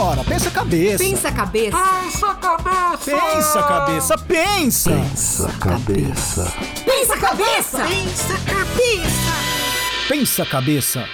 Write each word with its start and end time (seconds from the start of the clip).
Vambora, 0.00 0.24
pensa 0.24 0.50
cabeça. 0.50 1.04
Pensa 1.04 1.30
cabeça. 1.30 1.76
Pensa 1.76 2.34
cabeça. 2.34 3.04
Pensa 3.04 3.62
cabeça, 3.62 4.18
pensa. 4.18 4.90
Pensa 4.90 5.52
cabeça. 5.58 6.52
Pensa 6.86 7.16
cabeça. 7.18 7.86
Pensa 7.86 8.38
cabeça. 8.46 9.34
Pensa 10.08 10.46
cabeça. 10.46 11.04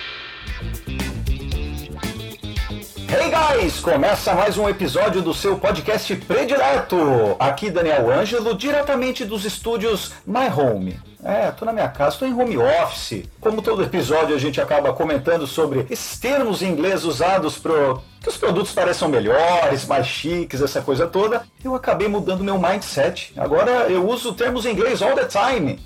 Hey 3.08 3.30
guys, 3.58 3.80
começa 3.80 4.34
mais 4.34 4.56
um 4.56 4.68
episódio 4.68 5.20
do 5.20 5.34
seu 5.34 5.58
podcast 5.58 6.14
predileto. 6.14 7.34
Aqui 7.40 7.72
Daniel 7.72 8.08
Ângelo, 8.08 8.56
diretamente 8.56 9.24
dos 9.24 9.44
estúdios 9.44 10.12
My 10.24 10.46
Home. 10.48 11.00
É, 11.26 11.50
tô 11.50 11.64
na 11.64 11.72
minha 11.72 11.88
casa, 11.88 12.18
tô 12.18 12.24
em 12.24 12.32
home 12.32 12.56
office. 12.56 13.24
Como 13.40 13.60
todo 13.60 13.82
episódio 13.82 14.36
a 14.36 14.38
gente 14.38 14.60
acaba 14.60 14.92
comentando 14.92 15.44
sobre 15.44 15.84
esses 15.90 16.20
termos 16.20 16.62
em 16.62 16.70
inglês 16.70 17.04
usados 17.04 17.58
pro 17.58 18.00
que 18.22 18.28
os 18.28 18.36
produtos 18.36 18.72
pareçam 18.72 19.08
melhores, 19.08 19.86
mais 19.86 20.06
chiques, 20.06 20.62
essa 20.62 20.80
coisa 20.80 21.04
toda. 21.08 21.42
Eu 21.64 21.74
acabei 21.74 22.06
mudando 22.06 22.44
meu 22.44 22.56
mindset. 22.56 23.32
Agora 23.36 23.88
eu 23.90 24.08
uso 24.08 24.34
termos 24.34 24.66
em 24.66 24.70
inglês 24.70 25.02
all 25.02 25.16
the 25.16 25.24
time. 25.24 25.80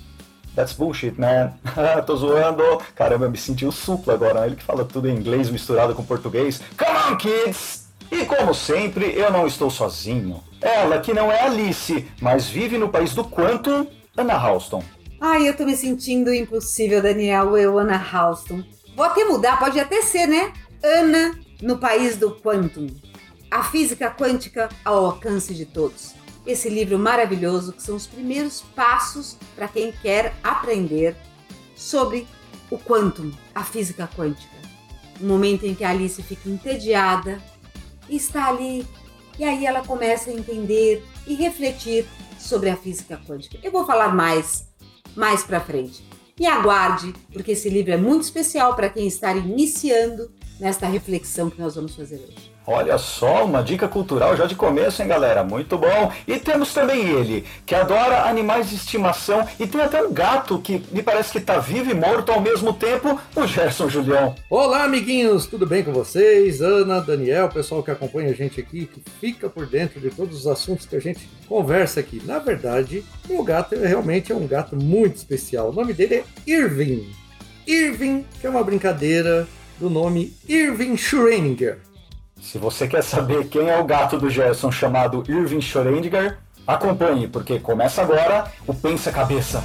That's 0.55 0.73
bullshit, 0.73 1.19
man. 1.19 1.53
Tô 2.05 2.15
zoando. 2.17 2.63
Caramba, 2.93 3.25
eu 3.25 3.31
me 3.31 3.37
senti 3.37 3.65
o 3.65 3.71
suplo 3.71 4.13
agora. 4.13 4.45
Ele 4.45 4.57
que 4.57 4.63
fala 4.63 4.85
tudo 4.85 5.09
em 5.09 5.15
inglês 5.15 5.49
misturado 5.49 5.95
com 5.95 6.03
português. 6.03 6.61
Come 6.77 7.13
on, 7.13 7.17
kids! 7.17 7.87
E 8.11 8.25
como 8.25 8.53
sempre, 8.53 9.11
eu 9.17 9.31
não 9.31 9.47
estou 9.47 9.71
sozinho. 9.71 10.43
Ela, 10.61 10.99
que 10.99 11.15
não 11.15 11.31
é 11.31 11.41
Alice, 11.41 12.07
mas 12.21 12.47
vive 12.47 12.77
no 12.77 12.89
país 12.89 13.15
do 13.15 13.23
Quantum, 13.23 13.87
Ana 14.15 14.35
Houston. 14.35 14.83
Ai, 15.21 15.47
eu 15.47 15.55
tô 15.55 15.63
me 15.65 15.77
sentindo 15.77 16.33
impossível, 16.33 17.01
Daniel. 17.01 17.55
Eu, 17.55 17.77
Ana 17.77 17.95
Houston. 17.95 18.63
Vou 18.95 19.05
até 19.05 19.23
mudar, 19.23 19.59
pode 19.59 19.79
até 19.79 20.01
ser, 20.01 20.27
né? 20.27 20.51
Ana 20.83 21.39
no 21.61 21.77
país 21.77 22.17
do 22.17 22.31
Quantum. 22.31 22.87
A 23.49 23.63
física 23.63 24.09
quântica 24.09 24.67
ao 24.83 25.05
alcance 25.05 25.53
de 25.53 25.65
todos 25.65 26.19
esse 26.45 26.69
livro 26.69 26.97
maravilhoso 26.97 27.73
que 27.73 27.83
são 27.83 27.95
os 27.95 28.07
primeiros 28.07 28.61
passos 28.75 29.37
para 29.55 29.67
quem 29.67 29.91
quer 29.91 30.33
aprender 30.43 31.15
sobre 31.75 32.27
o 32.69 32.77
quantum, 32.77 33.31
a 33.53 33.63
física 33.63 34.09
quântica. 34.15 34.55
Um 35.19 35.27
momento 35.27 35.65
em 35.65 35.75
que 35.75 35.83
a 35.83 35.89
Alice 35.89 36.21
fica 36.23 36.49
entediada 36.49 37.41
e 38.09 38.15
está 38.15 38.47
ali, 38.47 38.87
e 39.37 39.43
aí 39.43 39.65
ela 39.65 39.85
começa 39.85 40.29
a 40.29 40.33
entender 40.33 41.05
e 41.27 41.35
refletir 41.35 42.05
sobre 42.39 42.69
a 42.69 42.77
física 42.77 43.19
quântica. 43.27 43.59
Eu 43.61 43.71
vou 43.71 43.85
falar 43.85 44.15
mais 44.15 44.70
mais 45.15 45.43
para 45.43 45.59
frente. 45.59 46.03
E 46.39 46.45
aguarde, 46.45 47.13
porque 47.31 47.51
esse 47.51 47.69
livro 47.69 47.91
é 47.91 47.97
muito 47.97 48.23
especial 48.23 48.75
para 48.75 48.89
quem 48.89 49.07
está 49.07 49.35
iniciando 49.35 50.31
nesta 50.59 50.87
reflexão 50.87 51.49
que 51.49 51.61
nós 51.61 51.75
vamos 51.75 51.95
fazer 51.95 52.15
hoje. 52.15 52.50
Olha 52.65 52.95
só, 52.99 53.43
uma 53.43 53.63
dica 53.63 53.87
cultural 53.87 54.37
já 54.37 54.45
de 54.45 54.53
começo, 54.53 55.01
hein, 55.01 55.07
galera? 55.07 55.43
Muito 55.43 55.79
bom. 55.79 56.11
E 56.27 56.37
temos 56.37 56.71
também 56.71 57.07
ele, 57.07 57.43
que 57.65 57.73
adora 57.73 58.29
animais 58.29 58.69
de 58.69 58.75
estimação 58.75 59.47
e 59.59 59.65
tem 59.65 59.81
até 59.81 60.01
um 60.03 60.13
gato 60.13 60.59
que 60.59 60.83
me 60.91 61.01
parece 61.01 61.31
que 61.31 61.39
está 61.39 61.57
vivo 61.57 61.89
e 61.89 61.93
morto 61.95 62.31
ao 62.31 62.39
mesmo 62.39 62.71
tempo, 62.71 63.19
o 63.35 63.47
Gerson 63.47 63.89
Julião. 63.89 64.35
Olá, 64.47 64.83
amiguinhos, 64.83 65.47
tudo 65.47 65.65
bem 65.65 65.83
com 65.83 65.91
vocês? 65.91 66.61
Ana, 66.61 67.01
Daniel, 67.01 67.49
pessoal 67.49 67.81
que 67.81 67.89
acompanha 67.89 68.29
a 68.29 68.33
gente 68.33 68.59
aqui, 68.59 68.85
que 68.85 69.01
fica 69.19 69.49
por 69.49 69.65
dentro 69.65 69.99
de 69.99 70.11
todos 70.11 70.37
os 70.37 70.47
assuntos 70.47 70.85
que 70.85 70.95
a 70.95 71.01
gente 71.01 71.27
conversa 71.47 71.99
aqui. 71.99 72.21
Na 72.23 72.37
verdade, 72.37 73.03
o 73.27 73.43
gato 73.43 73.75
realmente 73.75 74.31
é 74.31 74.35
um 74.35 74.45
gato 74.45 74.75
muito 74.75 75.15
especial. 75.15 75.71
O 75.71 75.73
nome 75.73 75.93
dele 75.93 76.15
é 76.15 76.23
Irving. 76.45 77.09
Irving, 77.65 78.23
que 78.39 78.45
é 78.45 78.49
uma 78.49 78.63
brincadeira 78.63 79.47
do 79.79 79.89
nome 79.89 80.31
Irving 80.47 80.95
Schrödinger. 80.95 81.90
Se 82.41 82.57
você 82.57 82.87
quer 82.87 83.03
saber 83.03 83.47
quem 83.47 83.69
é 83.69 83.79
o 83.79 83.85
gato 83.85 84.17
do 84.17 84.27
Gerson 84.27 84.71
chamado 84.71 85.23
Irving 85.29 85.59
Schrödinger, 85.59 86.39
acompanhe, 86.65 87.27
porque 87.27 87.59
começa 87.59 88.01
agora 88.01 88.51
o 88.65 88.73
Pensa 88.73 89.11
Cabeça. 89.11 89.63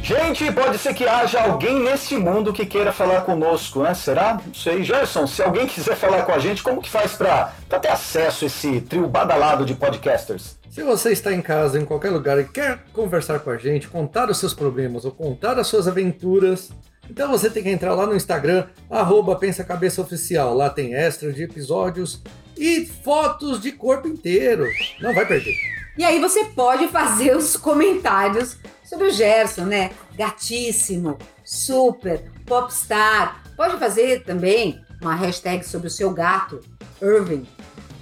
Gente, 0.00 0.52
pode 0.52 0.78
ser 0.78 0.94
que 0.94 1.04
haja 1.04 1.42
alguém 1.42 1.82
nesse 1.82 2.16
mundo 2.16 2.52
que 2.52 2.64
queira 2.64 2.92
falar 2.92 3.22
conosco, 3.22 3.82
né? 3.82 3.92
Será? 3.92 4.40
Não 4.46 4.54
sei. 4.54 4.84
Gerson, 4.84 5.26
se 5.26 5.42
alguém 5.42 5.66
quiser 5.66 5.96
falar 5.96 6.22
com 6.22 6.32
a 6.32 6.38
gente, 6.38 6.62
como 6.62 6.80
que 6.80 6.88
faz 6.88 7.14
para 7.14 7.52
ter 7.80 7.88
acesso 7.88 8.44
a 8.44 8.46
esse 8.46 8.82
trio 8.82 9.08
badalado 9.08 9.64
de 9.64 9.74
podcasters? 9.74 10.56
Se 10.70 10.82
você 10.82 11.10
está 11.10 11.32
em 11.32 11.42
casa, 11.42 11.78
em 11.78 11.84
qualquer 11.84 12.10
lugar 12.10 12.38
e 12.38 12.44
quer 12.44 12.84
conversar 12.92 13.40
com 13.40 13.50
a 13.50 13.56
gente, 13.56 13.88
contar 13.88 14.30
os 14.30 14.38
seus 14.38 14.54
problemas 14.54 15.04
ou 15.04 15.10
contar 15.10 15.58
as 15.58 15.66
suas 15.66 15.88
aventuras, 15.88 16.70
então 17.08 17.30
você 17.30 17.50
tem 17.50 17.62
que 17.62 17.70
entrar 17.70 17.94
lá 17.94 18.06
no 18.06 18.16
Instagram, 18.16 18.66
arroba 18.90 19.36
Pensa 19.36 19.64
Cabeça 19.64 20.00
Oficial. 20.00 20.54
Lá 20.54 20.70
tem 20.70 20.94
extras 20.94 21.34
de 21.34 21.42
episódios 21.42 22.22
e 22.56 22.86
fotos 22.86 23.60
de 23.60 23.72
corpo 23.72 24.08
inteiro. 24.08 24.66
Não 25.00 25.14
vai 25.14 25.26
perder. 25.26 25.54
E 25.96 26.04
aí 26.04 26.20
você 26.20 26.46
pode 26.46 26.88
fazer 26.88 27.36
os 27.36 27.56
comentários 27.56 28.56
sobre 28.84 29.06
o 29.06 29.12
Gerson, 29.12 29.64
né? 29.64 29.90
Gatíssimo, 30.16 31.18
super, 31.44 32.30
popstar. 32.44 33.42
Pode 33.56 33.78
fazer 33.78 34.24
também 34.24 34.80
uma 35.00 35.14
hashtag 35.14 35.64
sobre 35.64 35.88
o 35.88 35.90
seu 35.90 36.10
gato, 36.10 36.60
Irving. 37.00 37.46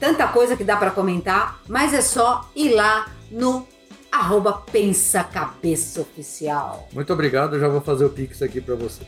Tanta 0.00 0.26
coisa 0.28 0.56
que 0.56 0.64
dá 0.64 0.76
para 0.76 0.90
comentar, 0.90 1.60
mas 1.69 1.92
é 1.92 2.00
só 2.00 2.48
ir 2.56 2.70
lá 2.70 3.10
no 3.30 3.66
arroba 4.12 4.52
Pensa 4.52 5.24
Cabeça 5.24 6.02
Oficial. 6.02 6.86
Muito 6.92 7.10
obrigado, 7.12 7.56
eu 7.56 7.60
já 7.60 7.68
vou 7.68 7.80
fazer 7.80 8.04
o 8.04 8.10
Pix 8.10 8.42
aqui 8.42 8.60
para 8.60 8.74
você. 8.74 9.02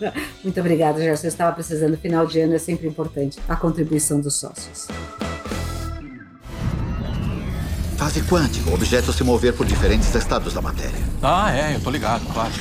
Muito 0.44 0.60
obrigada, 0.60 1.00
Gerson. 1.00 1.26
Eu 1.26 1.30
estava 1.30 1.54
precisando. 1.54 1.96
Final 1.96 2.26
de 2.26 2.40
ano 2.40 2.54
é 2.54 2.58
sempre 2.58 2.86
importante 2.86 3.38
a 3.48 3.56
contribuição 3.56 4.20
dos 4.20 4.34
sócios. 4.34 4.86
Fase 7.96 8.22
quântica, 8.22 8.70
o 8.70 8.74
objeto 8.74 9.12
se 9.12 9.24
mover 9.24 9.54
por 9.54 9.66
diferentes 9.66 10.14
estados 10.14 10.54
da 10.54 10.62
matéria. 10.62 11.00
Ah, 11.20 11.52
é, 11.52 11.74
eu 11.74 11.80
tô 11.80 11.90
ligado, 11.90 12.24
claro. 12.32 12.52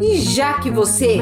E 0.00 0.18
já 0.18 0.54
que 0.54 0.68
você, 0.68 1.18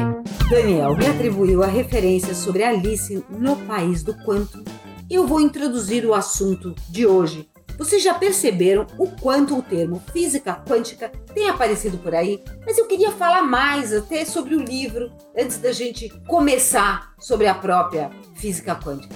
Daniel, 0.49 0.95
me 0.97 1.05
atribuiu 1.05 1.63
a 1.63 1.67
referência 1.67 2.33
sobre 2.33 2.63
Alice 2.63 3.23
no 3.29 3.55
País 3.57 4.01
do 4.01 4.15
Quanto, 4.15 4.63
eu 5.09 5.27
vou 5.27 5.39
introduzir 5.39 6.05
o 6.05 6.13
assunto 6.13 6.73
de 6.89 7.05
hoje. 7.05 7.49
Vocês 7.77 8.01
já 8.01 8.13
perceberam 8.13 8.87
o 8.97 9.07
quanto 9.07 9.57
o 9.57 9.61
termo 9.61 10.01
física 10.13 10.53
quântica 10.65 11.11
tem 11.33 11.49
aparecido 11.49 11.97
por 11.97 12.15
aí? 12.15 12.41
Mas 12.65 12.77
eu 12.77 12.85
queria 12.85 13.11
falar 13.11 13.43
mais 13.43 13.91
até 13.91 14.23
sobre 14.23 14.55
o 14.55 14.63
livro 14.63 15.11
antes 15.37 15.57
da 15.57 15.73
gente 15.73 16.09
começar 16.25 17.13
sobre 17.19 17.47
a 17.47 17.53
própria 17.53 18.09
física 18.35 18.75
quântica. 18.75 19.15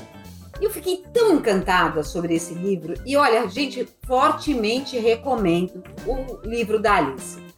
Eu 0.62 0.70
fiquei 0.70 1.04
tão 1.14 1.36
encantada 1.36 2.04
sobre 2.04 2.36
esse 2.36 2.54
livro 2.54 2.96
e 3.06 3.16
olha, 3.16 3.48
gente, 3.48 3.88
fortemente 4.06 4.98
recomendo 4.98 5.82
o 6.06 6.46
livro 6.46 6.82
da 6.82 6.96
Alice. 6.96 7.49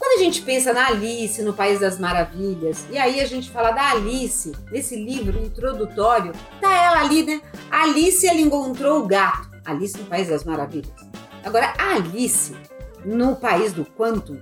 Quando 0.00 0.18
a 0.18 0.24
gente 0.24 0.40
pensa 0.40 0.72
na 0.72 0.86
Alice 0.86 1.42
no 1.42 1.52
País 1.52 1.78
das 1.78 1.98
Maravilhas, 1.98 2.86
e 2.90 2.96
aí 2.96 3.20
a 3.20 3.26
gente 3.26 3.50
fala 3.50 3.70
da 3.70 3.90
Alice, 3.90 4.50
nesse 4.72 4.96
livro 4.96 5.38
introdutório, 5.38 6.32
tá 6.58 6.72
ela 6.72 7.00
ali, 7.00 7.22
né? 7.22 7.42
Alice 7.70 8.26
ela 8.26 8.40
encontrou 8.40 9.00
o 9.02 9.06
gato. 9.06 9.50
Alice 9.62 9.98
no 9.98 10.06
País 10.06 10.28
das 10.28 10.42
Maravilhas. 10.42 10.90
Agora, 11.44 11.74
a 11.78 11.96
Alice 11.96 12.56
no 13.04 13.36
País 13.36 13.74
do 13.74 13.84
Quantum, 13.84 14.40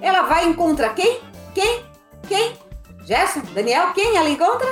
ela 0.00 0.22
vai 0.22 0.46
encontrar 0.48 0.94
quem? 0.94 1.18
Quem? 1.52 1.84
Quem? 2.28 2.56
Gerson? 3.04 3.42
Daniel? 3.52 3.92
Quem 3.92 4.16
ela 4.16 4.30
encontra? 4.30 4.68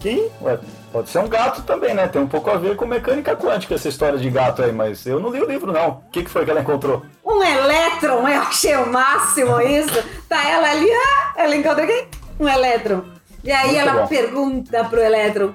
Quem? 0.00 0.30
Ué, 0.42 0.60
pode 0.92 1.10
ser 1.10 1.18
um 1.18 1.28
gato 1.28 1.62
também, 1.62 1.94
né? 1.94 2.08
Tem 2.08 2.20
um 2.20 2.26
pouco 2.26 2.50
a 2.50 2.56
ver 2.56 2.76
com 2.76 2.86
mecânica 2.86 3.36
quântica 3.36 3.74
essa 3.74 3.88
história 3.88 4.18
de 4.18 4.30
gato 4.30 4.62
aí, 4.62 4.72
mas 4.72 5.06
eu 5.06 5.20
não 5.20 5.30
li 5.30 5.40
o 5.40 5.46
livro, 5.46 5.72
não. 5.72 5.88
O 5.88 6.10
que, 6.10 6.22
que 6.22 6.30
foi 6.30 6.44
que 6.44 6.50
ela 6.50 6.60
encontrou? 6.60 7.02
Um 7.24 7.42
elétron, 7.42 8.26
eu 8.28 8.40
achei 8.40 8.76
o 8.76 8.90
máximo 8.90 9.60
isso. 9.60 10.02
Tá 10.28 10.48
ela 10.48 10.70
ali, 10.70 10.90
ah, 10.90 11.32
ela 11.36 11.56
encontra 11.56 11.86
quem? 11.86 12.08
Um 12.40 12.48
elétron. 12.48 13.04
E 13.44 13.52
aí 13.52 13.68
Muito 13.68 13.80
ela 13.80 13.92
bom. 14.02 14.06
pergunta 14.06 14.84
pro 14.84 15.00
elétron: 15.00 15.52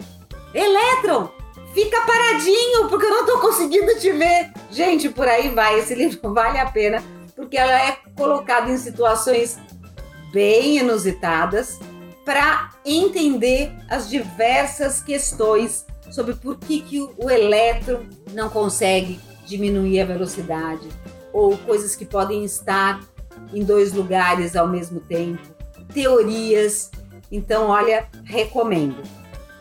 Elétron, 0.54 1.30
fica 1.74 2.02
paradinho, 2.02 2.88
porque 2.90 3.06
eu 3.06 3.10
não 3.10 3.26
tô 3.26 3.40
conseguindo 3.40 4.00
te 4.00 4.12
ver. 4.12 4.52
Gente, 4.72 5.10
por 5.10 5.28
aí 5.28 5.50
vai. 5.50 5.80
Esse 5.80 5.94
livro 5.96 6.34
vale 6.34 6.60
a 6.60 6.66
pena, 6.66 7.04
porque 7.36 7.58
ela 7.58 7.74
é 7.74 7.98
colocada 8.16 8.72
em 8.72 8.78
situações 8.78 9.60
bem 10.32 10.78
inusitadas 10.78 11.80
para 12.26 12.72
entender 12.86 13.74
as 13.90 14.10
diversas 14.10 15.02
questões 15.02 15.86
sobre 16.12 16.36
por 16.36 16.58
que, 16.58 16.82
que 16.82 17.02
o, 17.02 17.30
elétron 17.30 18.04
não 18.34 18.50
consegue 18.50 19.20
diminuir 19.46 20.02
a 20.02 20.06
velocidade, 20.06 20.88
ou 21.32 21.58
coisas 21.58 21.96
que 21.96 22.06
podem 22.06 22.46
estar 22.46 23.02
em 23.54 23.64
dois 23.64 23.94
lugares 23.94 24.56
ao 24.56 24.68
mesmo 24.68 25.00
tempo, 25.00 25.42
teorias. 25.94 26.92
Então, 27.32 27.68
olha, 27.68 28.08
recomendo. 28.24 29.02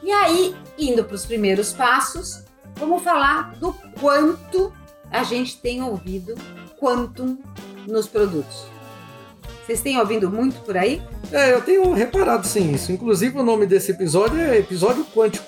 E 0.03 0.11
aí, 0.11 0.55
indo 0.79 1.05
para 1.05 1.15
os 1.15 1.25
primeiros 1.25 1.73
passos, 1.73 2.45
vamos 2.77 3.03
falar 3.03 3.55
do 3.57 3.73
quanto 3.99 4.73
a 5.11 5.23
gente 5.23 5.59
tem 5.59 5.83
ouvido 5.83 6.35
quantum 6.79 7.39
nos 7.87 8.07
produtos. 8.07 8.67
Vocês 9.65 9.81
têm 9.81 9.99
ouvido 9.99 10.31
muito 10.31 10.61
por 10.63 10.77
aí? 10.77 11.03
É, 11.33 11.53
eu 11.53 11.61
tenho 11.63 11.93
reparado 11.93 12.47
sim 12.47 12.73
isso. 12.73 12.93
Inclusive 12.93 13.39
o 13.39 13.43
nome 13.43 13.67
desse 13.67 13.91
episódio 13.93 14.39
é 14.41 14.59
episódio 14.59 15.05
quântico. 15.15 15.45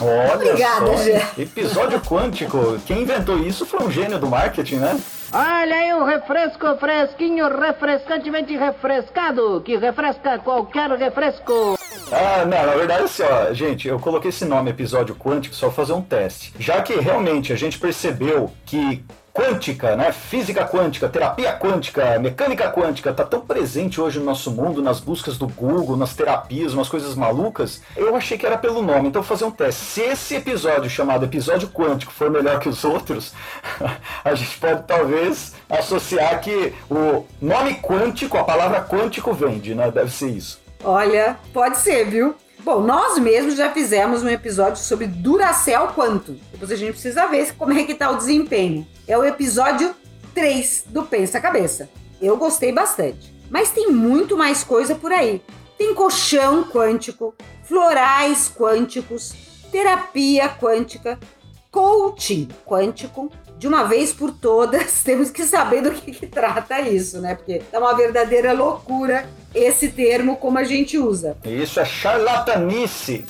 Olha 0.00 0.34
Obrigada, 0.34 0.86
só, 0.86 0.96
Gé. 1.04 1.26
episódio 1.38 2.00
quântico. 2.00 2.78
Quem 2.86 3.02
inventou 3.02 3.38
isso 3.38 3.64
foi 3.64 3.84
um 3.84 3.90
gênio 3.90 4.18
do 4.18 4.26
marketing, 4.26 4.76
né? 4.76 4.98
Olha 5.32 5.76
aí 5.76 5.94
um 5.94 6.04
refresco 6.04 6.76
fresquinho, 6.78 7.48
refrescantemente 7.48 8.56
refrescado, 8.56 9.62
que 9.64 9.76
refresca 9.76 10.38
qualquer 10.40 10.90
refresco. 10.90 11.78
Ah, 12.10 12.44
não, 12.44 12.66
na 12.66 12.74
verdade 12.74 13.04
assim, 13.04 13.22
ó, 13.22 13.52
gente, 13.54 13.88
eu 13.88 13.98
coloquei 13.98 14.28
esse 14.30 14.44
nome 14.44 14.70
episódio 14.70 15.14
quântico 15.14 15.54
só 15.54 15.66
pra 15.66 15.76
fazer 15.76 15.92
um 15.92 16.02
teste. 16.02 16.52
Já 16.58 16.82
que 16.82 16.94
realmente 16.96 17.52
a 17.52 17.56
gente 17.56 17.78
percebeu 17.78 18.50
que 18.66 19.02
quântica, 19.32 19.96
né, 19.96 20.12
física 20.12 20.64
quântica, 20.66 21.08
terapia 21.08 21.52
quântica, 21.58 22.18
mecânica 22.18 22.70
quântica 22.70 23.12
tá 23.12 23.24
tão 23.24 23.40
presente 23.40 24.00
hoje 24.00 24.18
no 24.18 24.26
nosso 24.26 24.50
mundo, 24.50 24.82
nas 24.82 25.00
buscas 25.00 25.38
do 25.38 25.48
Google, 25.48 25.96
nas 25.96 26.14
terapias, 26.14 26.74
umas 26.74 26.88
coisas 26.88 27.14
malucas, 27.14 27.80
eu 27.96 28.14
achei 28.14 28.36
que 28.36 28.44
era 28.44 28.58
pelo 28.58 28.82
nome, 28.82 29.08
então 29.08 29.22
vou 29.22 29.28
fazer 29.28 29.44
um 29.44 29.50
teste. 29.50 29.84
Se 29.84 30.00
esse 30.02 30.34
episódio 30.34 30.90
chamado 30.90 31.24
episódio 31.24 31.68
quântico 31.68 32.12
for 32.12 32.30
melhor 32.30 32.60
que 32.60 32.68
os 32.68 32.84
outros, 32.84 33.32
a 34.22 34.34
gente 34.34 34.58
pode 34.58 34.82
talvez 34.86 35.54
associar 35.68 36.40
que 36.40 36.74
o 36.90 37.24
nome 37.40 37.76
quântico, 37.76 38.36
a 38.36 38.44
palavra 38.44 38.82
quântico 38.82 39.32
vende, 39.32 39.74
né? 39.74 39.90
Deve 39.90 40.10
ser 40.10 40.28
isso. 40.28 40.60
Olha, 40.84 41.38
pode 41.52 41.78
ser, 41.78 42.04
viu? 42.06 42.34
Bom, 42.64 42.80
nós 42.80 43.18
mesmos 43.18 43.56
já 43.56 43.70
fizemos 43.70 44.22
um 44.22 44.28
episódio 44.28 44.76
sobre 44.76 45.06
Duracell 45.06 45.88
Quantum. 45.88 46.36
Depois 46.52 46.70
a 46.70 46.76
gente 46.76 46.92
precisa 46.92 47.26
ver 47.26 47.52
como 47.54 47.72
é 47.72 47.82
que 47.82 47.94
tá 47.94 48.10
o 48.10 48.16
desempenho. 48.16 48.86
É 49.06 49.18
o 49.18 49.24
episódio 49.24 49.94
3 50.32 50.84
do 50.88 51.02
Pensa 51.02 51.40
Cabeça. 51.40 51.88
Eu 52.20 52.36
gostei 52.36 52.72
bastante. 52.72 53.34
Mas 53.50 53.70
tem 53.70 53.90
muito 53.90 54.36
mais 54.36 54.62
coisa 54.62 54.94
por 54.94 55.12
aí. 55.12 55.42
Tem 55.76 55.92
colchão 55.92 56.64
quântico, 56.64 57.34
florais 57.64 58.50
quânticos, 58.54 59.34
terapia 59.72 60.48
quântica, 60.48 61.18
coaching 61.70 62.48
quântico. 62.64 63.30
De 63.58 63.66
uma 63.66 63.84
vez 63.84 64.12
por 64.12 64.30
todas, 64.32 65.02
temos 65.04 65.30
que 65.30 65.44
saber 65.44 65.82
do 65.82 65.90
que, 65.90 66.12
que 66.12 66.26
trata 66.26 66.80
isso, 66.80 67.20
né? 67.20 67.34
Porque 67.34 67.60
é 67.72 67.78
uma 67.78 67.94
verdadeira 67.94 68.52
loucura 68.52 69.28
esse 69.52 69.88
termo 69.88 70.36
como 70.36 70.58
a 70.58 70.64
gente 70.64 70.96
usa. 70.96 71.36
Isso 71.44 71.80
é 71.80 71.84
charlatanice. 71.84 73.24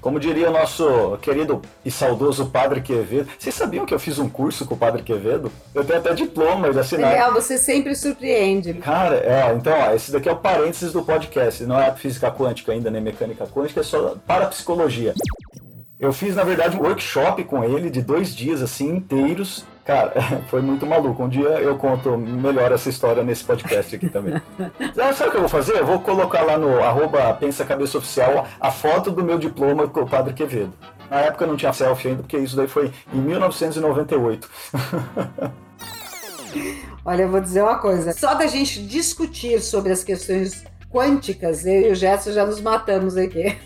Como 0.00 0.20
diria 0.20 0.48
o 0.48 0.52
nosso 0.52 1.18
querido 1.20 1.60
e 1.84 1.90
saudoso 1.90 2.46
Padre 2.46 2.80
Quevedo. 2.80 3.28
Vocês 3.38 3.54
sabiam 3.54 3.84
que 3.84 3.92
eu 3.92 3.98
fiz 3.98 4.18
um 4.18 4.28
curso 4.28 4.64
com 4.64 4.74
o 4.74 4.78
Padre 4.78 5.02
Quevedo? 5.02 5.50
Eu 5.74 5.84
tenho 5.84 5.98
até 5.98 6.14
diploma 6.14 6.72
de 6.72 6.78
assinar. 6.78 7.12
Legal, 7.12 7.32
você 7.32 7.58
sempre 7.58 7.94
surpreende. 7.96 8.74
Cara, 8.74 9.16
é, 9.16 9.52
então, 9.54 9.72
ó, 9.72 9.92
esse 9.92 10.12
daqui 10.12 10.28
é 10.28 10.32
o 10.32 10.36
parênteses 10.36 10.92
do 10.92 11.02
podcast. 11.02 11.64
Não 11.64 11.80
é 11.80 11.92
física 11.94 12.30
quântica 12.30 12.72
ainda, 12.72 12.90
nem 12.90 13.02
mecânica 13.02 13.46
quântica, 13.46 13.80
é 13.80 13.82
só 13.82 14.14
parapsicologia. 14.26 15.14
Eu 15.98 16.12
fiz, 16.12 16.36
na 16.36 16.44
verdade, 16.44 16.76
um 16.76 16.82
workshop 16.82 17.42
com 17.42 17.64
ele 17.64 17.90
de 17.90 18.00
dois 18.00 18.34
dias, 18.34 18.62
assim, 18.62 18.88
inteiros. 18.88 19.64
Cara, 19.88 20.12
foi 20.48 20.60
muito 20.60 20.84
maluco. 20.84 21.24
Um 21.24 21.28
dia 21.30 21.48
eu 21.48 21.78
conto 21.78 22.18
melhor 22.18 22.70
essa 22.70 22.90
história 22.90 23.24
nesse 23.24 23.42
podcast 23.42 23.96
aqui 23.96 24.10
também. 24.10 24.34
Ah, 25.00 25.12
Sabe 25.14 25.28
o 25.28 25.30
que 25.30 25.36
eu 25.36 25.40
vou 25.40 25.48
fazer? 25.48 25.78
Eu 25.78 25.86
vou 25.86 26.00
colocar 26.00 26.42
lá 26.42 26.58
no 26.58 26.82
arroba 26.82 27.32
Pensa 27.34 27.64
Cabeça 27.64 27.96
Oficial 27.96 28.46
a 28.60 28.70
foto 28.70 29.10
do 29.10 29.24
meu 29.24 29.38
diploma 29.38 29.88
com 29.88 30.00
o 30.00 30.08
Padre 30.08 30.34
Quevedo. 30.34 30.74
Na 31.08 31.20
época 31.20 31.46
não 31.46 31.56
tinha 31.56 31.72
selfie 31.72 32.08
ainda, 32.08 32.22
porque 32.22 32.36
isso 32.36 32.54
daí 32.54 32.68
foi 32.68 32.92
em 33.14 33.18
1998. 33.18 34.50
Olha, 37.04 37.22
eu 37.22 37.30
vou 37.30 37.40
dizer 37.40 37.62
uma 37.62 37.78
coisa. 37.78 38.12
Só 38.12 38.34
da 38.34 38.46
gente 38.46 38.82
discutir 38.82 39.62
sobre 39.62 39.92
as 39.92 40.04
questões 40.04 40.64
quânticas, 40.90 41.64
eu 41.64 41.88
e 41.88 41.92
o 41.92 41.94
Gerson 41.94 42.32
já 42.32 42.44
nos 42.44 42.60
matamos 42.60 43.16
aqui. 43.16 43.56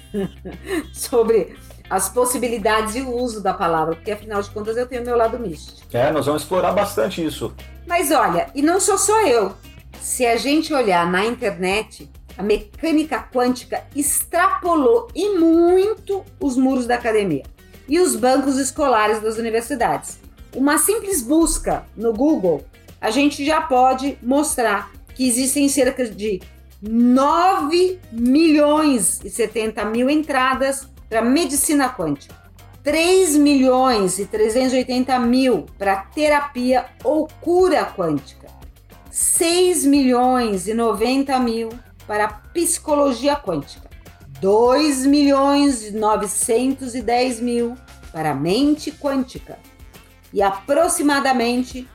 sobre 0.92 1.56
as 1.88 2.08
possibilidades 2.08 2.94
e 2.94 3.02
o 3.02 3.14
uso 3.14 3.42
da 3.42 3.52
palavra, 3.52 3.94
porque 3.94 4.10
afinal 4.10 4.42
de 4.42 4.50
contas 4.50 4.76
eu 4.76 4.86
tenho 4.86 5.04
meu 5.04 5.16
lado 5.16 5.38
místico. 5.38 5.80
É, 5.92 6.10
nós 6.10 6.26
vamos 6.26 6.42
explorar 6.42 6.72
bastante 6.72 7.24
isso. 7.24 7.54
Mas 7.86 8.10
olha, 8.10 8.48
e 8.54 8.62
não 8.62 8.80
sou 8.80 8.96
só 8.96 9.26
eu. 9.26 9.52
Se 10.00 10.24
a 10.26 10.36
gente 10.36 10.72
olhar 10.72 11.10
na 11.10 11.24
internet, 11.24 12.10
a 12.36 12.42
mecânica 12.42 13.22
quântica 13.32 13.84
extrapolou 13.94 15.08
e 15.14 15.38
muito 15.38 16.24
os 16.40 16.56
muros 16.56 16.86
da 16.86 16.94
academia 16.94 17.44
e 17.88 18.00
os 18.00 18.16
bancos 18.16 18.58
escolares 18.58 19.20
das 19.20 19.36
universidades. 19.36 20.18
Uma 20.54 20.78
simples 20.78 21.22
busca 21.22 21.84
no 21.96 22.12
Google, 22.12 22.64
a 23.00 23.10
gente 23.10 23.44
já 23.44 23.60
pode 23.60 24.18
mostrar 24.22 24.92
que 25.14 25.26
existem 25.26 25.68
cerca 25.68 26.08
de 26.08 26.40
9 26.80 28.00
milhões 28.10 29.20
e 29.24 29.30
70 29.30 29.84
mil 29.86 30.10
entradas 30.10 30.88
para 31.12 31.20
medicina 31.20 31.90
quântica, 31.90 32.34
3 32.82 33.36
milhões 33.36 34.18
e 34.18 34.24
380 34.24 35.18
mil 35.18 35.66
para 35.76 35.94
terapia 35.94 36.86
ou 37.04 37.28
cura 37.42 37.84
quântica, 37.84 38.48
6 39.10 39.84
milhões 39.84 40.66
e 40.66 40.72
90 40.72 41.38
mil 41.38 41.68
para 42.06 42.28
psicologia 42.28 43.36
quântica, 43.36 43.90
2 44.40 45.04
milhões 45.04 45.88
e 45.88 45.90
910 45.90 47.40
mil 47.40 47.76
para 48.10 48.34
mente 48.34 48.90
quântica. 48.90 49.58
E 50.32 50.40
aproximadamente 50.40 51.86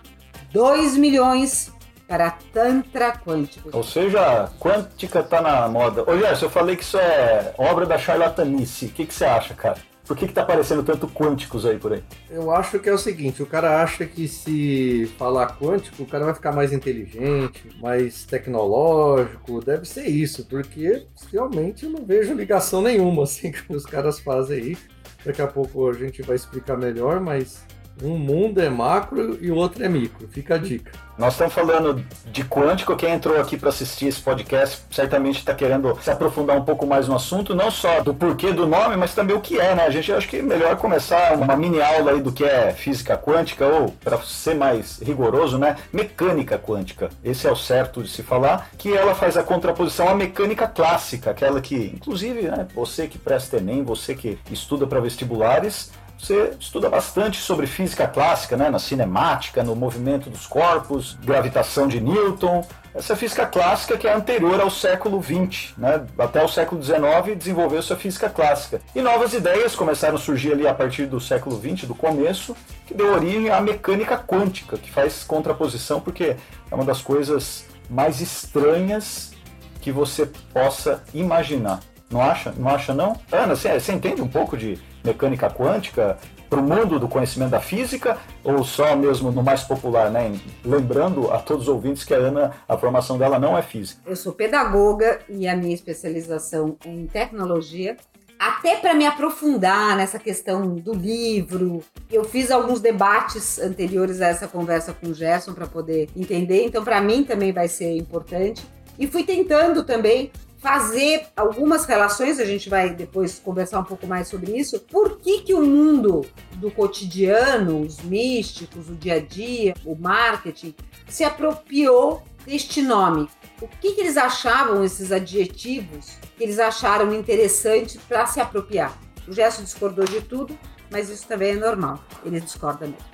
2 0.53 0.95
milhões 0.95 1.71
para 2.07 2.31
Tantra 2.53 3.11
quântico. 3.11 3.69
Ou 3.73 3.83
seja, 3.83 4.49
quântica 4.59 5.21
tá 5.21 5.41
na 5.41 5.67
moda. 5.67 6.09
Ô 6.09 6.17
Gerson, 6.17 6.45
eu 6.45 6.49
falei 6.49 6.75
que 6.75 6.83
isso 6.83 6.97
é 6.97 7.53
obra 7.57 7.85
da 7.85 7.97
charlatanice. 7.97 8.85
O 8.85 8.89
que, 8.89 9.05
que 9.05 9.13
você 9.13 9.25
acha, 9.25 9.53
cara? 9.53 9.77
Por 10.07 10.15
que, 10.15 10.25
que 10.25 10.33
tá 10.33 10.41
aparecendo 10.41 10.83
tanto 10.83 11.05
quânticos 11.05 11.65
aí 11.65 11.77
por 11.77 11.91
aí? 11.91 12.01
Eu 12.29 12.49
acho 12.49 12.79
que 12.79 12.87
é 12.87 12.93
o 12.93 12.97
seguinte, 12.97 13.43
o 13.43 13.45
cara 13.45 13.83
acha 13.83 14.05
que 14.05 14.25
se 14.25 15.11
falar 15.17 15.57
quântico, 15.57 16.01
o 16.01 16.05
cara 16.05 16.23
vai 16.23 16.33
ficar 16.33 16.53
mais 16.53 16.71
inteligente, 16.71 17.69
mais 17.81 18.23
tecnológico, 18.23 19.59
deve 19.59 19.85
ser 19.85 20.07
isso, 20.07 20.45
porque 20.45 21.05
realmente 21.29 21.83
eu 21.83 21.89
não 21.89 22.05
vejo 22.05 22.33
ligação 22.33 22.81
nenhuma 22.81 23.23
assim 23.23 23.51
que 23.51 23.61
os 23.69 23.85
caras 23.85 24.17
fazem 24.17 24.57
aí. 24.57 24.77
Daqui 25.25 25.41
a 25.41 25.47
pouco 25.47 25.89
a 25.89 25.93
gente 25.93 26.21
vai 26.21 26.37
explicar 26.37 26.77
melhor, 26.77 27.19
mas 27.19 27.65
um 28.03 28.17
mundo 28.17 28.61
é 28.61 28.69
macro 28.69 29.37
e 29.41 29.49
o 29.51 29.55
outro 29.55 29.83
é 29.83 29.89
micro. 29.89 30.27
Fica 30.27 30.55
a 30.55 30.57
dica. 30.57 30.91
Nós 31.17 31.33
estamos 31.33 31.53
falando 31.53 32.05
de 32.31 32.43
quântico. 32.43 32.95
Quem 32.95 33.11
entrou 33.11 33.41
aqui 33.41 33.57
para 33.57 33.69
assistir 33.69 34.05
esse 34.05 34.21
podcast 34.21 34.83
certamente 34.91 35.39
está 35.39 35.53
querendo 35.55 35.97
se 35.99 36.11
aprofundar 36.11 36.55
um 36.55 36.63
pouco 36.63 36.85
mais 36.85 37.07
no 37.07 37.15
assunto, 37.15 37.55
não 37.55 37.71
só 37.71 38.01
do 38.01 38.13
porquê 38.13 38.53
do 38.53 38.67
nome, 38.67 38.95
mas 38.95 39.15
também 39.15 39.35
o 39.35 39.41
que 39.41 39.59
é, 39.59 39.73
né? 39.73 39.85
A 39.85 39.89
gente 39.89 40.11
acho 40.11 40.27
que 40.27 40.37
é 40.37 40.41
melhor 40.43 40.75
começar 40.77 41.33
uma 41.33 41.55
mini 41.55 41.81
aula 41.81 42.11
aí 42.11 42.21
do 42.21 42.31
que 42.31 42.43
é 42.43 42.71
física 42.71 43.17
quântica 43.17 43.65
ou, 43.65 43.89
para 43.89 44.21
ser 44.21 44.53
mais 44.53 44.99
rigoroso, 44.99 45.57
né? 45.57 45.77
Mecânica 45.91 46.59
quântica. 46.59 47.09
Esse 47.23 47.47
é 47.47 47.51
o 47.51 47.55
certo 47.55 48.03
de 48.03 48.09
se 48.09 48.21
falar, 48.21 48.69
que 48.77 48.95
ela 48.95 49.15
faz 49.15 49.35
a 49.37 49.43
contraposição 49.43 50.09
à 50.09 50.13
mecânica 50.13 50.67
clássica, 50.67 51.31
aquela 51.31 51.59
que, 51.59 51.93
inclusive, 51.95 52.43
né, 52.43 52.67
você 52.75 53.07
que 53.07 53.17
presta 53.17 53.57
Enem, 53.57 53.83
você 53.83 54.13
que 54.13 54.37
estuda 54.51 54.85
para 54.85 54.99
vestibulares, 54.99 55.91
você 56.17 56.55
estuda 56.59 56.89
bastante 56.89 57.39
sobre 57.39 57.67
física 57.67 58.07
clássica, 58.07 58.57
né? 58.57 58.69
na 58.69 58.79
cinemática, 58.79 59.63
no 59.63 59.75
movimento 59.75 60.29
dos 60.29 60.47
corpos, 60.47 61.17
gravitação 61.23 61.87
de 61.87 62.01
Newton. 62.01 62.65
Essa 62.93 63.15
física 63.15 63.45
clássica 63.45 63.97
que 63.97 64.07
é 64.07 64.13
anterior 64.13 64.59
ao 64.59 64.71
século 64.71 65.21
XX, 65.21 65.77
né? 65.77 66.03
até 66.17 66.43
o 66.43 66.47
século 66.47 66.81
XIX 66.81 67.37
desenvolveu-se 67.37 67.93
a 67.93 67.95
física 67.95 68.29
clássica. 68.29 68.81
E 68.95 69.01
novas 69.01 69.33
ideias 69.33 69.75
começaram 69.75 70.15
a 70.15 70.19
surgir 70.19 70.53
ali 70.53 70.67
a 70.67 70.73
partir 70.73 71.05
do 71.05 71.21
século 71.21 71.55
XX, 71.59 71.87
do 71.87 71.93
começo, 71.93 72.57
que 72.87 72.95
deu 72.95 73.13
origem 73.13 73.51
à 73.51 73.61
mecânica 73.61 74.17
quântica, 74.17 74.77
que 74.77 74.91
faz 74.91 75.23
contraposição 75.23 75.99
porque 76.01 76.35
é 76.71 76.75
uma 76.75 76.85
das 76.85 77.01
coisas 77.01 77.65
mais 77.87 78.19
estranhas 78.21 79.31
que 79.79 79.91
você 79.91 80.25
possa 80.51 81.03
imaginar. 81.13 81.79
Não 82.09 82.21
acha? 82.21 82.53
Não 82.57 82.69
acha 82.69 82.93
não? 82.93 83.19
Ana, 83.31 83.55
você, 83.55 83.79
você 83.79 83.91
entende 83.91 84.21
um 84.21 84.27
pouco 84.27 84.57
de 84.57 84.79
mecânica 85.07 85.49
quântica 85.49 86.17
para 86.49 86.59
o 86.59 86.63
mundo 86.63 86.99
do 86.99 87.07
conhecimento 87.07 87.51
da 87.51 87.59
física 87.59 88.17
ou 88.43 88.63
só 88.63 88.95
mesmo 88.95 89.31
no 89.31 89.43
mais 89.43 89.63
popular, 89.63 90.09
né? 90.09 90.31
Lembrando 90.63 91.31
a 91.31 91.39
todos 91.39 91.63
os 91.63 91.69
ouvintes 91.69 92.03
que 92.03 92.13
a 92.13 92.17
Ana, 92.17 92.51
a 92.67 92.77
formação 92.77 93.17
dela 93.17 93.39
não 93.39 93.57
é 93.57 93.61
física. 93.61 94.01
Eu 94.05 94.15
sou 94.15 94.33
pedagoga 94.33 95.19
e 95.29 95.47
a 95.47 95.55
minha 95.55 95.73
especialização 95.73 96.77
é 96.85 96.89
em 96.89 97.05
tecnologia. 97.07 97.97
Até 98.39 98.75
para 98.75 98.93
me 98.93 99.05
aprofundar 99.05 99.97
nessa 99.97 100.19
questão 100.19 100.75
do 100.75 100.93
livro, 100.93 101.83
eu 102.11 102.23
fiz 102.23 102.51
alguns 102.51 102.79
debates 102.79 103.57
anteriores 103.57 104.21
a 104.21 104.27
essa 104.27 104.47
conversa 104.47 104.93
com 104.93 105.07
o 105.07 105.13
Gerson 105.13 105.53
para 105.53 105.65
poder 105.65 106.07
entender, 106.15 106.63
então 106.63 106.83
para 106.83 107.01
mim 107.01 107.23
também 107.23 107.51
vai 107.51 107.67
ser 107.67 107.97
importante. 107.97 108.63
E 108.99 109.07
fui 109.07 109.23
tentando 109.23 109.83
também 109.83 110.31
fazer 110.67 111.27
algumas 111.33 111.85
relações, 111.85 112.41
a 112.41 112.43
gente 112.43 112.67
vai 112.67 112.89
depois 112.89 113.39
conversar 113.39 113.79
um 113.79 113.85
pouco 113.85 114.05
mais 114.05 114.27
sobre 114.27 114.51
isso. 114.51 114.77
Por 114.81 115.17
que, 115.17 115.39
que 115.39 115.53
o 115.53 115.65
mundo 115.65 116.25
do 116.55 116.69
cotidiano, 116.69 117.79
os 117.83 118.01
místicos, 118.01 118.89
o 118.89 118.95
dia 118.95 119.13
a 119.13 119.19
dia, 119.21 119.73
o 119.85 119.95
marketing, 119.95 120.75
se 121.07 121.23
apropriou 121.23 122.21
deste 122.45 122.81
nome? 122.81 123.29
O 123.61 123.67
que, 123.79 123.93
que 123.93 124.01
eles 124.01 124.17
achavam, 124.17 124.83
esses 124.83 125.09
adjetivos, 125.09 126.17
que 126.37 126.43
eles 126.43 126.59
acharam 126.59 127.13
interessante 127.13 127.97
para 127.99 128.25
se 128.25 128.41
apropriar? 128.41 128.93
O 129.25 129.31
Gerson 129.31 129.63
discordou 129.63 130.03
de 130.03 130.19
tudo, 130.19 130.59
mas 130.91 131.09
isso 131.09 131.25
também 131.25 131.51
é 131.51 131.55
normal, 131.55 132.03
ele 132.25 132.41
discorda 132.41 132.85
mesmo. 132.85 133.05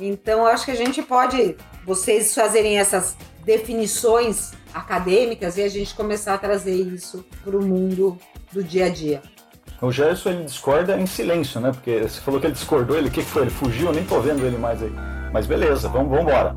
Então, 0.00 0.40
eu 0.40 0.46
acho 0.46 0.64
que 0.64 0.72
a 0.72 0.76
gente 0.76 1.00
pode, 1.02 1.56
vocês 1.84 2.34
fazerem 2.34 2.80
essas 2.80 3.16
definições 3.44 4.50
acadêmicas 4.76 5.56
e 5.56 5.62
a 5.62 5.68
gente 5.68 5.94
começar 5.94 6.34
a 6.34 6.38
trazer 6.38 6.74
isso 6.74 7.24
para 7.42 7.56
o 7.56 7.64
mundo 7.64 8.18
do 8.52 8.62
dia 8.62 8.86
a 8.86 8.88
dia. 8.90 9.22
O 9.80 9.90
Gerson 9.90 10.30
ele 10.30 10.44
discorda 10.44 10.98
em 10.98 11.06
silêncio, 11.06 11.60
né? 11.60 11.72
Porque 11.72 12.02
você 12.02 12.20
falou 12.20 12.38
que 12.38 12.46
ele 12.46 12.54
discordou, 12.54 12.96
ele 12.96 13.08
o 13.08 13.10
que 13.10 13.22
foi? 13.22 13.42
Ele 13.42 13.50
fugiu, 13.50 13.88
eu 13.88 13.94
nem 13.94 14.04
tô 14.04 14.20
vendo 14.20 14.44
ele 14.44 14.58
mais 14.58 14.82
aí. 14.82 14.92
Mas 15.32 15.46
beleza, 15.46 15.88
vamos, 15.88 16.10
vamos 16.10 16.24
embora. 16.24 16.54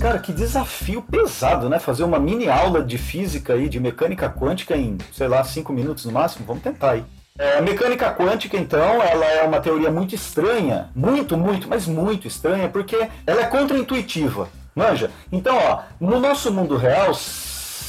Cara, 0.00 0.18
que 0.18 0.32
desafio 0.32 1.02
pesado, 1.02 1.68
né? 1.68 1.78
Fazer 1.78 2.02
uma 2.02 2.18
mini 2.18 2.48
aula 2.48 2.82
de 2.82 2.98
física 2.98 3.52
aí, 3.52 3.68
de 3.68 3.78
mecânica 3.78 4.28
quântica 4.28 4.76
em, 4.76 4.98
sei 5.12 5.28
lá, 5.28 5.44
cinco 5.44 5.72
minutos 5.72 6.04
no 6.04 6.12
máximo. 6.12 6.44
Vamos 6.46 6.62
tentar 6.62 6.92
aí. 6.92 7.04
É, 7.38 7.58
a 7.58 7.62
mecânica 7.62 8.12
quântica, 8.12 8.56
então, 8.58 9.02
ela 9.02 9.24
é 9.24 9.42
uma 9.42 9.60
teoria 9.60 9.90
muito 9.90 10.14
estranha, 10.14 10.90
muito, 10.94 11.36
muito, 11.36 11.66
mas 11.66 11.86
muito 11.86 12.26
estranha, 12.26 12.68
porque 12.68 13.08
ela 13.26 13.40
é 13.40 13.44
contraintuitiva, 13.44 14.48
manja? 14.74 15.10
Então, 15.30 15.56
ó, 15.56 15.82
no 16.00 16.20
nosso 16.20 16.52
mundo 16.52 16.76
real, 16.76 17.12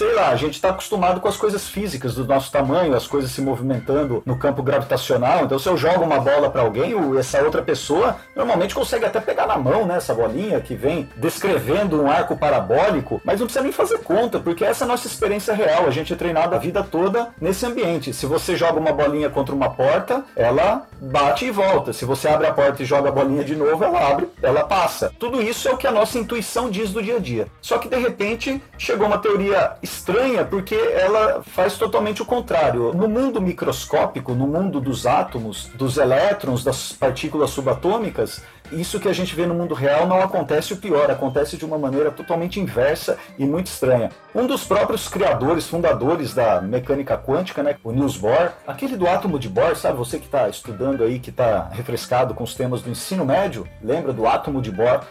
sei 0.03 0.13
lá, 0.13 0.29
a 0.29 0.35
gente 0.35 0.55
está 0.55 0.69
acostumado 0.69 1.21
com 1.21 1.29
as 1.29 1.37
coisas 1.37 1.69
físicas 1.69 2.13
do 2.13 2.25
nosso 2.25 2.51
tamanho, 2.51 2.93
as 2.93 3.07
coisas 3.07 3.31
se 3.31 3.41
movimentando 3.41 4.21
no 4.25 4.37
campo 4.37 4.61
gravitacional. 4.61 5.45
Então, 5.45 5.57
se 5.57 5.69
eu 5.69 5.77
jogo 5.77 6.03
uma 6.03 6.19
bola 6.19 6.49
para 6.49 6.61
alguém, 6.61 6.93
essa 7.17 7.41
outra 7.41 7.61
pessoa 7.61 8.17
normalmente 8.35 8.75
consegue 8.75 9.05
até 9.05 9.21
pegar 9.21 9.47
na 9.47 9.57
mão, 9.57 9.85
né? 9.85 9.95
Essa 9.95 10.13
bolinha 10.13 10.59
que 10.59 10.75
vem 10.75 11.09
descrevendo 11.15 12.01
um 12.01 12.11
arco 12.11 12.35
parabólico, 12.35 13.21
mas 13.23 13.39
não 13.39 13.47
precisa 13.47 13.63
nem 13.63 13.71
fazer 13.71 13.99
conta, 13.99 14.39
porque 14.39 14.65
essa 14.65 14.83
é 14.83 14.85
a 14.85 14.87
nossa 14.89 15.07
experiência 15.07 15.53
real. 15.53 15.87
A 15.87 15.91
gente 15.91 16.11
é 16.11 16.15
treinado 16.17 16.53
a 16.53 16.57
vida 16.57 16.83
toda 16.83 17.29
nesse 17.39 17.65
ambiente. 17.65 18.13
Se 18.13 18.25
você 18.25 18.57
joga 18.57 18.79
uma 18.79 18.91
bolinha 18.91 19.29
contra 19.29 19.55
uma 19.55 19.69
porta, 19.69 20.25
ela 20.35 20.85
bate 21.01 21.45
e 21.45 21.51
volta. 21.51 21.93
Se 21.93 22.03
você 22.03 22.27
abre 22.27 22.47
a 22.47 22.53
porta 22.53 22.83
e 22.83 22.85
joga 22.85 23.07
a 23.07 23.11
bolinha 23.11 23.43
de 23.43 23.55
novo, 23.55 23.83
ela 23.83 24.11
abre, 24.11 24.27
ela 24.41 24.65
passa. 24.65 25.13
Tudo 25.17 25.41
isso 25.41 25.69
é 25.69 25.71
o 25.71 25.77
que 25.77 25.87
a 25.87 25.91
nossa 25.91 26.17
intuição 26.17 26.69
diz 26.69 26.91
do 26.91 27.01
dia 27.01 27.15
a 27.15 27.19
dia. 27.19 27.47
Só 27.61 27.77
que 27.77 27.87
de 27.87 27.97
repente 27.97 28.61
chegou 28.77 29.07
uma 29.07 29.17
teoria 29.17 29.75
estranha 29.93 30.43
porque 30.43 30.75
ela 30.75 31.43
faz 31.43 31.77
totalmente 31.77 32.21
o 32.21 32.25
contrário. 32.25 32.93
No 32.93 33.07
mundo 33.07 33.41
microscópico, 33.41 34.33
no 34.33 34.47
mundo 34.47 34.81
dos 34.81 35.05
átomos, 35.05 35.69
dos 35.75 35.97
elétrons, 35.97 36.63
das 36.63 36.91
partículas 36.93 37.51
subatômicas, 37.51 38.41
isso 38.71 38.99
que 38.99 39.07
a 39.07 39.13
gente 39.13 39.35
vê 39.35 39.45
no 39.45 39.53
mundo 39.53 39.75
real 39.75 40.07
não 40.07 40.21
acontece 40.21 40.73
o 40.73 40.77
pior, 40.77 41.11
acontece 41.11 41.57
de 41.57 41.65
uma 41.65 41.77
maneira 41.77 42.09
totalmente 42.11 42.59
inversa 42.59 43.17
e 43.37 43.45
muito 43.45 43.67
estranha. 43.67 44.09
Um 44.33 44.47
dos 44.47 44.63
próprios 44.65 45.07
criadores, 45.07 45.67
fundadores 45.67 46.33
da 46.33 46.61
mecânica 46.61 47.17
quântica, 47.17 47.61
né, 47.61 47.75
o 47.83 47.91
Niels 47.91 48.17
Bohr, 48.17 48.51
aquele 48.65 48.97
do 48.97 49.07
átomo 49.07 49.37
de 49.37 49.47
Bohr, 49.47 49.75
sabe, 49.75 49.97
você 49.97 50.17
que 50.17 50.25
está 50.25 50.49
estudando 50.49 51.03
aí, 51.03 51.19
que 51.19 51.29
está 51.29 51.69
refrescado 51.71 52.33
com 52.33 52.43
os 52.43 52.55
temas 52.55 52.81
do 52.81 52.89
ensino 52.89 53.25
médio, 53.25 53.67
lembra 53.81 54.11
do 54.11 54.27
átomo 54.27 54.61
de 54.61 54.71
Bohr? 54.71 55.01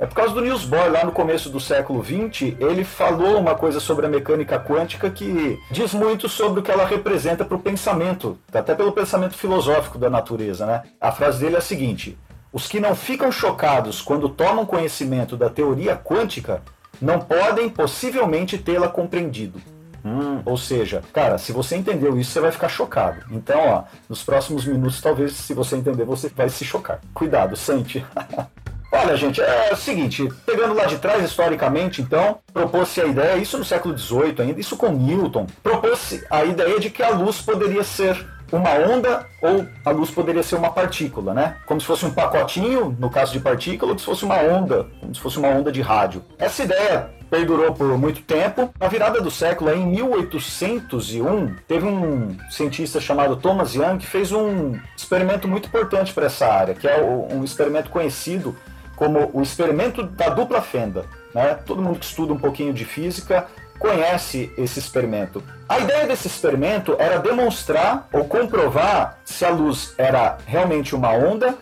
É 0.00 0.06
por 0.06 0.14
causa 0.14 0.32
do 0.32 0.40
Niels 0.40 0.64
Bohr, 0.64 0.90
lá 0.90 1.04
no 1.04 1.12
começo 1.12 1.50
do 1.50 1.60
século 1.60 2.02
XX, 2.02 2.54
ele 2.58 2.84
falou 2.84 3.38
uma 3.38 3.54
coisa 3.54 3.78
sobre 3.78 4.06
a 4.06 4.08
mecânica 4.08 4.58
quântica 4.58 5.10
que 5.10 5.60
diz 5.70 5.92
muito 5.92 6.26
sobre 6.26 6.60
o 6.60 6.62
que 6.62 6.70
ela 6.70 6.86
representa 6.86 7.44
para 7.44 7.54
o 7.54 7.60
pensamento, 7.60 8.38
até 8.50 8.74
pelo 8.74 8.92
pensamento 8.92 9.36
filosófico 9.36 9.98
da 9.98 10.08
natureza. 10.08 10.64
Né? 10.64 10.84
A 10.98 11.12
frase 11.12 11.40
dele 11.40 11.56
é 11.56 11.58
a 11.58 11.60
seguinte: 11.60 12.18
Os 12.50 12.66
que 12.66 12.80
não 12.80 12.94
ficam 12.94 13.30
chocados 13.30 14.00
quando 14.00 14.30
tomam 14.30 14.64
conhecimento 14.64 15.36
da 15.36 15.50
teoria 15.50 15.94
quântica 15.94 16.62
não 16.98 17.18
podem 17.20 17.68
possivelmente 17.68 18.56
tê-la 18.56 18.88
compreendido. 18.88 19.60
Hum, 20.02 20.40
ou 20.46 20.56
seja, 20.56 21.02
cara, 21.12 21.36
se 21.36 21.52
você 21.52 21.76
entendeu 21.76 22.18
isso, 22.18 22.30
você 22.30 22.40
vai 22.40 22.50
ficar 22.50 22.70
chocado. 22.70 23.26
Então, 23.30 23.60
ó, 23.68 23.84
nos 24.08 24.22
próximos 24.22 24.64
minutos, 24.64 24.98
talvez, 25.02 25.34
se 25.34 25.52
você 25.52 25.76
entender, 25.76 26.06
você 26.06 26.30
vai 26.30 26.48
se 26.48 26.64
chocar. 26.64 27.02
Cuidado, 27.12 27.54
sente. 27.54 28.02
Olha, 28.92 29.16
gente, 29.16 29.40
é 29.40 29.70
o 29.72 29.76
seguinte, 29.76 30.28
pegando 30.44 30.74
lá 30.74 30.84
de 30.84 30.98
trás, 30.98 31.24
historicamente, 31.24 32.02
então, 32.02 32.38
propôs-se 32.52 33.00
a 33.00 33.06
ideia, 33.06 33.36
isso 33.36 33.56
no 33.56 33.64
século 33.64 33.96
XVIII 33.96 34.34
ainda, 34.40 34.60
isso 34.60 34.76
com 34.76 34.88
Newton, 34.88 35.46
propôs-se 35.62 36.26
a 36.28 36.44
ideia 36.44 36.78
de 36.80 36.90
que 36.90 37.02
a 37.02 37.10
luz 37.10 37.40
poderia 37.40 37.84
ser 37.84 38.26
uma 38.52 38.72
onda 38.72 39.26
ou 39.40 39.64
a 39.84 39.90
luz 39.90 40.10
poderia 40.10 40.42
ser 40.42 40.56
uma 40.56 40.70
partícula, 40.70 41.32
né? 41.32 41.56
Como 41.66 41.80
se 41.80 41.86
fosse 41.86 42.04
um 42.04 42.10
pacotinho, 42.10 42.96
no 42.98 43.08
caso 43.08 43.32
de 43.32 43.40
partícula, 43.40 43.92
ou 43.92 43.98
se 43.98 44.04
fosse 44.04 44.24
uma 44.24 44.38
onda, 44.38 44.88
como 45.00 45.14
se 45.14 45.20
fosse 45.20 45.38
uma 45.38 45.48
onda 45.48 45.70
de 45.70 45.80
rádio. 45.80 46.24
Essa 46.38 46.64
ideia 46.64 47.10
perdurou 47.30 47.72
por 47.72 47.96
muito 47.96 48.22
tempo. 48.22 48.70
Na 48.78 48.88
virada 48.88 49.20
do 49.20 49.30
século, 49.30 49.70
em 49.72 49.86
1801, 49.86 51.54
teve 51.68 51.86
um 51.86 52.36
cientista 52.50 53.00
chamado 53.00 53.36
Thomas 53.36 53.74
Young 53.74 53.98
que 53.98 54.06
fez 54.06 54.32
um 54.32 54.76
experimento 54.96 55.46
muito 55.46 55.68
importante 55.68 56.12
para 56.12 56.26
essa 56.26 56.46
área, 56.48 56.74
que 56.74 56.88
é 56.88 57.00
um 57.00 57.44
experimento 57.44 57.88
conhecido 57.88 58.56
como 59.00 59.30
o 59.32 59.40
experimento 59.40 60.02
da 60.02 60.28
dupla 60.28 60.60
fenda. 60.60 61.06
Né? 61.34 61.58
Todo 61.64 61.80
mundo 61.80 61.98
que 61.98 62.04
estuda 62.04 62.34
um 62.34 62.38
pouquinho 62.38 62.74
de 62.74 62.84
física 62.84 63.46
conhece 63.78 64.52
esse 64.58 64.78
experimento. 64.78 65.42
A 65.66 65.78
ideia 65.78 66.06
desse 66.06 66.26
experimento 66.26 66.94
era 66.98 67.18
demonstrar 67.18 68.06
ou 68.12 68.26
comprovar 68.26 69.18
se 69.24 69.42
a 69.42 69.48
luz 69.48 69.94
era 69.96 70.36
realmente 70.46 70.94
uma 70.94 71.12
onda 71.12 71.56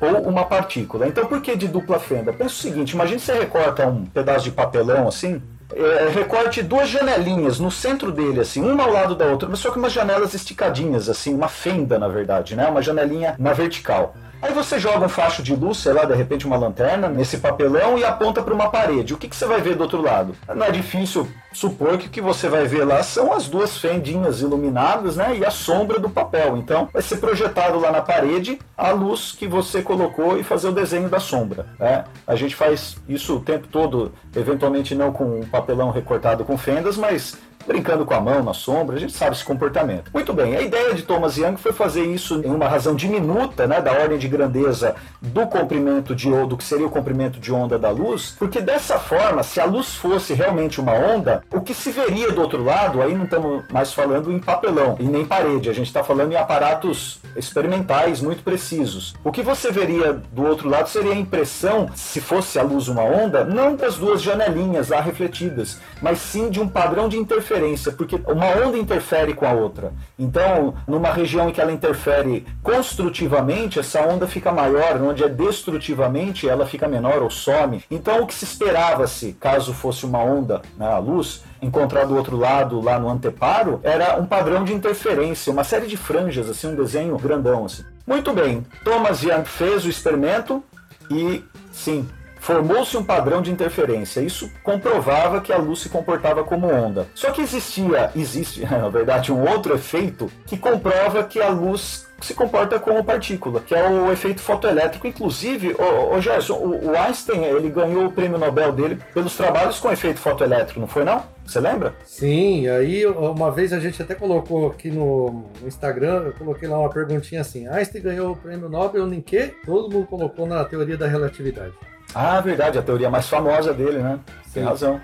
ou 0.00 0.22
uma 0.22 0.44
partícula. 0.44 1.08
Então, 1.08 1.26
por 1.26 1.40
que 1.40 1.56
de 1.56 1.66
dupla 1.66 1.98
fenda? 1.98 2.32
Pensa 2.32 2.54
o 2.54 2.58
seguinte: 2.58 2.92
imagine 2.92 3.18
você 3.18 3.32
recorta 3.32 3.88
um 3.88 4.06
pedaço 4.06 4.44
de 4.44 4.52
papelão 4.52 5.08
assim. 5.08 5.42
é, 5.74 6.08
recorte 6.14 6.62
duas 6.62 6.88
janelinhas 6.88 7.58
no 7.58 7.72
centro 7.72 8.12
dele, 8.12 8.38
assim, 8.38 8.62
uma 8.62 8.84
ao 8.84 8.92
lado 8.92 9.16
da 9.16 9.24
outra, 9.24 9.48
mas 9.48 9.58
só 9.58 9.72
que 9.72 9.78
umas 9.78 9.92
janelas 9.92 10.32
esticadinhas, 10.32 11.08
assim, 11.08 11.34
uma 11.34 11.48
fenda, 11.48 11.98
na 11.98 12.06
verdade, 12.06 12.54
né? 12.54 12.68
Uma 12.68 12.82
janelinha 12.82 13.34
na 13.36 13.52
vertical. 13.52 14.14
Aí 14.44 14.52
você 14.52 14.78
joga 14.78 15.06
um 15.06 15.08
facho 15.08 15.42
de 15.42 15.56
luz, 15.56 15.78
sei 15.78 15.94
lá, 15.94 16.04
de 16.04 16.12
repente 16.12 16.46
uma 16.46 16.58
lanterna, 16.58 17.08
nesse 17.08 17.38
papelão 17.38 17.98
e 17.98 18.04
aponta 18.04 18.42
para 18.42 18.52
uma 18.52 18.68
parede. 18.68 19.14
O 19.14 19.16
que, 19.16 19.26
que 19.26 19.34
você 19.34 19.46
vai 19.46 19.62
ver 19.62 19.74
do 19.74 19.84
outro 19.84 20.02
lado? 20.02 20.36
Não 20.54 20.66
é 20.66 20.70
difícil 20.70 21.26
supor 21.50 21.96
que 21.96 22.08
o 22.08 22.10
que 22.10 22.20
você 22.20 22.46
vai 22.46 22.66
ver 22.66 22.84
lá 22.84 23.02
são 23.02 23.32
as 23.32 23.48
duas 23.48 23.78
fendinhas 23.78 24.42
iluminadas, 24.42 25.16
né? 25.16 25.34
E 25.38 25.46
a 25.46 25.50
sombra 25.50 25.98
do 25.98 26.10
papel. 26.10 26.58
Então 26.58 26.90
vai 26.92 27.00
ser 27.00 27.16
projetado 27.16 27.80
lá 27.80 27.90
na 27.90 28.02
parede 28.02 28.58
a 28.76 28.90
luz 28.90 29.32
que 29.32 29.46
você 29.46 29.80
colocou 29.80 30.38
e 30.38 30.44
fazer 30.44 30.68
o 30.68 30.72
desenho 30.72 31.08
da 31.08 31.18
sombra. 31.18 31.64
Né? 31.78 32.04
A 32.26 32.34
gente 32.34 32.54
faz 32.54 32.98
isso 33.08 33.36
o 33.36 33.40
tempo 33.40 33.66
todo, 33.68 34.12
eventualmente 34.36 34.94
não 34.94 35.10
com 35.10 35.40
um 35.40 35.46
papelão 35.46 35.90
recortado 35.90 36.44
com 36.44 36.58
fendas, 36.58 36.98
mas 36.98 37.34
brincando 37.66 38.04
com 38.04 38.14
a 38.14 38.20
mão 38.20 38.42
na 38.42 38.54
sombra, 38.54 38.96
a 38.96 38.98
gente 38.98 39.12
sabe 39.12 39.32
esse 39.32 39.44
comportamento. 39.44 40.10
Muito 40.12 40.32
bem, 40.32 40.56
a 40.56 40.62
ideia 40.62 40.94
de 40.94 41.02
Thomas 41.02 41.36
Young 41.36 41.56
foi 41.56 41.72
fazer 41.72 42.04
isso 42.04 42.40
em 42.44 42.50
uma 42.50 42.68
razão 42.68 42.94
diminuta, 42.94 43.66
né, 43.66 43.80
da 43.80 43.92
ordem 43.92 44.18
de 44.18 44.28
grandeza 44.28 44.94
do 45.20 45.46
comprimento 45.46 46.14
de 46.14 46.28
onda, 46.28 46.46
do 46.46 46.56
que 46.56 46.64
seria 46.64 46.86
o 46.86 46.90
comprimento 46.90 47.40
de 47.40 47.52
onda 47.52 47.78
da 47.78 47.90
luz, 47.90 48.34
porque 48.38 48.60
dessa 48.60 48.98
forma, 48.98 49.42
se 49.42 49.60
a 49.60 49.64
luz 49.64 49.94
fosse 49.94 50.34
realmente 50.34 50.80
uma 50.80 50.92
onda, 50.92 51.42
o 51.52 51.60
que 51.60 51.74
se 51.74 51.90
veria 51.90 52.30
do 52.32 52.40
outro 52.40 52.62
lado, 52.62 53.00
aí 53.00 53.14
não 53.14 53.24
estamos 53.24 53.64
mais 53.70 53.92
falando 53.92 54.30
em 54.30 54.38
papelão 54.38 54.96
e 54.98 55.04
nem 55.04 55.24
parede, 55.24 55.70
a 55.70 55.72
gente 55.72 55.86
está 55.86 56.04
falando 56.04 56.32
em 56.32 56.36
aparatos 56.36 57.20
experimentais 57.36 58.20
muito 58.20 58.42
precisos. 58.42 59.14
O 59.24 59.32
que 59.32 59.42
você 59.42 59.70
veria 59.70 60.12
do 60.32 60.44
outro 60.44 60.68
lado 60.68 60.88
seria 60.88 61.12
a 61.12 61.16
impressão, 61.16 61.88
se 61.94 62.20
fosse 62.20 62.58
a 62.58 62.62
luz 62.62 62.88
uma 62.88 63.02
onda, 63.02 63.44
não 63.44 63.74
das 63.74 63.96
duas 63.96 64.22
janelinhas 64.22 64.88
lá 64.88 65.00
refletidas, 65.00 65.78
mas 66.00 66.18
sim 66.18 66.50
de 66.50 66.60
um 66.60 66.68
padrão 66.68 67.08
de 67.08 67.16
interferência, 67.16 67.53
porque 67.92 68.20
uma 68.26 68.46
onda 68.46 68.78
interfere 68.78 69.34
com 69.34 69.46
a 69.46 69.52
outra. 69.52 69.92
Então, 70.18 70.74
numa 70.86 71.12
região 71.12 71.48
em 71.48 71.52
que 71.52 71.60
ela 71.60 71.72
interfere 71.72 72.46
construtivamente, 72.62 73.78
essa 73.78 74.02
onda 74.02 74.26
fica 74.26 74.52
maior, 74.52 75.00
onde 75.02 75.24
é 75.24 75.28
destrutivamente, 75.28 76.48
ela 76.48 76.66
fica 76.66 76.88
menor 76.88 77.22
ou 77.22 77.30
some. 77.30 77.82
Então, 77.90 78.22
o 78.22 78.26
que 78.26 78.34
se 78.34 78.44
esperava-se, 78.44 79.32
caso 79.34 79.72
fosse 79.72 80.04
uma 80.04 80.18
onda, 80.18 80.62
né, 80.76 80.86
a 80.86 80.98
luz, 80.98 81.42
encontrar 81.60 82.04
do 82.04 82.16
outro 82.16 82.36
lado, 82.36 82.80
lá 82.80 82.98
no 82.98 83.08
anteparo, 83.08 83.80
era 83.82 84.20
um 84.20 84.26
padrão 84.26 84.64
de 84.64 84.72
interferência, 84.72 85.52
uma 85.52 85.64
série 85.64 85.86
de 85.86 85.96
franjas, 85.96 86.48
assim, 86.48 86.68
um 86.68 86.74
desenho 86.74 87.16
grandão. 87.18 87.64
Assim. 87.64 87.84
Muito 88.06 88.32
bem, 88.32 88.66
Thomas 88.84 89.22
Young 89.22 89.44
fez 89.44 89.84
o 89.84 89.88
experimento 89.88 90.62
e, 91.10 91.42
sim, 91.72 92.06
formou-se 92.44 92.94
um 92.94 93.02
padrão 93.02 93.40
de 93.40 93.50
interferência. 93.50 94.20
Isso 94.20 94.52
comprovava 94.62 95.40
que 95.40 95.50
a 95.50 95.56
luz 95.56 95.80
se 95.80 95.88
comportava 95.88 96.44
como 96.44 96.66
onda. 96.66 97.06
Só 97.14 97.30
que 97.30 97.40
existia, 97.40 98.10
existe, 98.14 98.60
na 98.70 98.90
verdade, 98.90 99.32
um 99.32 99.48
outro 99.48 99.74
efeito 99.74 100.30
que 100.46 100.58
comprova 100.58 101.24
que 101.24 101.40
a 101.40 101.48
luz 101.48 102.06
se 102.20 102.34
comporta 102.34 102.78
como 102.78 103.02
partícula, 103.02 103.60
que 103.60 103.74
é 103.74 103.88
o 103.88 104.12
efeito 104.12 104.42
fotoelétrico. 104.42 105.06
Inclusive, 105.06 105.74
o, 105.78 106.20
Gerson, 106.20 106.54
o, 106.54 106.90
o 106.90 106.96
Einstein 106.96 107.44
ele 107.44 107.70
ganhou 107.70 108.06
o 108.06 108.12
prêmio 108.12 108.38
Nobel 108.38 108.72
dele 108.72 108.98
pelos 109.14 109.34
trabalhos 109.36 109.80
com 109.80 109.90
efeito 109.90 110.20
fotoelétrico, 110.20 110.80
não 110.80 110.86
foi 110.86 111.04
não? 111.04 111.22
Você 111.46 111.60
lembra? 111.60 111.94
Sim, 112.04 112.68
aí 112.68 113.06
uma 113.06 113.50
vez 113.50 113.72
a 113.72 113.80
gente 113.80 114.00
até 114.02 114.14
colocou 114.14 114.68
aqui 114.68 114.90
no 114.90 115.44
Instagram, 115.66 116.24
eu 116.26 116.32
coloquei 116.32 116.68
lá 116.68 116.78
uma 116.78 116.90
perguntinha 116.90 117.40
assim: 117.40 117.66
Einstein 117.68 118.02
ganhou 118.02 118.32
o 118.32 118.36
prêmio 118.36 118.68
Nobel 118.68 119.12
em 119.12 119.20
quê? 119.20 119.54
Todo 119.64 119.92
mundo 119.92 120.06
colocou 120.06 120.46
na 120.46 120.64
teoria 120.64 120.96
da 120.96 121.06
relatividade. 121.06 121.74
Ah, 122.14 122.40
verdade, 122.40 122.78
a 122.78 122.82
teoria 122.82 123.10
mais 123.10 123.28
famosa 123.28 123.72
dele, 123.74 123.98
né? 123.98 124.18
Tem 124.52 124.62
Sim. 124.62 124.68
razão. 124.68 125.00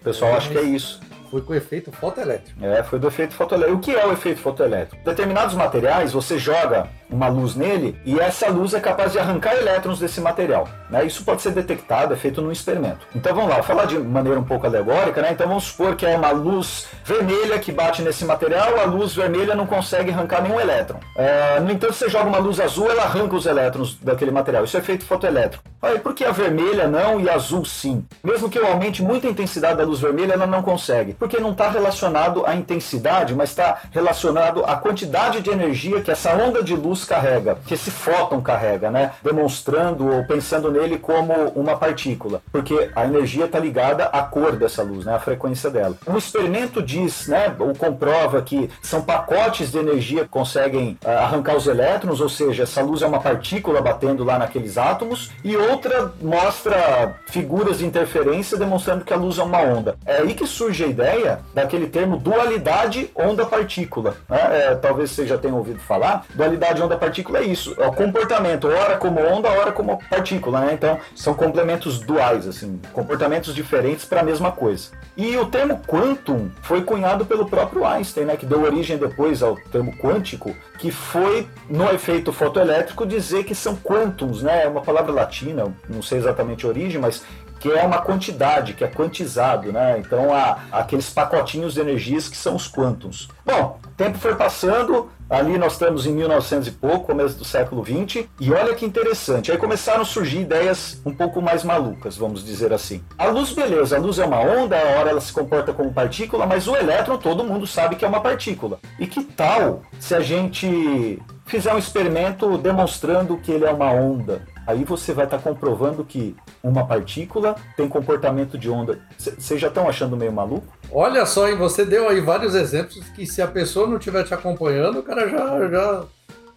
O 0.00 0.04
pessoal 0.04 0.32
É, 0.32 0.36
acha 0.36 0.50
que 0.50 0.58
é 0.58 0.62
isso. 0.62 1.00
Foi 1.30 1.40
com 1.40 1.54
efeito 1.54 1.90
fotoelétrico. 1.92 2.62
É, 2.62 2.82
foi 2.82 2.98
do 2.98 3.06
efeito 3.08 3.32
fotoelétrico. 3.34 3.78
O 3.78 3.80
que 3.80 3.94
é 3.94 4.04
o 4.06 4.12
efeito 4.12 4.40
fotoelétrico? 4.40 5.02
Determinados 5.02 5.54
materiais, 5.54 6.12
você 6.12 6.38
joga 6.38 6.88
uma 7.12 7.28
luz 7.28 7.54
nele 7.54 7.96
e 8.04 8.18
essa 8.18 8.48
luz 8.48 8.74
é 8.74 8.80
capaz 8.80 9.12
de 9.12 9.18
arrancar 9.18 9.54
elétrons 9.54 9.98
desse 9.98 10.20
material. 10.20 10.68
Né? 10.90 11.04
Isso 11.04 11.24
pode 11.24 11.42
ser 11.42 11.52
detectado, 11.52 12.12
é 12.14 12.16
feito 12.16 12.42
num 12.42 12.50
experimento. 12.50 13.06
Então 13.14 13.34
vamos 13.34 13.50
lá, 13.50 13.62
falar 13.62 13.84
de 13.84 13.98
maneira 13.98 14.38
um 14.40 14.44
pouco 14.44 14.66
alegórica, 14.66 15.22
né? 15.22 15.30
Então 15.32 15.46
vamos 15.46 15.64
supor 15.64 15.96
que 15.96 16.06
é 16.06 16.16
uma 16.16 16.30
luz 16.30 16.86
vermelha 17.04 17.58
que 17.58 17.72
bate 17.72 18.02
nesse 18.02 18.24
material, 18.24 18.78
a 18.80 18.84
luz 18.84 19.14
vermelha 19.14 19.54
não 19.54 19.66
consegue 19.66 20.10
arrancar 20.10 20.42
nenhum 20.42 20.60
elétron. 20.60 20.98
É, 21.16 21.60
no 21.60 21.70
entanto, 21.70 21.92
você 21.94 22.08
joga 22.08 22.28
uma 22.28 22.38
luz 22.38 22.60
azul, 22.60 22.90
ela 22.90 23.02
arranca 23.02 23.34
os 23.34 23.46
elétrons 23.46 23.96
daquele 24.00 24.30
material. 24.30 24.64
Isso 24.64 24.76
é 24.76 24.80
efeito 24.80 25.04
fotoelétrico. 25.04 25.64
Aí, 25.80 25.98
por 25.98 26.14
que 26.14 26.24
a 26.24 26.30
vermelha 26.30 26.86
não 26.86 27.20
e 27.20 27.28
a 27.28 27.34
azul 27.34 27.64
sim? 27.64 28.04
Mesmo 28.22 28.48
que 28.48 28.58
eu 28.58 28.66
aumente 28.66 29.02
muito 29.02 29.26
a 29.26 29.30
intensidade 29.30 29.78
da 29.78 29.84
luz 29.84 30.00
vermelha, 30.00 30.34
ela 30.34 30.46
não 30.46 30.62
consegue. 30.62 31.14
Porque 31.14 31.40
não 31.40 31.52
está 31.52 31.68
relacionado 31.68 32.46
à 32.46 32.54
intensidade, 32.54 33.34
mas 33.34 33.50
está 33.50 33.80
relacionado 33.90 34.64
à 34.64 34.76
quantidade 34.76 35.40
de 35.40 35.50
energia 35.50 36.00
que 36.00 36.10
essa 36.10 36.32
onda 36.34 36.62
de 36.62 36.74
luz 36.74 37.01
carrega, 37.04 37.56
que 37.66 37.74
esse 37.74 37.90
fóton 37.90 38.40
carrega, 38.40 38.90
né? 38.90 39.12
Demonstrando 39.22 40.06
ou 40.10 40.24
pensando 40.24 40.70
nele 40.70 40.98
como 40.98 41.32
uma 41.54 41.76
partícula. 41.76 42.42
Porque 42.50 42.90
a 42.94 43.04
energia 43.04 43.44
está 43.44 43.58
ligada 43.58 44.04
à 44.06 44.22
cor 44.22 44.56
dessa 44.56 44.82
luz, 44.82 45.04
né? 45.04 45.14
A 45.14 45.20
frequência 45.20 45.70
dela. 45.70 45.96
Um 46.06 46.16
experimento 46.16 46.82
diz, 46.82 47.28
né? 47.28 47.54
Ou 47.58 47.74
comprova 47.74 48.42
que 48.42 48.70
são 48.80 49.02
pacotes 49.02 49.70
de 49.70 49.78
energia 49.78 50.22
que 50.22 50.28
conseguem 50.28 50.98
ah, 51.04 51.24
arrancar 51.24 51.56
os 51.56 51.66
elétrons, 51.66 52.20
ou 52.20 52.28
seja, 52.28 52.64
essa 52.64 52.82
luz 52.82 53.02
é 53.02 53.06
uma 53.06 53.20
partícula 53.20 53.80
batendo 53.80 54.24
lá 54.24 54.38
naqueles 54.38 54.78
átomos, 54.78 55.30
e 55.44 55.56
outra 55.56 56.12
mostra 56.20 57.16
figuras 57.26 57.78
de 57.78 57.86
interferência 57.86 58.58
demonstrando 58.58 59.04
que 59.04 59.12
a 59.12 59.16
luz 59.16 59.38
é 59.38 59.42
uma 59.42 59.60
onda. 59.60 59.96
É 60.04 60.18
aí 60.18 60.34
que 60.34 60.46
surge 60.46 60.84
a 60.84 60.86
ideia 60.86 61.40
daquele 61.54 61.86
termo 61.86 62.16
dualidade 62.16 63.10
onda-partícula. 63.14 64.16
Né? 64.28 64.38
É, 64.52 64.74
talvez 64.74 65.10
você 65.10 65.26
já 65.26 65.38
tenha 65.38 65.54
ouvido 65.54 65.80
falar. 65.80 66.24
Dualidade 66.34 66.82
onda-partícula 66.92 67.38
é 67.38 67.44
isso, 67.44 67.74
é 67.78 67.86
o 67.86 67.92
comportamento, 67.92 68.68
ora 68.68 68.96
como 68.96 69.20
onda, 69.20 69.48
ora 69.48 69.72
como 69.72 69.98
partícula. 70.08 70.60
Né? 70.60 70.74
Então 70.74 70.98
são 71.14 71.34
complementos 71.34 71.98
duais, 71.98 72.46
assim, 72.46 72.80
comportamentos 72.92 73.54
diferentes 73.54 74.04
para 74.04 74.20
a 74.20 74.24
mesma 74.24 74.52
coisa. 74.52 74.90
E 75.16 75.36
o 75.36 75.46
termo 75.46 75.80
quantum 75.86 76.50
foi 76.62 76.82
cunhado 76.82 77.24
pelo 77.24 77.46
próprio 77.46 77.84
Einstein, 77.84 78.24
né? 78.24 78.36
que 78.36 78.46
deu 78.46 78.62
origem 78.62 78.96
depois 78.96 79.42
ao 79.42 79.56
termo 79.56 79.92
quântico, 79.96 80.54
que 80.78 80.90
foi 80.90 81.46
no 81.68 81.90
efeito 81.90 82.32
fotoelétrico 82.32 83.06
dizer 83.06 83.44
que 83.44 83.54
são 83.54 83.76
quantums, 83.76 84.42
né? 84.42 84.64
É 84.64 84.68
uma 84.68 84.80
palavra 84.80 85.12
latina, 85.12 85.72
não 85.88 86.02
sei 86.02 86.18
exatamente 86.18 86.66
a 86.66 86.68
origem, 86.68 87.00
mas 87.00 87.24
que 87.62 87.70
é 87.70 87.84
uma 87.84 87.98
quantidade, 87.98 88.74
que 88.74 88.82
é 88.82 88.88
quantizado, 88.88 89.72
né? 89.72 89.96
Então 90.00 90.34
há 90.34 90.58
aqueles 90.72 91.08
pacotinhos 91.10 91.74
de 91.74 91.80
energias 91.80 92.28
que 92.28 92.36
são 92.36 92.56
os 92.56 92.66
quântons. 92.66 93.28
Bom, 93.46 93.78
o 93.86 93.90
tempo 93.90 94.18
foi 94.18 94.34
passando, 94.34 95.08
ali 95.30 95.56
nós 95.56 95.74
estamos 95.74 96.04
em 96.04 96.12
1900 96.12 96.66
e 96.66 96.70
pouco, 96.72 97.06
começo 97.06 97.38
do 97.38 97.44
século 97.44 97.80
20, 97.80 98.28
e 98.40 98.52
olha 98.52 98.74
que 98.74 98.84
interessante, 98.84 99.52
aí 99.52 99.58
começaram 99.58 100.02
a 100.02 100.04
surgir 100.04 100.40
ideias 100.40 101.00
um 101.06 101.14
pouco 101.14 101.40
mais 101.40 101.62
malucas, 101.62 102.16
vamos 102.16 102.44
dizer 102.44 102.72
assim. 102.72 103.00
A 103.16 103.26
luz, 103.26 103.52
beleza, 103.52 103.96
a 103.96 104.00
luz 104.00 104.18
é 104.18 104.24
uma 104.24 104.40
onda, 104.40 104.76
a 104.76 104.98
hora 104.98 105.10
ela 105.10 105.20
se 105.20 105.32
comporta 105.32 105.72
como 105.72 105.92
partícula, 105.92 106.44
mas 106.44 106.66
o 106.66 106.74
elétron 106.74 107.16
todo 107.16 107.44
mundo 107.44 107.64
sabe 107.64 107.94
que 107.94 108.04
é 108.04 108.08
uma 108.08 108.20
partícula. 108.20 108.80
E 108.98 109.06
que 109.06 109.22
tal 109.22 109.82
se 110.00 110.16
a 110.16 110.20
gente 110.20 111.22
fizer 111.46 111.72
um 111.72 111.78
experimento 111.78 112.58
demonstrando 112.58 113.36
que 113.36 113.52
ele 113.52 113.66
é 113.66 113.70
uma 113.70 113.92
onda? 113.92 114.42
Aí 114.66 114.84
você 114.84 115.12
vai 115.12 115.24
estar 115.24 115.38
comprovando 115.38 116.04
que 116.04 116.36
uma 116.62 116.86
partícula 116.86 117.56
tem 117.76 117.88
comportamento 117.88 118.56
de 118.56 118.70
onda. 118.70 119.00
Vocês 119.18 119.60
já 119.60 119.68
estão 119.68 119.88
achando 119.88 120.16
meio 120.16 120.32
maluco? 120.32 120.66
Olha 120.90 121.26
só, 121.26 121.48
hein? 121.48 121.56
Você 121.56 121.84
deu 121.84 122.08
aí 122.08 122.20
vários 122.20 122.54
exemplos 122.54 123.04
que 123.10 123.26
se 123.26 123.42
a 123.42 123.46
pessoa 123.48 123.86
não 123.86 123.96
estiver 123.96 124.22
te 124.24 124.32
acompanhando, 124.34 125.00
o 125.00 125.02
cara 125.02 125.28
já, 125.28 125.68
já 125.68 126.04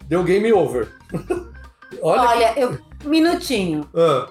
deu 0.06 0.22
game 0.22 0.52
over. 0.52 0.88
Olha, 2.02 2.22
Olha, 2.22 2.58
eu. 2.58 2.78
Minutinho. 3.04 3.88
Ah, 3.94 4.26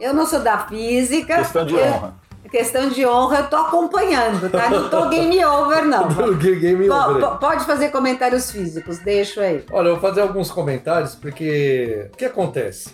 Eu 0.00 0.12
não 0.14 0.26
sou 0.26 0.40
da 0.40 0.58
física. 0.66 1.36
Questão 1.38 1.66
de 1.66 1.74
eu- 1.74 1.84
honra. 1.84 2.14
Questão 2.50 2.88
de 2.88 3.04
honra, 3.04 3.40
eu 3.40 3.46
tô 3.50 3.56
acompanhando, 3.56 4.48
tá? 4.50 4.70
Não 4.70 4.88
tô 4.88 5.06
game 5.10 5.44
over, 5.44 5.84
não. 5.84 6.08
game 6.40 6.88
over. 6.88 7.38
pode 7.38 7.66
fazer 7.66 7.90
comentários 7.90 8.50
físicos, 8.50 8.98
deixo 9.00 9.38
aí. 9.38 9.62
Olha, 9.70 9.88
eu 9.88 9.98
vou 9.98 10.00
fazer 10.00 10.22
alguns 10.22 10.50
comentários 10.50 11.14
porque 11.14 12.08
o 12.10 12.16
que 12.16 12.24
acontece? 12.24 12.90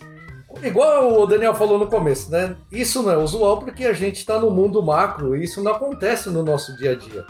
Igual 0.62 1.20
o 1.20 1.26
Daniel 1.26 1.54
falou 1.54 1.78
no 1.78 1.86
começo, 1.86 2.30
né? 2.30 2.56
Isso 2.70 3.02
não 3.02 3.10
é 3.10 3.16
usual 3.16 3.58
porque 3.58 3.84
a 3.84 3.92
gente 3.92 4.16
está 4.16 4.38
no 4.38 4.50
mundo 4.50 4.82
macro 4.82 5.36
e 5.36 5.44
isso 5.44 5.62
não 5.62 5.72
acontece 5.72 6.30
no 6.30 6.42
nosso 6.42 6.76
dia 6.76 6.92
a 6.92 6.94
dia. 6.94 7.24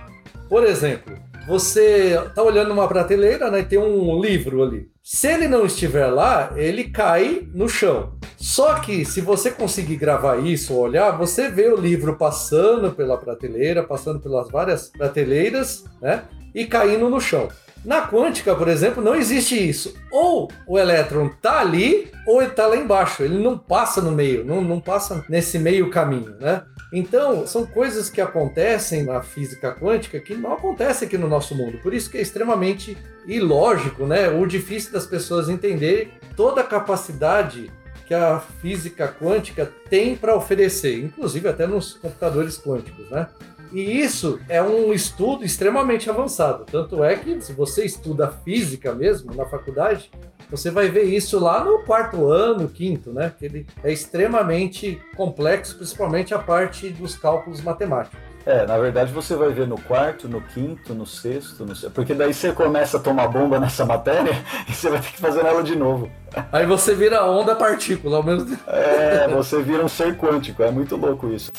Por 0.48 0.64
exemplo, 0.64 1.16
você 1.46 2.18
tá 2.34 2.42
olhando 2.42 2.72
uma 2.72 2.88
prateleira, 2.88 3.50
né? 3.50 3.60
e 3.60 3.64
Tem 3.64 3.78
um 3.78 4.20
livro 4.20 4.62
ali. 4.62 4.88
Se 5.02 5.28
ele 5.28 5.46
não 5.46 5.66
estiver 5.66 6.06
lá, 6.06 6.52
ele 6.56 6.84
cai 6.84 7.46
no 7.52 7.68
chão. 7.68 8.14
Só 8.36 8.76
que 8.76 9.04
se 9.04 9.20
você 9.20 9.50
conseguir 9.50 9.96
gravar 9.96 10.38
isso, 10.38 10.74
olhar, 10.74 11.10
você 11.10 11.48
vê 11.50 11.68
o 11.68 11.76
livro 11.76 12.16
passando 12.16 12.90
pela 12.92 13.18
prateleira, 13.18 13.82
passando 13.82 14.20
pelas 14.20 14.50
várias 14.50 14.88
prateleiras, 14.88 15.84
né? 16.00 16.24
E 16.54 16.64
caindo 16.64 17.10
no 17.10 17.20
chão. 17.20 17.48
Na 17.84 18.08
quântica, 18.08 18.54
por 18.54 18.68
exemplo, 18.68 19.02
não 19.02 19.14
existe 19.14 19.56
isso. 19.56 19.94
Ou 20.10 20.50
o 20.66 20.78
elétron 20.78 21.28
tá 21.28 21.60
ali, 21.60 22.10
ou 22.26 22.40
ele 22.40 22.52
tá 22.52 22.66
lá 22.66 22.76
embaixo. 22.76 23.22
Ele 23.22 23.38
não 23.38 23.58
passa 23.58 24.00
no 24.00 24.10
meio, 24.10 24.44
não, 24.44 24.62
não 24.62 24.80
passa 24.80 25.24
nesse 25.28 25.58
meio 25.58 25.90
caminho, 25.90 26.34
né? 26.40 26.62
Então, 26.92 27.46
são 27.46 27.66
coisas 27.66 28.08
que 28.08 28.20
acontecem 28.20 29.02
na 29.02 29.20
física 29.20 29.74
quântica 29.74 30.20
que 30.20 30.34
não 30.34 30.52
acontecem 30.52 31.08
aqui 31.08 31.18
no 31.18 31.28
nosso 31.28 31.54
mundo. 31.54 31.78
Por 31.78 31.92
isso 31.92 32.08
que 32.08 32.16
é 32.16 32.22
extremamente 32.22 32.96
ilógico, 33.26 34.06
né? 34.06 34.28
O 34.28 34.46
difícil 34.46 34.92
das 34.92 35.04
pessoas 35.04 35.48
entenderem 35.48 36.08
toda 36.36 36.60
a 36.60 36.64
capacidade 36.64 37.70
que 38.06 38.14
a 38.14 38.38
física 38.38 39.08
quântica 39.08 39.70
tem 39.88 40.16
para 40.16 40.36
oferecer, 40.36 41.02
inclusive 41.02 41.48
até 41.48 41.66
nos 41.66 41.94
computadores 41.94 42.58
quânticos, 42.58 43.08
né? 43.10 43.28
E 43.72 44.00
isso 44.00 44.38
é 44.48 44.62
um 44.62 44.92
estudo 44.92 45.44
extremamente 45.44 46.08
avançado. 46.08 46.64
Tanto 46.64 47.02
é 47.02 47.16
que, 47.16 47.40
se 47.40 47.52
você 47.52 47.84
estuda 47.84 48.28
física 48.28 48.94
mesmo 48.94 49.34
na 49.34 49.46
faculdade, 49.46 50.12
você 50.48 50.70
vai 50.70 50.88
ver 50.88 51.04
isso 51.04 51.40
lá 51.40 51.64
no 51.64 51.80
quarto 51.80 52.28
ano, 52.28 52.68
quinto, 52.68 53.12
né? 53.12 53.32
Que 53.36 53.46
ele 53.46 53.66
é 53.82 53.92
extremamente 53.92 55.00
complexo, 55.16 55.76
principalmente 55.76 56.32
a 56.32 56.38
parte 56.38 56.88
dos 56.90 57.16
cálculos 57.16 57.60
matemáticos. 57.62 58.23
É, 58.46 58.66
na 58.66 58.76
verdade 58.76 59.12
você 59.12 59.34
vai 59.34 59.50
ver 59.50 59.66
no 59.66 59.80
quarto, 59.80 60.28
no 60.28 60.40
quinto, 60.40 60.94
no 60.94 61.06
sexto, 61.06 61.64
no... 61.64 61.74
porque 61.90 62.12
daí 62.12 62.34
você 62.34 62.52
começa 62.52 62.98
a 62.98 63.00
tomar 63.00 63.28
bomba 63.28 63.58
nessa 63.58 63.86
matéria 63.86 64.32
e 64.68 64.72
você 64.72 64.90
vai 64.90 65.00
ter 65.00 65.12
que 65.12 65.20
fazer 65.20 65.44
ela 65.44 65.62
de 65.62 65.74
novo. 65.74 66.10
Aí 66.52 66.66
você 66.66 66.94
vira 66.94 67.24
onda 67.24 67.54
partícula 67.54 68.18
ao 68.18 68.22
mesmo 68.22 68.44
tempo. 68.44 68.62
É, 68.66 69.28
você 69.28 69.62
vira 69.62 69.84
um 69.84 69.88
ser 69.88 70.16
quântico, 70.16 70.62
é 70.62 70.70
muito 70.70 70.96
louco 70.96 71.28
isso. 71.28 71.50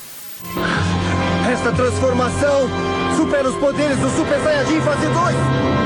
Esta 1.52 1.72
transformação 1.72 2.68
supera 3.16 3.48
os 3.50 3.56
poderes 3.56 3.98
do 3.98 4.10
Super 4.10 4.40
Saiyajin 4.42 4.82
fase 4.82 5.08
2! 5.08 5.85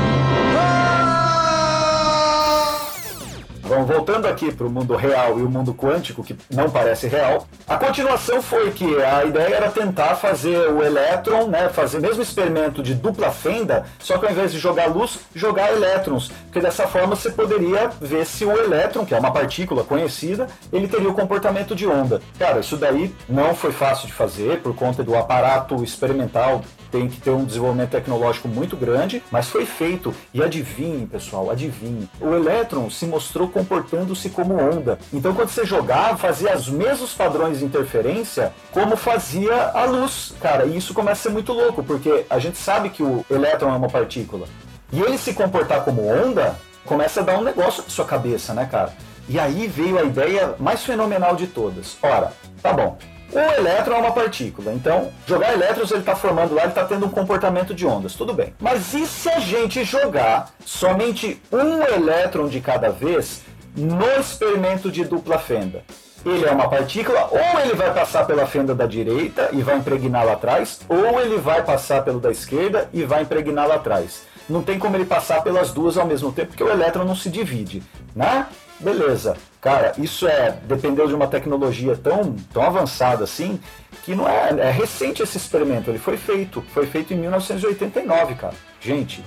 Bom, 3.69 3.85
voltando 3.85 4.27
aqui 4.27 4.51
para 4.51 4.65
o 4.65 4.69
mundo 4.69 4.95
real 4.95 5.37
e 5.37 5.43
o 5.43 5.49
mundo 5.49 5.75
quântico, 5.75 6.23
que 6.23 6.35
não 6.49 6.71
parece 6.71 7.07
real, 7.07 7.47
a 7.67 7.77
continuação 7.77 8.41
foi 8.41 8.71
que 8.71 8.99
a 8.99 9.23
ideia 9.23 9.57
era 9.57 9.69
tentar 9.69 10.15
fazer 10.15 10.57
o 10.71 10.81
elétron, 10.83 11.45
né, 11.45 11.69
fazer 11.69 11.99
o 11.99 12.01
mesmo 12.01 12.23
experimento 12.23 12.81
de 12.81 12.95
dupla 12.95 13.29
fenda, 13.29 13.85
só 13.99 14.17
que 14.17 14.25
ao 14.25 14.31
invés 14.31 14.51
de 14.51 14.57
jogar 14.57 14.87
luz, 14.87 15.19
jogar 15.35 15.71
elétrons, 15.71 16.31
porque 16.45 16.59
dessa 16.59 16.87
forma 16.87 17.15
você 17.15 17.29
poderia 17.29 17.91
ver 18.01 18.25
se 18.25 18.43
o 18.43 18.57
elétron, 18.57 19.05
que 19.05 19.13
é 19.13 19.19
uma 19.19 19.29
partícula 19.29 19.83
conhecida, 19.83 20.47
ele 20.73 20.87
teria 20.87 21.07
o 21.07 21.13
comportamento 21.13 21.75
de 21.75 21.85
onda. 21.85 22.23
Cara, 22.39 22.61
isso 22.61 22.75
daí 22.75 23.13
não 23.29 23.53
foi 23.53 23.71
fácil 23.71 24.07
de 24.07 24.13
fazer 24.13 24.61
por 24.61 24.75
conta 24.75 25.03
do 25.03 25.15
aparato 25.15 25.83
experimental 25.83 26.63
tem 26.91 27.07
que 27.07 27.21
ter 27.21 27.31
um 27.31 27.45
desenvolvimento 27.45 27.91
tecnológico 27.91 28.47
muito 28.47 28.75
grande, 28.75 29.23
mas 29.31 29.47
foi 29.47 29.65
feito. 29.65 30.13
E 30.33 30.43
adivinhe, 30.43 31.05
pessoal, 31.05 31.49
adivinhe. 31.49 32.09
O 32.19 32.33
elétron 32.33 32.89
se 32.89 33.05
mostrou 33.05 33.47
comportando-se 33.47 34.29
como 34.29 34.55
onda. 34.55 34.99
Então, 35.13 35.33
quando 35.33 35.49
você 35.49 35.65
jogava, 35.65 36.17
fazia 36.17 36.55
os 36.55 36.69
mesmos 36.69 37.13
padrões 37.13 37.59
de 37.59 37.65
interferência 37.65 38.53
como 38.71 38.95
fazia 38.95 39.55
a 39.69 39.85
luz. 39.85 40.33
Cara, 40.41 40.65
e 40.65 40.77
isso 40.77 40.93
começa 40.93 41.21
a 41.21 41.23
ser 41.23 41.29
muito 41.29 41.53
louco, 41.53 41.83
porque 41.83 42.25
a 42.29 42.39
gente 42.39 42.57
sabe 42.57 42.89
que 42.89 43.03
o 43.03 43.25
elétron 43.29 43.73
é 43.73 43.77
uma 43.77 43.89
partícula. 43.89 44.47
E 44.91 45.01
ele 45.01 45.17
se 45.17 45.33
comportar 45.33 45.83
como 45.83 46.07
onda, 46.07 46.55
começa 46.85 47.21
a 47.21 47.23
dar 47.23 47.37
um 47.37 47.43
negócio 47.43 47.83
na 47.83 47.89
sua 47.89 48.05
cabeça, 48.05 48.53
né, 48.53 48.67
cara? 48.69 48.93
E 49.27 49.39
aí 49.39 49.67
veio 49.67 49.99
a 49.99 50.03
ideia 50.03 50.55
mais 50.59 50.83
fenomenal 50.83 51.35
de 51.35 51.45
todas. 51.45 51.97
Ora, 52.01 52.33
tá 52.63 52.73
bom. 52.73 52.97
O 53.31 53.37
elétron 53.37 53.95
é 53.95 53.99
uma 53.99 54.11
partícula, 54.11 54.73
então 54.73 55.11
jogar 55.27 55.53
elétrons 55.53 55.91
ele 55.91 55.99
está 55.99 56.15
formando 56.15 56.55
lá, 56.55 56.63
ele 56.63 56.71
está 56.71 56.83
tendo 56.85 57.05
um 57.05 57.09
comportamento 57.09 57.73
de 57.73 57.85
ondas, 57.85 58.15
tudo 58.15 58.33
bem. 58.33 58.53
Mas 58.59 58.93
e 58.93 59.05
se 59.05 59.29
a 59.29 59.39
gente 59.39 59.83
jogar 59.83 60.49
somente 60.65 61.41
um 61.51 61.83
elétron 61.83 62.47
de 62.47 62.59
cada 62.59 62.89
vez 62.89 63.41
no 63.75 64.05
experimento 64.19 64.91
de 64.91 65.03
dupla 65.05 65.37
fenda? 65.37 65.83
ele 66.25 66.45
é 66.45 66.51
uma 66.51 66.69
partícula, 66.69 67.29
ou 67.31 67.59
ele 67.61 67.73
vai 67.75 67.93
passar 67.93 68.25
pela 68.25 68.45
fenda 68.45 68.75
da 68.75 68.85
direita 68.85 69.49
e 69.53 69.61
vai 69.61 69.77
impregnar 69.77 70.25
lá 70.25 70.33
atrás, 70.33 70.81
ou 70.89 71.19
ele 71.21 71.37
vai 71.37 71.63
passar 71.63 72.03
pelo 72.03 72.19
da 72.19 72.31
esquerda 72.31 72.89
e 72.91 73.03
vai 73.03 73.21
impregnar 73.21 73.67
lá 73.67 73.75
atrás. 73.75 74.23
Não 74.49 74.61
tem 74.61 74.79
como 74.79 74.97
ele 74.97 75.05
passar 75.05 75.41
pelas 75.43 75.71
duas 75.71 75.97
ao 75.97 76.05
mesmo 76.05 76.31
tempo, 76.31 76.49
porque 76.49 76.63
o 76.63 76.69
elétron 76.69 77.05
não 77.05 77.15
se 77.15 77.29
divide, 77.29 77.83
né? 78.15 78.47
Beleza. 78.79 79.37
Cara, 79.61 79.93
isso 79.97 80.25
é 80.27 80.57
dependeu 80.63 81.07
de 81.07 81.13
uma 81.13 81.27
tecnologia 81.27 81.95
tão, 81.95 82.33
tão 82.53 82.63
avançada 82.63 83.25
assim, 83.25 83.59
que 84.03 84.15
não 84.15 84.27
é, 84.27 84.49
é 84.51 84.71
recente 84.71 85.21
esse 85.21 85.37
experimento. 85.37 85.89
Ele 85.89 85.99
foi 85.99 86.15
feito, 86.15 86.61
foi 86.73 86.85
feito 86.85 87.13
em 87.13 87.17
1989, 87.17 88.35
cara. 88.35 88.53
Gente, 88.79 89.21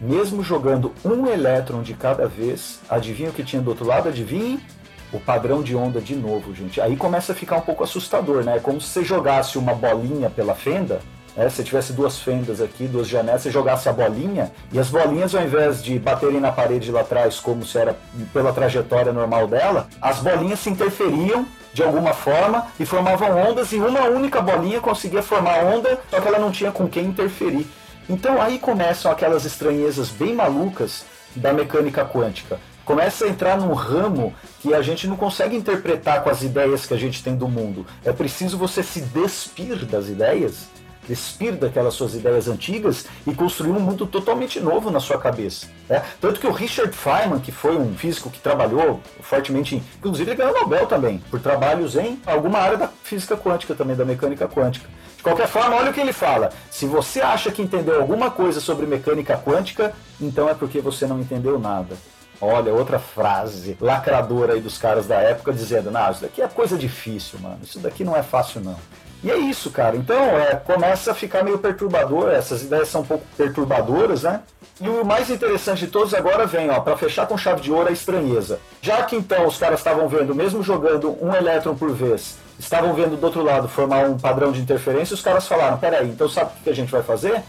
mesmo 0.00 0.44
jogando 0.44 0.92
um 1.04 1.26
elétron 1.26 1.82
de 1.82 1.92
cada 1.94 2.28
vez, 2.28 2.80
adivinha 2.88 3.30
o 3.30 3.32
que 3.32 3.42
tinha 3.42 3.60
do 3.60 3.70
outro 3.70 3.84
lado? 3.84 4.08
Adivinhe? 4.08 4.60
O 5.12 5.18
padrão 5.18 5.62
de 5.62 5.74
onda 5.74 6.00
de 6.00 6.14
novo, 6.14 6.54
gente. 6.54 6.80
Aí 6.80 6.96
começa 6.96 7.32
a 7.32 7.34
ficar 7.34 7.56
um 7.56 7.60
pouco 7.60 7.84
assustador, 7.84 8.44
né? 8.44 8.56
É 8.56 8.60
como 8.60 8.80
se 8.80 8.88
você 8.88 9.04
jogasse 9.04 9.58
uma 9.58 9.74
bolinha 9.74 10.30
pela 10.30 10.54
fenda 10.54 11.00
né? 11.36 11.48
Se 11.48 11.64
tivesse 11.64 11.92
duas 11.92 12.18
fendas 12.18 12.60
aqui, 12.60 12.86
duas 12.86 13.08
janelas, 13.08 13.42
você 13.42 13.50
jogasse 13.50 13.88
a 13.88 13.92
bolinha 13.92 14.52
e 14.72 14.78
as 14.78 14.88
bolinhas, 14.88 15.34
ao 15.34 15.42
invés 15.42 15.82
de 15.82 15.98
baterem 15.98 16.40
na 16.40 16.52
parede 16.52 16.90
lá 16.90 17.00
atrás, 17.00 17.40
como 17.40 17.64
se 17.64 17.78
era 17.78 17.96
pela 18.32 18.52
trajetória 18.52 19.12
normal 19.12 19.46
dela, 19.46 19.88
as 20.00 20.18
bolinhas 20.18 20.60
se 20.60 20.70
interferiam 20.70 21.46
de 21.72 21.82
alguma 21.82 22.12
forma 22.12 22.68
e 22.78 22.86
formavam 22.86 23.50
ondas 23.50 23.72
e 23.72 23.76
uma 23.76 24.02
única 24.02 24.40
bolinha 24.40 24.80
conseguia 24.80 25.22
formar 25.22 25.64
onda, 25.64 25.98
só 26.08 26.20
que 26.20 26.28
ela 26.28 26.38
não 26.38 26.52
tinha 26.52 26.70
com 26.70 26.88
quem 26.88 27.06
interferir. 27.06 27.66
Então 28.08 28.40
aí 28.40 28.58
começam 28.58 29.10
aquelas 29.10 29.44
estranhezas 29.44 30.10
bem 30.10 30.34
malucas 30.34 31.04
da 31.34 31.52
mecânica 31.52 32.04
quântica. 32.04 32.60
Começa 32.84 33.24
a 33.24 33.28
entrar 33.28 33.56
num 33.56 33.72
ramo 33.72 34.34
que 34.60 34.74
a 34.74 34.82
gente 34.82 35.08
não 35.08 35.16
consegue 35.16 35.56
interpretar 35.56 36.22
com 36.22 36.28
as 36.28 36.42
ideias 36.42 36.84
que 36.84 36.92
a 36.92 36.98
gente 36.98 37.24
tem 37.24 37.34
do 37.34 37.48
mundo. 37.48 37.86
É 38.04 38.12
preciso 38.12 38.58
você 38.58 38.82
se 38.82 39.00
despir 39.00 39.86
das 39.86 40.08
ideias 40.08 40.68
despir 41.06 41.52
daquelas 41.52 41.94
suas 41.94 42.14
ideias 42.14 42.48
antigas 42.48 43.06
e 43.26 43.34
construir 43.34 43.70
um 43.70 43.80
mundo 43.80 44.06
totalmente 44.06 44.60
novo 44.60 44.90
na 44.90 45.00
sua 45.00 45.18
cabeça. 45.18 45.66
Né? 45.88 46.02
Tanto 46.20 46.40
que 46.40 46.46
o 46.46 46.52
Richard 46.52 46.94
Feynman, 46.96 47.40
que 47.40 47.52
foi 47.52 47.76
um 47.76 47.94
físico 47.94 48.30
que 48.30 48.40
trabalhou 48.40 49.00
fortemente, 49.20 49.82
inclusive 49.98 50.30
ele 50.30 50.36
ganhou 50.36 50.60
Nobel 50.60 50.86
também, 50.86 51.18
por 51.30 51.40
trabalhos 51.40 51.96
em 51.96 52.20
alguma 52.26 52.58
área 52.58 52.76
da 52.76 52.88
física 53.02 53.36
quântica 53.36 53.74
também, 53.74 53.96
da 53.96 54.04
mecânica 54.04 54.48
quântica. 54.48 54.88
De 55.16 55.22
qualquer 55.22 55.48
forma, 55.48 55.76
olha 55.76 55.90
o 55.90 55.94
que 55.94 56.00
ele 56.00 56.12
fala. 56.12 56.50
Se 56.70 56.86
você 56.86 57.20
acha 57.20 57.50
que 57.50 57.62
entendeu 57.62 58.00
alguma 58.00 58.30
coisa 58.30 58.60
sobre 58.60 58.86
mecânica 58.86 59.36
quântica, 59.38 59.94
então 60.20 60.48
é 60.48 60.54
porque 60.54 60.80
você 60.80 61.06
não 61.06 61.18
entendeu 61.18 61.58
nada. 61.58 61.96
Olha, 62.40 62.74
outra 62.74 62.98
frase 62.98 63.76
lacradora 63.80 64.54
aí 64.54 64.60
dos 64.60 64.76
caras 64.76 65.06
da 65.06 65.16
época 65.16 65.52
dizendo: 65.52 65.90
Não, 65.90 66.10
isso 66.10 66.20
daqui 66.20 66.42
é 66.42 66.48
coisa 66.48 66.76
difícil, 66.76 67.38
mano. 67.38 67.58
Isso 67.62 67.78
daqui 67.78 68.04
não 68.04 68.16
é 68.16 68.22
fácil, 68.22 68.60
não. 68.60 68.76
E 69.24 69.30
é 69.30 69.38
isso, 69.38 69.70
cara. 69.70 69.96
Então, 69.96 70.22
é, 70.22 70.54
começa 70.54 71.12
a 71.12 71.14
ficar 71.14 71.42
meio 71.42 71.58
perturbador, 71.58 72.30
essas 72.30 72.62
ideias 72.62 72.88
são 72.88 73.00
um 73.00 73.04
pouco 73.06 73.24
perturbadoras, 73.38 74.22
né? 74.22 74.42
E 74.78 74.86
o 74.86 75.02
mais 75.02 75.30
interessante 75.30 75.86
de 75.86 75.90
todos 75.90 76.12
agora 76.12 76.46
vem, 76.46 76.68
ó, 76.68 76.78
para 76.80 76.94
fechar 76.94 77.26
com 77.26 77.38
chave 77.38 77.62
de 77.62 77.72
ouro 77.72 77.88
a 77.88 77.92
estranheza. 77.92 78.60
Já 78.82 79.02
que 79.04 79.16
então 79.16 79.46
os 79.46 79.56
caras 79.56 79.80
estavam 79.80 80.06
vendo, 80.08 80.34
mesmo 80.34 80.62
jogando 80.62 81.16
um 81.24 81.34
elétron 81.34 81.74
por 81.74 81.90
vez, 81.92 82.36
estavam 82.58 82.92
vendo 82.92 83.16
do 83.16 83.24
outro 83.24 83.42
lado 83.42 83.66
formar 83.66 84.04
um 84.04 84.18
padrão 84.18 84.52
de 84.52 84.60
interferência, 84.60 85.14
os 85.14 85.22
caras 85.22 85.48
falaram: 85.48 85.78
peraí, 85.78 86.08
então 86.08 86.28
sabe 86.28 86.50
o 86.60 86.62
que 86.62 86.68
a 86.68 86.74
gente 86.74 86.92
vai 86.92 87.02
fazer? 87.02 87.42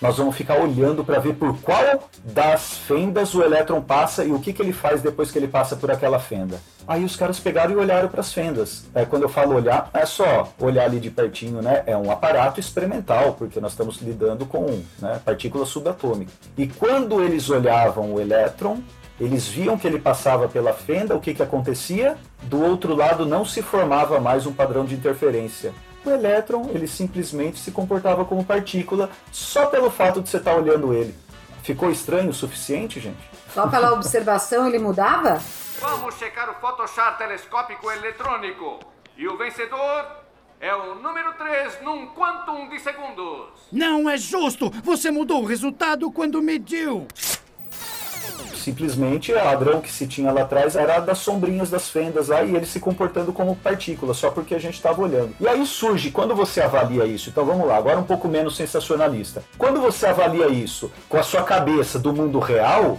Nós 0.00 0.16
vamos 0.16 0.36
ficar 0.36 0.60
olhando 0.60 1.04
para 1.04 1.18
ver 1.18 1.34
por 1.34 1.56
qual 1.60 2.08
das 2.24 2.76
fendas 2.78 3.34
o 3.34 3.42
elétron 3.42 3.80
passa 3.80 4.24
e 4.24 4.32
o 4.32 4.38
que, 4.38 4.52
que 4.52 4.60
ele 4.60 4.72
faz 4.72 5.00
depois 5.00 5.30
que 5.30 5.38
ele 5.38 5.48
passa 5.48 5.76
por 5.76 5.90
aquela 5.90 6.18
fenda. 6.18 6.60
Aí 6.86 7.04
os 7.04 7.16
caras 7.16 7.40
pegaram 7.40 7.72
e 7.72 7.76
olharam 7.76 8.08
para 8.08 8.20
as 8.20 8.32
fendas. 8.32 8.84
É, 8.94 9.06
quando 9.06 9.22
eu 9.22 9.28
falo 9.28 9.54
olhar, 9.54 9.88
é 9.94 10.04
só 10.04 10.52
olhar 10.60 10.84
ali 10.84 11.00
de 11.00 11.10
pertinho, 11.10 11.62
né? 11.62 11.82
É 11.86 11.96
um 11.96 12.10
aparato 12.10 12.60
experimental, 12.60 13.34
porque 13.38 13.60
nós 13.60 13.72
estamos 13.72 14.02
lidando 14.02 14.44
com 14.44 14.82
né, 14.98 15.20
partículas 15.24 15.68
subatômicas. 15.68 16.34
E 16.58 16.66
quando 16.66 17.22
eles 17.22 17.48
olhavam 17.48 18.12
o 18.12 18.20
elétron, 18.20 18.78
eles 19.18 19.46
viam 19.46 19.78
que 19.78 19.86
ele 19.86 19.98
passava 19.98 20.48
pela 20.48 20.72
fenda, 20.72 21.14
o 21.14 21.20
que, 21.20 21.32
que 21.32 21.42
acontecia? 21.42 22.16
Do 22.42 22.62
outro 22.62 22.94
lado 22.94 23.24
não 23.24 23.44
se 23.44 23.62
formava 23.62 24.20
mais 24.20 24.44
um 24.44 24.52
padrão 24.52 24.84
de 24.84 24.94
interferência 24.94 25.72
o 26.08 26.12
elétron 26.12 26.70
ele 26.70 26.86
simplesmente 26.86 27.58
se 27.58 27.70
comportava 27.70 28.24
como 28.24 28.44
partícula 28.44 29.10
só 29.32 29.66
pelo 29.66 29.90
fato 29.90 30.20
de 30.20 30.28
você 30.28 30.36
estar 30.38 30.54
olhando 30.54 30.92
ele. 30.92 31.14
Ficou 31.62 31.90
estranho 31.90 32.30
o 32.30 32.34
suficiente, 32.34 33.00
gente? 33.00 33.30
Só 33.52 33.66
pela 33.68 33.92
observação 33.92 34.66
ele 34.66 34.78
mudava? 34.78 35.40
Vamos 35.80 36.14
checar 36.16 36.50
o 36.50 36.54
Photoshop 36.54 37.18
telescópico 37.18 37.90
eletrônico. 37.90 38.80
E 39.16 39.28
o 39.28 39.36
vencedor 39.36 40.06
é 40.60 40.74
o 40.74 40.94
número 40.94 41.32
3 41.34 41.82
num 41.82 42.06
quantum 42.08 42.68
de 42.68 42.78
segundos. 42.80 43.48
Não 43.70 44.08
é 44.08 44.16
justo! 44.16 44.70
Você 44.82 45.10
mudou 45.10 45.42
o 45.42 45.46
resultado 45.46 46.10
quando 46.10 46.42
mediu! 46.42 47.06
Simplesmente 48.64 49.32
o 49.32 49.38
padrão 49.38 49.80
que 49.80 49.92
se 49.92 50.06
tinha 50.06 50.32
lá 50.32 50.42
atrás 50.42 50.74
era 50.74 50.98
das 50.98 51.18
sombrinhas 51.18 51.68
das 51.68 51.90
fendas 51.90 52.28
lá 52.28 52.42
e 52.42 52.56
ele 52.56 52.64
se 52.64 52.80
comportando 52.80 53.32
como 53.32 53.54
partícula, 53.56 54.14
só 54.14 54.30
porque 54.30 54.54
a 54.54 54.58
gente 54.58 54.74
estava 54.74 55.02
olhando. 55.02 55.34
E 55.38 55.46
aí 55.46 55.66
surge, 55.66 56.10
quando 56.10 56.34
você 56.34 56.62
avalia 56.62 57.04
isso, 57.04 57.28
então 57.28 57.44
vamos 57.44 57.66
lá, 57.66 57.76
agora 57.76 57.98
um 57.98 58.04
pouco 58.04 58.26
menos 58.26 58.56
sensacionalista. 58.56 59.44
Quando 59.58 59.80
você 59.80 60.06
avalia 60.06 60.48
isso 60.48 60.90
com 61.08 61.18
a 61.18 61.22
sua 61.22 61.42
cabeça 61.42 61.98
do 61.98 62.12
mundo 62.12 62.38
real, 62.38 62.98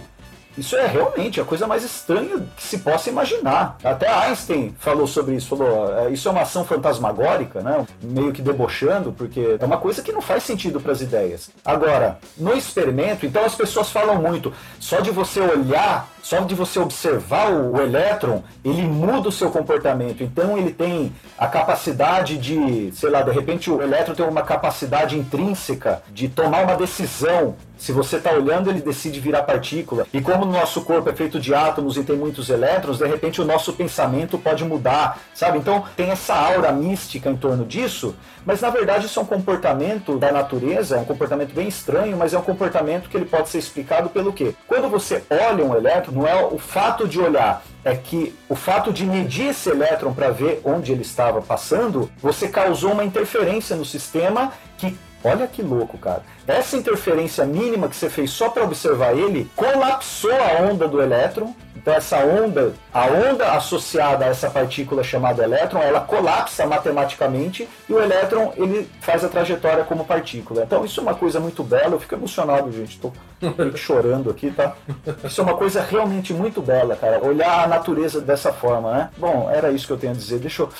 isso 0.56 0.76
é 0.76 0.86
realmente 0.86 1.40
a 1.40 1.44
coisa 1.44 1.66
mais 1.66 1.84
estranha 1.84 2.46
que 2.56 2.62
se 2.62 2.78
possa 2.78 3.10
imaginar. 3.10 3.76
Até 3.82 4.08
Einstein 4.08 4.74
falou 4.78 5.06
sobre 5.06 5.34
isso, 5.34 5.48
falou, 5.48 5.92
é, 5.98 6.10
isso 6.10 6.28
é 6.28 6.30
uma 6.30 6.42
ação 6.42 6.64
fantasmagórica, 6.64 7.60
né? 7.60 7.86
Meio 8.02 8.32
que 8.32 8.42
debochando, 8.42 9.12
porque 9.12 9.56
é 9.60 9.64
uma 9.64 9.78
coisa 9.78 10.02
que 10.02 10.12
não 10.12 10.22
faz 10.22 10.42
sentido 10.42 10.80
para 10.80 10.92
as 10.92 11.00
ideias. 11.00 11.50
Agora, 11.64 12.18
no 12.36 12.54
experimento, 12.56 13.26
então 13.26 13.44
as 13.44 13.54
pessoas 13.54 13.90
falam 13.90 14.16
muito, 14.16 14.52
só 14.80 15.00
de 15.00 15.10
você 15.10 15.40
olhar, 15.40 16.08
só 16.26 16.40
de 16.40 16.56
você 16.56 16.80
observar 16.80 17.52
o, 17.52 17.80
elétron, 17.80 18.42
ele 18.64 18.82
muda 18.82 19.28
o 19.28 19.32
seu 19.32 19.48
comportamento. 19.48 20.24
Então 20.24 20.58
ele 20.58 20.72
tem 20.72 21.12
a 21.38 21.46
capacidade 21.46 22.36
de, 22.36 22.90
sei 22.96 23.10
lá, 23.10 23.22
de 23.22 23.30
repente 23.30 23.70
o 23.70 23.80
elétron 23.80 24.12
tem 24.12 24.26
uma 24.26 24.42
capacidade 24.42 25.16
intrínseca 25.16 26.02
de 26.12 26.28
tomar 26.28 26.64
uma 26.64 26.74
decisão 26.74 27.54
se 27.78 27.92
você 27.92 28.16
está 28.16 28.32
olhando, 28.32 28.70
ele 28.70 28.80
decide 28.80 29.20
virar 29.20 29.42
partícula. 29.42 30.06
E 30.12 30.20
como 30.20 30.44
o 30.44 30.50
nosso 30.50 30.82
corpo 30.82 31.10
é 31.10 31.12
feito 31.12 31.38
de 31.38 31.54
átomos 31.54 31.96
e 31.96 32.02
tem 32.02 32.16
muitos 32.16 32.48
elétrons, 32.48 32.98
de 32.98 33.06
repente 33.06 33.40
o 33.40 33.44
nosso 33.44 33.72
pensamento 33.74 34.38
pode 34.38 34.64
mudar, 34.64 35.18
sabe? 35.34 35.58
Então 35.58 35.84
tem 35.94 36.10
essa 36.10 36.34
aura 36.34 36.72
mística 36.72 37.30
em 37.30 37.36
torno 37.36 37.64
disso, 37.64 38.16
mas 38.44 38.60
na 38.60 38.70
verdade 38.70 39.06
isso 39.06 39.18
é 39.18 39.22
um 39.22 39.26
comportamento 39.26 40.18
da 40.18 40.32
natureza, 40.32 40.96
é 40.96 41.00
um 41.00 41.04
comportamento 41.04 41.54
bem 41.54 41.68
estranho, 41.68 42.16
mas 42.16 42.32
é 42.32 42.38
um 42.38 42.42
comportamento 42.42 43.10
que 43.10 43.16
ele 43.16 43.26
pode 43.26 43.50
ser 43.50 43.58
explicado 43.58 44.08
pelo 44.08 44.32
quê? 44.32 44.54
Quando 44.66 44.88
você 44.88 45.22
olha 45.30 45.64
um 45.64 45.74
elétron, 45.74 46.12
não 46.16 46.26
é 46.26 46.44
o 46.44 46.58
fato 46.58 47.06
de 47.06 47.20
olhar, 47.20 47.62
é 47.84 47.94
que 47.94 48.34
o 48.48 48.56
fato 48.56 48.92
de 48.92 49.04
medir 49.04 49.48
esse 49.48 49.68
elétron 49.68 50.12
para 50.12 50.30
ver 50.30 50.60
onde 50.64 50.90
ele 50.90 51.02
estava 51.02 51.42
passando, 51.42 52.10
você 52.20 52.48
causou 52.48 52.92
uma 52.92 53.04
interferência 53.04 53.76
no 53.76 53.84
sistema 53.84 54.52
que 54.78 54.96
Olha 55.26 55.48
que 55.48 55.60
louco, 55.60 55.98
cara. 55.98 56.22
Essa 56.46 56.76
interferência 56.76 57.44
mínima 57.44 57.88
que 57.88 57.96
você 57.96 58.08
fez 58.08 58.30
só 58.30 58.48
para 58.48 58.64
observar 58.64 59.16
ele 59.16 59.50
colapsou 59.56 60.32
a 60.32 60.62
onda 60.62 60.86
do 60.86 61.02
elétron 61.02 61.54
então 61.86 61.94
essa 61.94 62.18
onda, 62.18 62.72
a 62.92 63.06
onda 63.06 63.52
associada 63.52 64.24
a 64.24 64.28
essa 64.28 64.50
partícula 64.50 65.04
chamada 65.04 65.44
elétron, 65.44 65.80
ela 65.80 66.00
colapsa 66.00 66.66
matematicamente 66.66 67.68
e 67.88 67.92
o 67.92 68.00
elétron 68.00 68.52
ele 68.56 68.90
faz 69.00 69.22
a 69.22 69.28
trajetória 69.28 69.84
como 69.84 70.04
partícula. 70.04 70.64
Então 70.64 70.84
isso 70.84 70.98
é 70.98 71.02
uma 71.04 71.14
coisa 71.14 71.38
muito 71.38 71.62
bela, 71.62 71.94
eu 71.94 72.00
fico 72.00 72.16
emocionado, 72.16 72.72
gente, 72.72 72.96
estou 72.96 73.12
chorando 73.76 74.28
aqui, 74.28 74.50
tá? 74.50 74.74
Isso 75.22 75.40
é 75.40 75.44
uma 75.44 75.56
coisa 75.56 75.80
realmente 75.80 76.34
muito 76.34 76.60
bela, 76.60 76.96
cara, 76.96 77.24
olhar 77.24 77.62
a 77.62 77.68
natureza 77.68 78.20
dessa 78.20 78.52
forma, 78.52 78.92
né? 78.92 79.10
Bom, 79.16 79.48
era 79.48 79.70
isso 79.70 79.86
que 79.86 79.92
eu 79.92 79.96
tenho 79.96 80.12
a 80.12 80.16
dizer. 80.16 80.40
Deixa 80.40 80.62
eu 80.62 80.70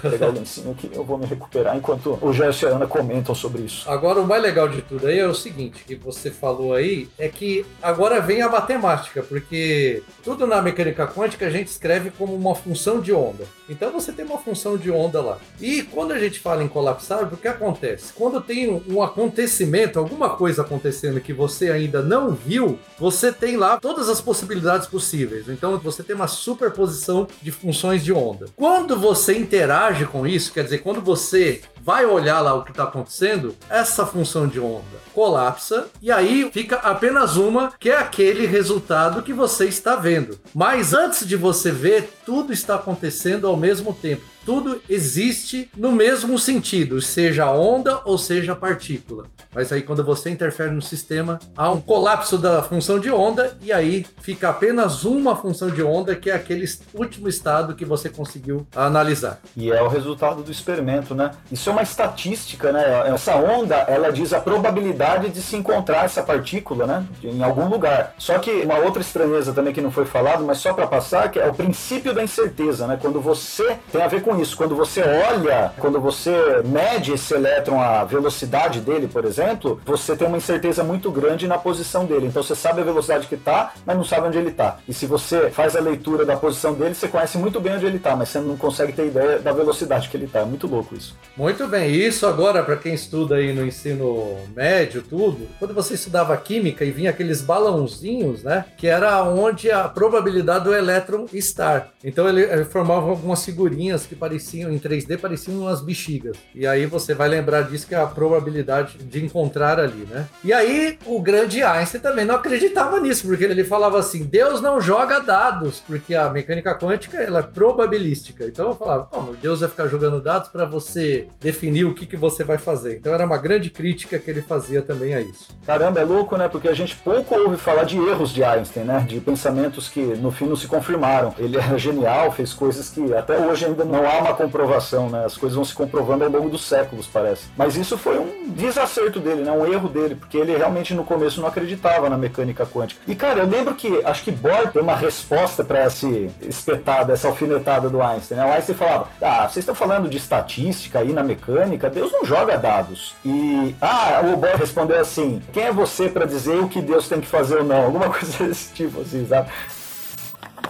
pegar 0.00 0.28
o 0.28 0.32
lencinho 0.32 0.70
aqui, 0.70 0.90
eu 0.94 1.04
vou 1.04 1.18
me 1.18 1.26
recuperar 1.26 1.76
enquanto 1.76 2.18
o 2.22 2.32
Gerson 2.32 2.68
e 2.68 2.68
a 2.70 2.76
Ana 2.76 2.86
comentam 2.86 3.34
sobre 3.34 3.60
isso. 3.64 3.84
Agora 3.90 4.18
o 4.18 4.26
mais 4.26 4.42
legal 4.42 4.66
de 4.66 4.80
tudo 4.80 5.06
é 5.18 5.26
o 5.26 5.34
seguinte, 5.34 5.84
que 5.84 5.94
você 5.94 6.30
falou 6.30 6.74
aí, 6.74 7.08
é 7.18 7.28
que 7.28 7.64
agora 7.82 8.20
vem 8.20 8.42
a 8.42 8.48
matemática, 8.48 9.22
porque 9.22 10.02
tudo 10.22 10.46
na 10.46 10.60
mecânica 10.60 11.06
quântica 11.06 11.46
a 11.46 11.50
gente 11.50 11.68
escreve 11.68 12.10
como 12.10 12.34
uma 12.34 12.54
função 12.54 13.00
de 13.00 13.12
onda. 13.12 13.44
Então 13.68 13.92
você 13.92 14.12
tem 14.12 14.24
uma 14.24 14.38
função 14.38 14.76
de 14.76 14.90
onda 14.90 15.20
lá. 15.20 15.38
E 15.60 15.82
quando 15.82 16.12
a 16.12 16.18
gente 16.18 16.38
fala 16.38 16.62
em 16.62 16.68
colapsar, 16.68 17.32
o 17.32 17.36
que 17.36 17.48
acontece? 17.48 18.12
Quando 18.12 18.40
tem 18.40 18.82
um 18.88 19.02
acontecimento, 19.02 19.98
alguma 19.98 20.30
coisa 20.30 20.62
acontecendo 20.62 21.20
que 21.20 21.32
você 21.32 21.70
ainda 21.70 22.02
não 22.02 22.32
viu, 22.32 22.78
você 22.98 23.32
tem 23.32 23.56
lá 23.56 23.78
todas 23.78 24.08
as 24.08 24.20
possibilidades 24.20 24.86
possíveis. 24.86 25.48
Então 25.48 25.78
você 25.78 26.02
tem 26.02 26.14
uma 26.14 26.28
superposição 26.28 27.26
de 27.42 27.50
funções 27.50 28.04
de 28.04 28.12
onda. 28.12 28.46
Quando 28.56 28.98
você 28.98 29.36
interage 29.36 30.06
com 30.06 30.26
isso, 30.26 30.52
quer 30.52 30.64
dizer, 30.64 30.78
quando 30.78 31.00
você 31.00 31.62
vai 31.84 32.06
olhar 32.06 32.40
lá 32.40 32.54
o 32.54 32.64
que 32.64 32.70
está 32.70 32.84
acontecendo, 32.84 33.54
essa 33.68 34.06
função 34.06 34.46
de 34.48 34.58
onda 34.58 35.04
colapsa 35.12 35.86
e 36.02 36.10
aí 36.10 36.50
fica 36.50 36.76
apenas 36.76 37.36
uma, 37.36 37.72
que 37.78 37.90
é 37.90 37.96
aquele 37.96 38.46
resultado 38.46 39.22
que 39.22 39.32
você 39.32 39.66
está 39.66 39.94
vendo. 39.94 40.38
Mas 40.54 40.94
antes 40.94 41.26
de 41.26 41.36
você 41.36 41.70
ver, 41.70 42.10
tudo 42.24 42.52
está 42.52 42.76
acontecendo 42.76 43.46
ao 43.46 43.56
mesmo 43.56 43.92
tempo 43.92 44.33
tudo 44.44 44.80
existe 44.88 45.70
no 45.76 45.92
mesmo 45.92 46.38
sentido, 46.38 47.00
seja 47.00 47.50
onda 47.50 48.00
ou 48.04 48.18
seja 48.18 48.54
partícula. 48.54 49.24
Mas 49.54 49.72
aí 49.72 49.82
quando 49.82 50.04
você 50.04 50.30
interfere 50.30 50.70
no 50.70 50.82
sistema, 50.82 51.38
há 51.56 51.70
um 51.70 51.80
colapso 51.80 52.36
da 52.36 52.62
função 52.62 52.98
de 52.98 53.10
onda 53.10 53.56
e 53.62 53.72
aí 53.72 54.04
fica 54.20 54.48
apenas 54.48 55.04
uma 55.04 55.36
função 55.36 55.70
de 55.70 55.82
onda, 55.82 56.14
que 56.14 56.30
é 56.30 56.34
aquele 56.34 56.66
último 56.92 57.28
estado 57.28 57.74
que 57.74 57.84
você 57.84 58.08
conseguiu 58.08 58.66
analisar. 58.74 59.40
E 59.56 59.70
é 59.70 59.82
o 59.82 59.88
resultado 59.88 60.42
do 60.42 60.50
experimento, 60.50 61.14
né? 61.14 61.30
Isso 61.50 61.68
é 61.68 61.72
uma 61.72 61.82
estatística, 61.82 62.72
né? 62.72 63.12
Essa 63.12 63.36
onda, 63.36 63.76
ela 63.76 64.10
diz 64.10 64.32
a 64.32 64.40
probabilidade 64.40 65.28
de 65.28 65.40
se 65.40 65.56
encontrar 65.56 66.04
essa 66.04 66.22
partícula, 66.22 66.86
né? 66.86 67.06
Em 67.22 67.42
algum 67.42 67.68
lugar. 67.68 68.14
Só 68.18 68.38
que 68.38 68.50
uma 68.62 68.78
outra 68.78 69.00
estranheza 69.00 69.52
também 69.52 69.72
que 69.72 69.80
não 69.80 69.90
foi 69.90 70.04
falado, 70.04 70.44
mas 70.44 70.58
só 70.58 70.72
para 70.72 70.86
passar, 70.86 71.30
que 71.30 71.38
é 71.38 71.48
o 71.48 71.54
princípio 71.54 72.12
da 72.12 72.22
incerteza, 72.22 72.86
né? 72.86 72.98
Quando 73.00 73.20
você 73.20 73.78
tem 73.92 74.02
a 74.02 74.08
ver 74.08 74.22
com 74.22 74.33
isso. 74.40 74.56
Quando 74.56 74.74
você 74.74 75.02
olha, 75.02 75.72
quando 75.78 76.00
você 76.00 76.62
mede 76.64 77.12
esse 77.12 77.34
elétron, 77.34 77.80
a 77.80 78.04
velocidade 78.04 78.80
dele, 78.80 79.08
por 79.08 79.24
exemplo, 79.24 79.80
você 79.84 80.16
tem 80.16 80.26
uma 80.26 80.36
incerteza 80.36 80.82
muito 80.82 81.10
grande 81.10 81.46
na 81.46 81.58
posição 81.58 82.04
dele. 82.04 82.26
Então 82.26 82.42
você 82.42 82.54
sabe 82.54 82.80
a 82.80 82.84
velocidade 82.84 83.26
que 83.26 83.34
está, 83.34 83.72
mas 83.84 83.96
não 83.96 84.04
sabe 84.04 84.28
onde 84.28 84.38
ele 84.38 84.50
está. 84.50 84.78
E 84.88 84.92
se 84.92 85.06
você 85.06 85.50
faz 85.50 85.76
a 85.76 85.80
leitura 85.80 86.24
da 86.24 86.36
posição 86.36 86.74
dele, 86.74 86.94
você 86.94 87.08
conhece 87.08 87.38
muito 87.38 87.60
bem 87.60 87.74
onde 87.74 87.86
ele 87.86 87.96
está, 87.96 88.16
mas 88.16 88.28
você 88.28 88.40
não 88.40 88.56
consegue 88.56 88.92
ter 88.92 89.06
ideia 89.06 89.38
da 89.38 89.52
velocidade 89.52 90.08
que 90.08 90.16
ele 90.16 90.26
está. 90.26 90.40
É 90.40 90.44
muito 90.44 90.66
louco 90.66 90.94
isso. 90.94 91.16
Muito 91.36 91.66
bem. 91.66 91.90
Isso 91.90 92.26
agora, 92.26 92.62
para 92.62 92.76
quem 92.76 92.94
estuda 92.94 93.36
aí 93.36 93.52
no 93.52 93.64
ensino 93.66 94.36
médio, 94.54 95.02
tudo, 95.02 95.46
quando 95.58 95.74
você 95.74 95.94
estudava 95.94 96.36
química 96.36 96.84
e 96.84 96.90
vinha 96.90 97.10
aqueles 97.10 97.40
balãozinhos, 97.40 98.42
né? 98.42 98.64
Que 98.76 98.86
era 98.86 99.22
onde 99.24 99.70
a 99.70 99.88
probabilidade 99.88 100.64
do 100.64 100.74
elétron 100.74 101.26
estar. 101.32 101.90
Então 102.02 102.28
ele, 102.28 102.42
ele 102.42 102.64
formava 102.64 103.08
algumas 103.08 103.44
figurinhas 103.44 104.06
que 104.06 104.14
pareciam, 104.24 104.72
em 104.72 104.78
3D, 104.78 105.18
pareciam 105.18 105.60
umas 105.60 105.82
bexigas. 105.82 106.36
E 106.54 106.66
aí 106.66 106.86
você 106.86 107.14
vai 107.14 107.28
lembrar 107.28 107.62
disso 107.62 107.86
que 107.86 107.94
é 107.94 107.98
a 107.98 108.06
probabilidade 108.06 108.96
de 108.98 109.22
encontrar 109.22 109.78
ali, 109.78 110.06
né? 110.10 110.26
E 110.42 110.50
aí 110.50 110.98
o 111.04 111.20
grande 111.20 111.62
Einstein 111.62 112.00
também 112.00 112.24
não 112.24 112.36
acreditava 112.36 112.98
nisso, 113.00 113.26
porque 113.26 113.44
ele 113.44 113.64
falava 113.64 113.98
assim: 113.98 114.24
Deus 114.24 114.62
não 114.62 114.80
joga 114.80 115.20
dados, 115.20 115.82
porque 115.86 116.14
a 116.14 116.30
mecânica 116.30 116.74
quântica 116.74 117.18
ela 117.18 117.40
é 117.40 117.42
probabilística. 117.42 118.46
Então 118.46 118.68
eu 118.68 118.74
falava: 118.74 119.08
oh, 119.12 119.34
Deus 119.40 119.60
vai 119.60 119.68
ficar 119.68 119.88
jogando 119.88 120.22
dados 120.22 120.48
para 120.48 120.64
você 120.64 121.28
definir 121.38 121.84
o 121.84 121.94
que, 121.94 122.06
que 122.06 122.16
você 122.16 122.42
vai 122.42 122.56
fazer. 122.56 122.96
Então 122.96 123.12
era 123.12 123.26
uma 123.26 123.36
grande 123.36 123.68
crítica 123.68 124.18
que 124.18 124.30
ele 124.30 124.40
fazia 124.40 124.80
também 124.80 125.14
a 125.14 125.20
isso. 125.20 125.48
Caramba, 125.66 126.00
é 126.00 126.04
louco, 126.04 126.36
né? 126.38 126.48
Porque 126.48 126.68
a 126.68 126.74
gente 126.74 126.96
pouco 126.96 127.34
ouve 127.34 127.58
falar 127.58 127.84
de 127.84 127.98
erros 127.98 128.30
de 128.30 128.42
Einstein, 128.42 128.84
né? 128.84 129.04
De 129.06 129.20
pensamentos 129.20 129.88
que 129.88 130.00
no 130.00 130.30
fim 130.30 130.46
não 130.46 130.56
se 130.56 130.66
confirmaram. 130.66 131.34
Ele 131.38 131.58
era 131.58 131.76
genial, 131.76 132.32
fez 132.32 132.54
coisas 132.54 132.88
que 132.88 133.12
até 133.12 133.36
hoje 133.38 133.66
ainda 133.66 133.84
não 133.84 134.06
uma 134.18 134.34
comprovação, 134.34 135.08
né? 135.08 135.24
As 135.24 135.36
coisas 135.36 135.54
vão 135.54 135.64
se 135.64 135.74
comprovando 135.74 136.24
ao 136.24 136.30
longo 136.30 136.48
dos 136.48 136.64
séculos, 136.64 137.06
parece. 137.06 137.44
Mas 137.56 137.76
isso 137.76 137.96
foi 137.96 138.18
um 138.18 138.48
desacerto 138.48 139.20
dele, 139.20 139.42
né? 139.42 139.52
Um 139.52 139.66
erro 139.66 139.88
dele, 139.88 140.14
porque 140.14 140.36
ele 140.36 140.56
realmente 140.56 140.94
no 140.94 141.04
começo 141.04 141.40
não 141.40 141.48
acreditava 141.48 142.08
na 142.08 142.16
mecânica 142.16 142.66
quântica. 142.66 143.00
E 143.06 143.14
cara, 143.14 143.40
eu 143.40 143.46
lembro 143.46 143.74
que 143.74 144.04
acho 144.04 144.22
que 144.24 144.32
Bohr 144.32 144.70
tem 144.72 144.82
uma 144.82 144.96
resposta 144.96 145.64
para 145.64 145.80
essa 145.80 146.06
espetada, 146.42 147.12
essa 147.12 147.28
alfinetada 147.28 147.88
do 147.88 148.02
Einstein. 148.02 148.38
Né? 148.38 148.46
O 148.46 148.52
Einstein 148.52 148.76
falava: 148.76 149.08
"Ah, 149.20 149.48
vocês 149.48 149.58
estão 149.58 149.74
falando 149.74 150.08
de 150.08 150.16
estatística 150.16 150.98
aí 150.98 151.12
na 151.12 151.22
mecânica? 151.22 151.90
Deus 151.90 152.12
não 152.12 152.24
joga 152.24 152.56
dados". 152.56 153.14
E 153.24 153.74
ah, 153.80 154.20
o 154.32 154.36
Bohr 154.36 154.56
respondeu 154.56 155.00
assim: 155.00 155.42
"Quem 155.52 155.64
é 155.64 155.72
você 155.72 156.08
para 156.08 156.26
dizer 156.26 156.58
o 156.58 156.68
que 156.68 156.80
Deus 156.80 157.08
tem 157.08 157.20
que 157.20 157.26
fazer 157.26 157.58
ou 157.58 157.64
não?". 157.64 157.84
Alguma 157.84 158.08
coisa 158.10 158.44
desse 158.44 158.72
tipo, 158.72 159.00
assim, 159.00 159.26
sabe? 159.26 159.50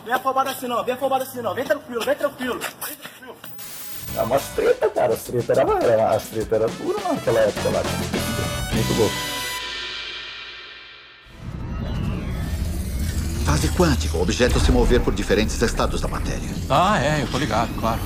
Vem 0.04 0.12
afobado 0.12 0.50
assim 0.50 0.68
não, 0.68 0.84
vem 0.84 0.94
afobado 0.94 1.24
assim 1.24 1.40
não, 1.40 1.54
vem 1.54 1.64
tranquilo, 1.64 2.04
vem 2.04 2.14
tranquilo. 2.14 2.60
É 4.16 4.22
umas 4.22 4.42
treta, 4.54 4.88
cara. 4.88 5.14
As 5.14 5.22
treta 5.22 5.52
era, 5.52 5.84
era, 5.84 6.10
as 6.10 6.22
treta 6.24 6.56
era 6.56 6.68
dura 6.68 6.98
naquela 7.12 7.40
época 7.40 7.68
lá. 7.70 7.82
Muito 8.72 8.92
louco. 8.94 9.14
Fase 13.44 13.68
quântica, 13.68 14.16
o 14.16 14.22
objeto 14.22 14.58
se 14.58 14.72
mover 14.72 15.00
por 15.00 15.14
diferentes 15.14 15.60
estados 15.60 16.00
da 16.00 16.08
matéria. 16.08 16.48
Ah, 16.70 16.98
é, 17.02 17.22
eu 17.22 17.26
tô 17.28 17.38
ligado, 17.38 17.68
claro. 17.78 18.00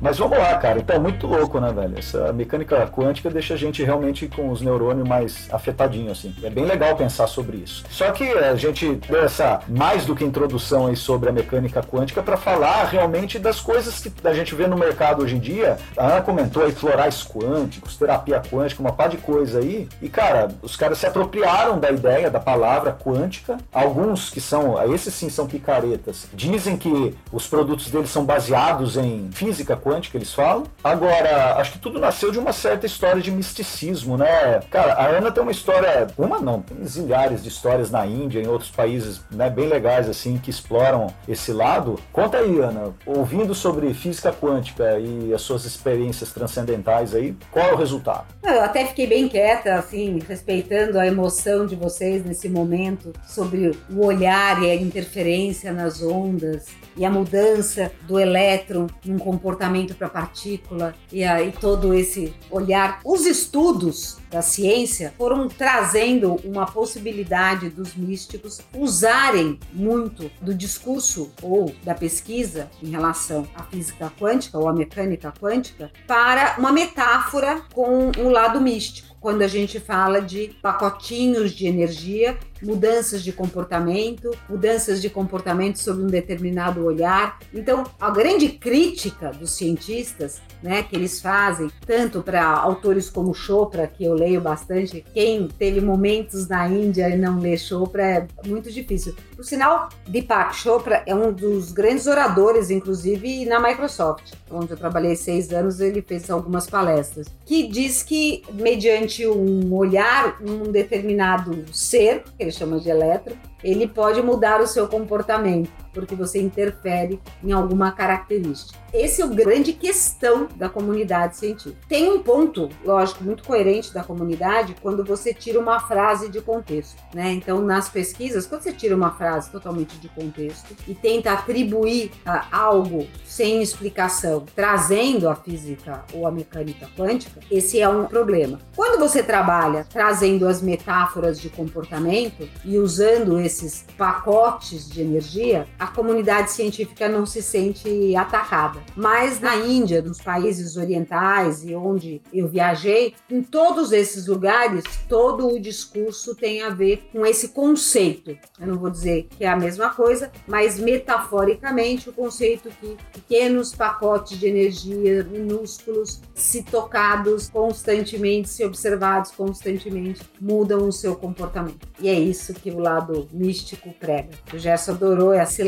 Mas 0.00 0.18
vamos 0.18 0.38
lá, 0.38 0.56
cara. 0.58 0.78
Então 0.78 0.94
é 0.94 0.98
muito 0.98 1.26
louco, 1.26 1.58
né, 1.58 1.72
velho? 1.72 1.98
Essa 1.98 2.32
mecânica 2.32 2.86
quântica 2.86 3.28
deixa 3.30 3.54
a 3.54 3.56
gente 3.56 3.82
realmente 3.82 4.28
com 4.28 4.50
os 4.50 4.60
neurônios 4.60 5.06
mais 5.06 5.48
afetadinhos, 5.50 6.18
assim. 6.18 6.34
É 6.42 6.48
bem 6.48 6.64
legal 6.64 6.96
pensar 6.96 7.26
sobre 7.26 7.56
isso. 7.58 7.84
Só 7.90 8.10
que 8.12 8.24
a 8.24 8.54
gente 8.54 8.94
deu 9.08 9.24
essa 9.24 9.60
mais 9.68 10.06
do 10.06 10.14
que 10.14 10.24
introdução 10.24 10.86
aí 10.86 10.96
sobre 10.96 11.28
a 11.28 11.32
mecânica 11.32 11.82
quântica 11.82 12.22
para 12.22 12.36
falar 12.36 12.84
realmente 12.84 13.38
das 13.38 13.60
coisas 13.60 13.98
que 13.98 14.12
a 14.24 14.32
gente 14.32 14.54
vê 14.54 14.66
no 14.66 14.76
mercado 14.76 15.22
hoje 15.22 15.34
em 15.34 15.40
dia. 15.40 15.78
A 15.96 16.06
Ana 16.06 16.22
comentou 16.22 16.64
aí 16.64 16.72
florais 16.72 17.26
quânticos, 17.26 17.96
terapia 17.96 18.40
quântica, 18.40 18.80
uma 18.80 18.92
par 18.92 19.08
de 19.08 19.16
coisa 19.16 19.58
aí. 19.58 19.88
E, 20.00 20.08
cara, 20.08 20.48
os 20.62 20.76
caras 20.76 20.98
se 20.98 21.06
apropriaram 21.06 21.78
da 21.78 21.90
ideia, 21.90 22.30
da 22.30 22.38
palavra 22.38 22.92
quântica. 22.92 23.58
Alguns 23.72 24.30
que 24.30 24.40
são, 24.40 24.80
esses 24.94 25.12
sim 25.12 25.28
são 25.28 25.46
picaretas, 25.46 26.28
dizem 26.32 26.76
que 26.76 27.16
os 27.32 27.48
produtos 27.48 27.90
deles 27.90 28.10
são 28.10 28.24
baseados 28.24 28.96
em 28.96 29.28
física 29.32 29.76
quântica 29.76 29.87
quântica, 29.88 30.18
eles 30.18 30.34
falam. 30.34 30.64
Agora, 30.84 31.54
acho 31.56 31.72
que 31.72 31.78
tudo 31.78 31.98
nasceu 31.98 32.30
de 32.30 32.38
uma 32.38 32.52
certa 32.52 32.84
história 32.84 33.22
de 33.22 33.30
misticismo, 33.30 34.18
né? 34.18 34.60
Cara, 34.70 34.92
a 34.94 35.06
Ana 35.06 35.30
tem 35.30 35.42
uma 35.42 35.52
história, 35.52 36.06
uma 36.16 36.38
não, 36.38 36.60
tem 36.60 36.84
zilhares 36.84 37.42
de 37.42 37.48
histórias 37.48 37.90
na 37.90 38.06
Índia, 38.06 38.40
em 38.40 38.46
outros 38.46 38.70
países, 38.70 39.22
né, 39.30 39.48
bem 39.48 39.66
legais, 39.66 40.08
assim, 40.08 40.36
que 40.36 40.50
exploram 40.50 41.06
esse 41.26 41.52
lado. 41.52 41.98
Conta 42.12 42.38
aí, 42.38 42.58
Ana, 42.58 42.94
ouvindo 43.06 43.54
sobre 43.54 43.92
física 43.94 44.32
quântica 44.32 44.98
e 44.98 45.32
as 45.32 45.40
suas 45.40 45.64
experiências 45.64 46.32
transcendentais 46.32 47.14
aí, 47.14 47.34
qual 47.50 47.68
é 47.68 47.72
o 47.72 47.76
resultado? 47.76 48.26
Eu 48.42 48.62
até 48.62 48.84
fiquei 48.84 49.06
bem 49.06 49.28
quieta, 49.28 49.74
assim, 49.74 50.18
respeitando 50.26 50.98
a 50.98 51.06
emoção 51.06 51.66
de 51.66 51.76
vocês 51.76 52.24
nesse 52.24 52.48
momento 52.48 53.12
sobre 53.26 53.78
o 53.90 54.04
olhar 54.04 54.62
e 54.62 54.70
a 54.70 54.74
interferência 54.74 55.72
nas 55.72 56.02
ondas 56.02 56.66
e 56.96 57.04
a 57.04 57.10
mudança 57.10 57.92
do 58.02 58.18
elétron 58.18 58.86
num 59.04 59.18
comportamento 59.18 59.77
para 59.86 60.08
partícula 60.08 60.94
e 61.12 61.24
aí 61.24 61.52
todo 61.52 61.94
esse 61.94 62.34
olhar. 62.50 63.00
Os 63.04 63.26
estudos 63.26 64.18
da 64.30 64.42
ciência 64.42 65.14
foram 65.16 65.48
trazendo 65.48 66.36
uma 66.44 66.66
possibilidade 66.66 67.70
dos 67.70 67.94
místicos 67.94 68.60
usarem 68.74 69.58
muito 69.72 70.30
do 70.40 70.54
discurso 70.54 71.30
ou 71.42 71.74
da 71.82 71.94
pesquisa 71.94 72.70
em 72.82 72.90
relação 72.90 73.46
à 73.54 73.62
física 73.62 74.12
quântica 74.18 74.58
ou 74.58 74.68
à 74.68 74.72
mecânica 74.72 75.32
quântica 75.40 75.90
para 76.06 76.56
uma 76.58 76.72
metáfora 76.72 77.62
com 77.72 78.10
o 78.18 78.28
lado 78.28 78.60
místico 78.60 79.08
quando 79.20 79.42
a 79.42 79.48
gente 79.48 79.80
fala 79.80 80.20
de 80.20 80.56
pacotinhos 80.62 81.52
de 81.52 81.66
energia, 81.66 82.38
mudanças 82.62 83.22
de 83.22 83.32
comportamento, 83.32 84.30
mudanças 84.48 85.00
de 85.00 85.10
comportamento 85.10 85.78
sobre 85.78 86.04
um 86.04 86.06
determinado 86.06 86.84
olhar. 86.84 87.38
Então, 87.52 87.84
a 88.00 88.10
grande 88.10 88.48
crítica 88.48 89.30
dos 89.30 89.52
cientistas, 89.52 90.40
né, 90.62 90.82
que 90.82 90.96
eles 90.96 91.20
fazem, 91.20 91.70
tanto 91.86 92.22
para 92.22 92.44
autores 92.44 93.08
como 93.08 93.34
Chopra, 93.34 93.86
que 93.86 94.04
eu 94.04 94.14
leio 94.14 94.40
bastante, 94.40 95.04
quem 95.14 95.48
teve 95.48 95.80
momentos 95.80 96.48
na 96.48 96.68
Índia 96.68 97.08
e 97.08 97.16
não 97.16 97.38
lê 97.38 97.56
Chopra 97.56 98.02
é 98.02 98.26
muito 98.46 98.70
difícil. 98.70 99.14
Por 99.36 99.44
sinal, 99.44 99.88
Deepak 100.06 100.54
Chopra 100.56 101.02
é 101.06 101.14
um 101.14 101.32
dos 101.32 101.70
grandes 101.70 102.06
oradores, 102.06 102.70
inclusive 102.70 103.44
na 103.44 103.60
Microsoft, 103.60 104.32
onde 104.50 104.72
eu 104.72 104.76
trabalhei 104.76 105.14
seis 105.14 105.52
anos, 105.52 105.80
ele 105.80 106.02
fez 106.02 106.28
algumas 106.28 106.68
palestras, 106.68 107.28
que 107.46 107.68
diz 107.68 108.02
que 108.02 108.42
mediante 108.52 109.26
um 109.26 109.72
olhar 109.74 110.36
um 110.42 110.72
determinado 110.72 111.64
ser, 111.72 112.24
que 112.48 112.50
ele 112.50 112.52
chama 112.52 112.80
de 112.80 112.88
elétron, 112.88 113.36
ele 113.62 113.86
pode 113.86 114.22
mudar 114.22 114.60
o 114.60 114.66
seu 114.66 114.88
comportamento, 114.88 115.70
porque 115.98 116.14
você 116.14 116.40
interfere 116.40 117.20
em 117.42 117.50
alguma 117.50 117.90
característica. 117.90 118.78
Esse 118.92 119.20
é 119.20 119.24
o 119.24 119.28
grande 119.28 119.72
questão 119.72 120.48
da 120.56 120.68
comunidade 120.68 121.36
científica. 121.36 121.76
Tem 121.88 122.10
um 122.10 122.22
ponto, 122.22 122.70
lógico, 122.84 123.22
muito 123.22 123.42
coerente 123.42 123.92
da 123.92 124.02
comunidade 124.02 124.76
quando 124.80 125.04
você 125.04 125.34
tira 125.34 125.58
uma 125.58 125.80
frase 125.80 126.28
de 126.30 126.40
contexto, 126.40 126.96
né? 127.12 127.32
Então, 127.32 127.60
nas 127.60 127.88
pesquisas, 127.88 128.46
quando 128.46 128.62
você 128.62 128.72
tira 128.72 128.96
uma 128.96 129.10
frase 129.10 129.50
totalmente 129.50 129.98
de 129.98 130.08
contexto 130.08 130.74
e 130.86 130.94
tenta 130.94 131.32
atribuir 131.32 132.12
a 132.24 132.46
algo 132.50 133.06
sem 133.24 133.60
explicação, 133.60 134.46
trazendo 134.54 135.28
a 135.28 135.34
física 135.34 136.04
ou 136.14 136.26
a 136.26 136.30
mecânica 136.30 136.88
quântica, 136.96 137.40
esse 137.50 137.80
é 137.80 137.88
um 137.88 138.06
problema. 138.06 138.58
Quando 138.74 138.98
você 138.98 139.22
trabalha 139.22 139.84
trazendo 139.84 140.46
as 140.46 140.62
metáforas 140.62 141.38
de 141.38 141.50
comportamento 141.50 142.48
e 142.64 142.78
usando 142.78 143.38
esses 143.38 143.84
pacotes 143.98 144.88
de 144.88 145.02
energia, 145.02 145.66
a 145.78 145.87
comunidade 145.90 146.50
científica 146.50 147.08
não 147.08 147.26
se 147.26 147.42
sente 147.42 148.14
atacada. 148.16 148.80
Mas 148.96 149.40
na 149.40 149.56
Índia, 149.56 150.02
nos 150.02 150.20
países 150.20 150.76
orientais 150.76 151.64
e 151.64 151.74
onde 151.74 152.20
eu 152.32 152.48
viajei, 152.48 153.14
em 153.30 153.42
todos 153.42 153.92
esses 153.92 154.26
lugares, 154.26 154.84
todo 155.08 155.48
o 155.48 155.60
discurso 155.60 156.34
tem 156.34 156.62
a 156.62 156.70
ver 156.70 157.08
com 157.12 157.24
esse 157.24 157.48
conceito. 157.48 158.36
Eu 158.60 158.66
não 158.66 158.78
vou 158.78 158.90
dizer 158.90 159.28
que 159.30 159.44
é 159.44 159.48
a 159.48 159.56
mesma 159.56 159.90
coisa, 159.90 160.30
mas 160.46 160.78
metaforicamente 160.78 162.08
o 162.08 162.12
conceito 162.12 162.70
que 162.80 162.96
pequenos 163.12 163.74
pacotes 163.74 164.38
de 164.38 164.46
energia 164.46 165.24
minúsculos, 165.24 166.20
se 166.34 166.62
tocados 166.62 167.48
constantemente, 167.48 168.48
se 168.48 168.64
observados 168.64 169.30
constantemente, 169.30 170.22
mudam 170.40 170.86
o 170.86 170.92
seu 170.92 171.16
comportamento. 171.16 171.88
E 172.00 172.08
é 172.08 172.14
isso 172.14 172.54
que 172.54 172.70
o 172.70 172.78
lado 172.78 173.28
místico 173.32 173.92
prega. 173.98 174.30
O 174.52 174.58
Gerson 174.58 174.92
adorou 174.92 175.34
esse 175.34 175.62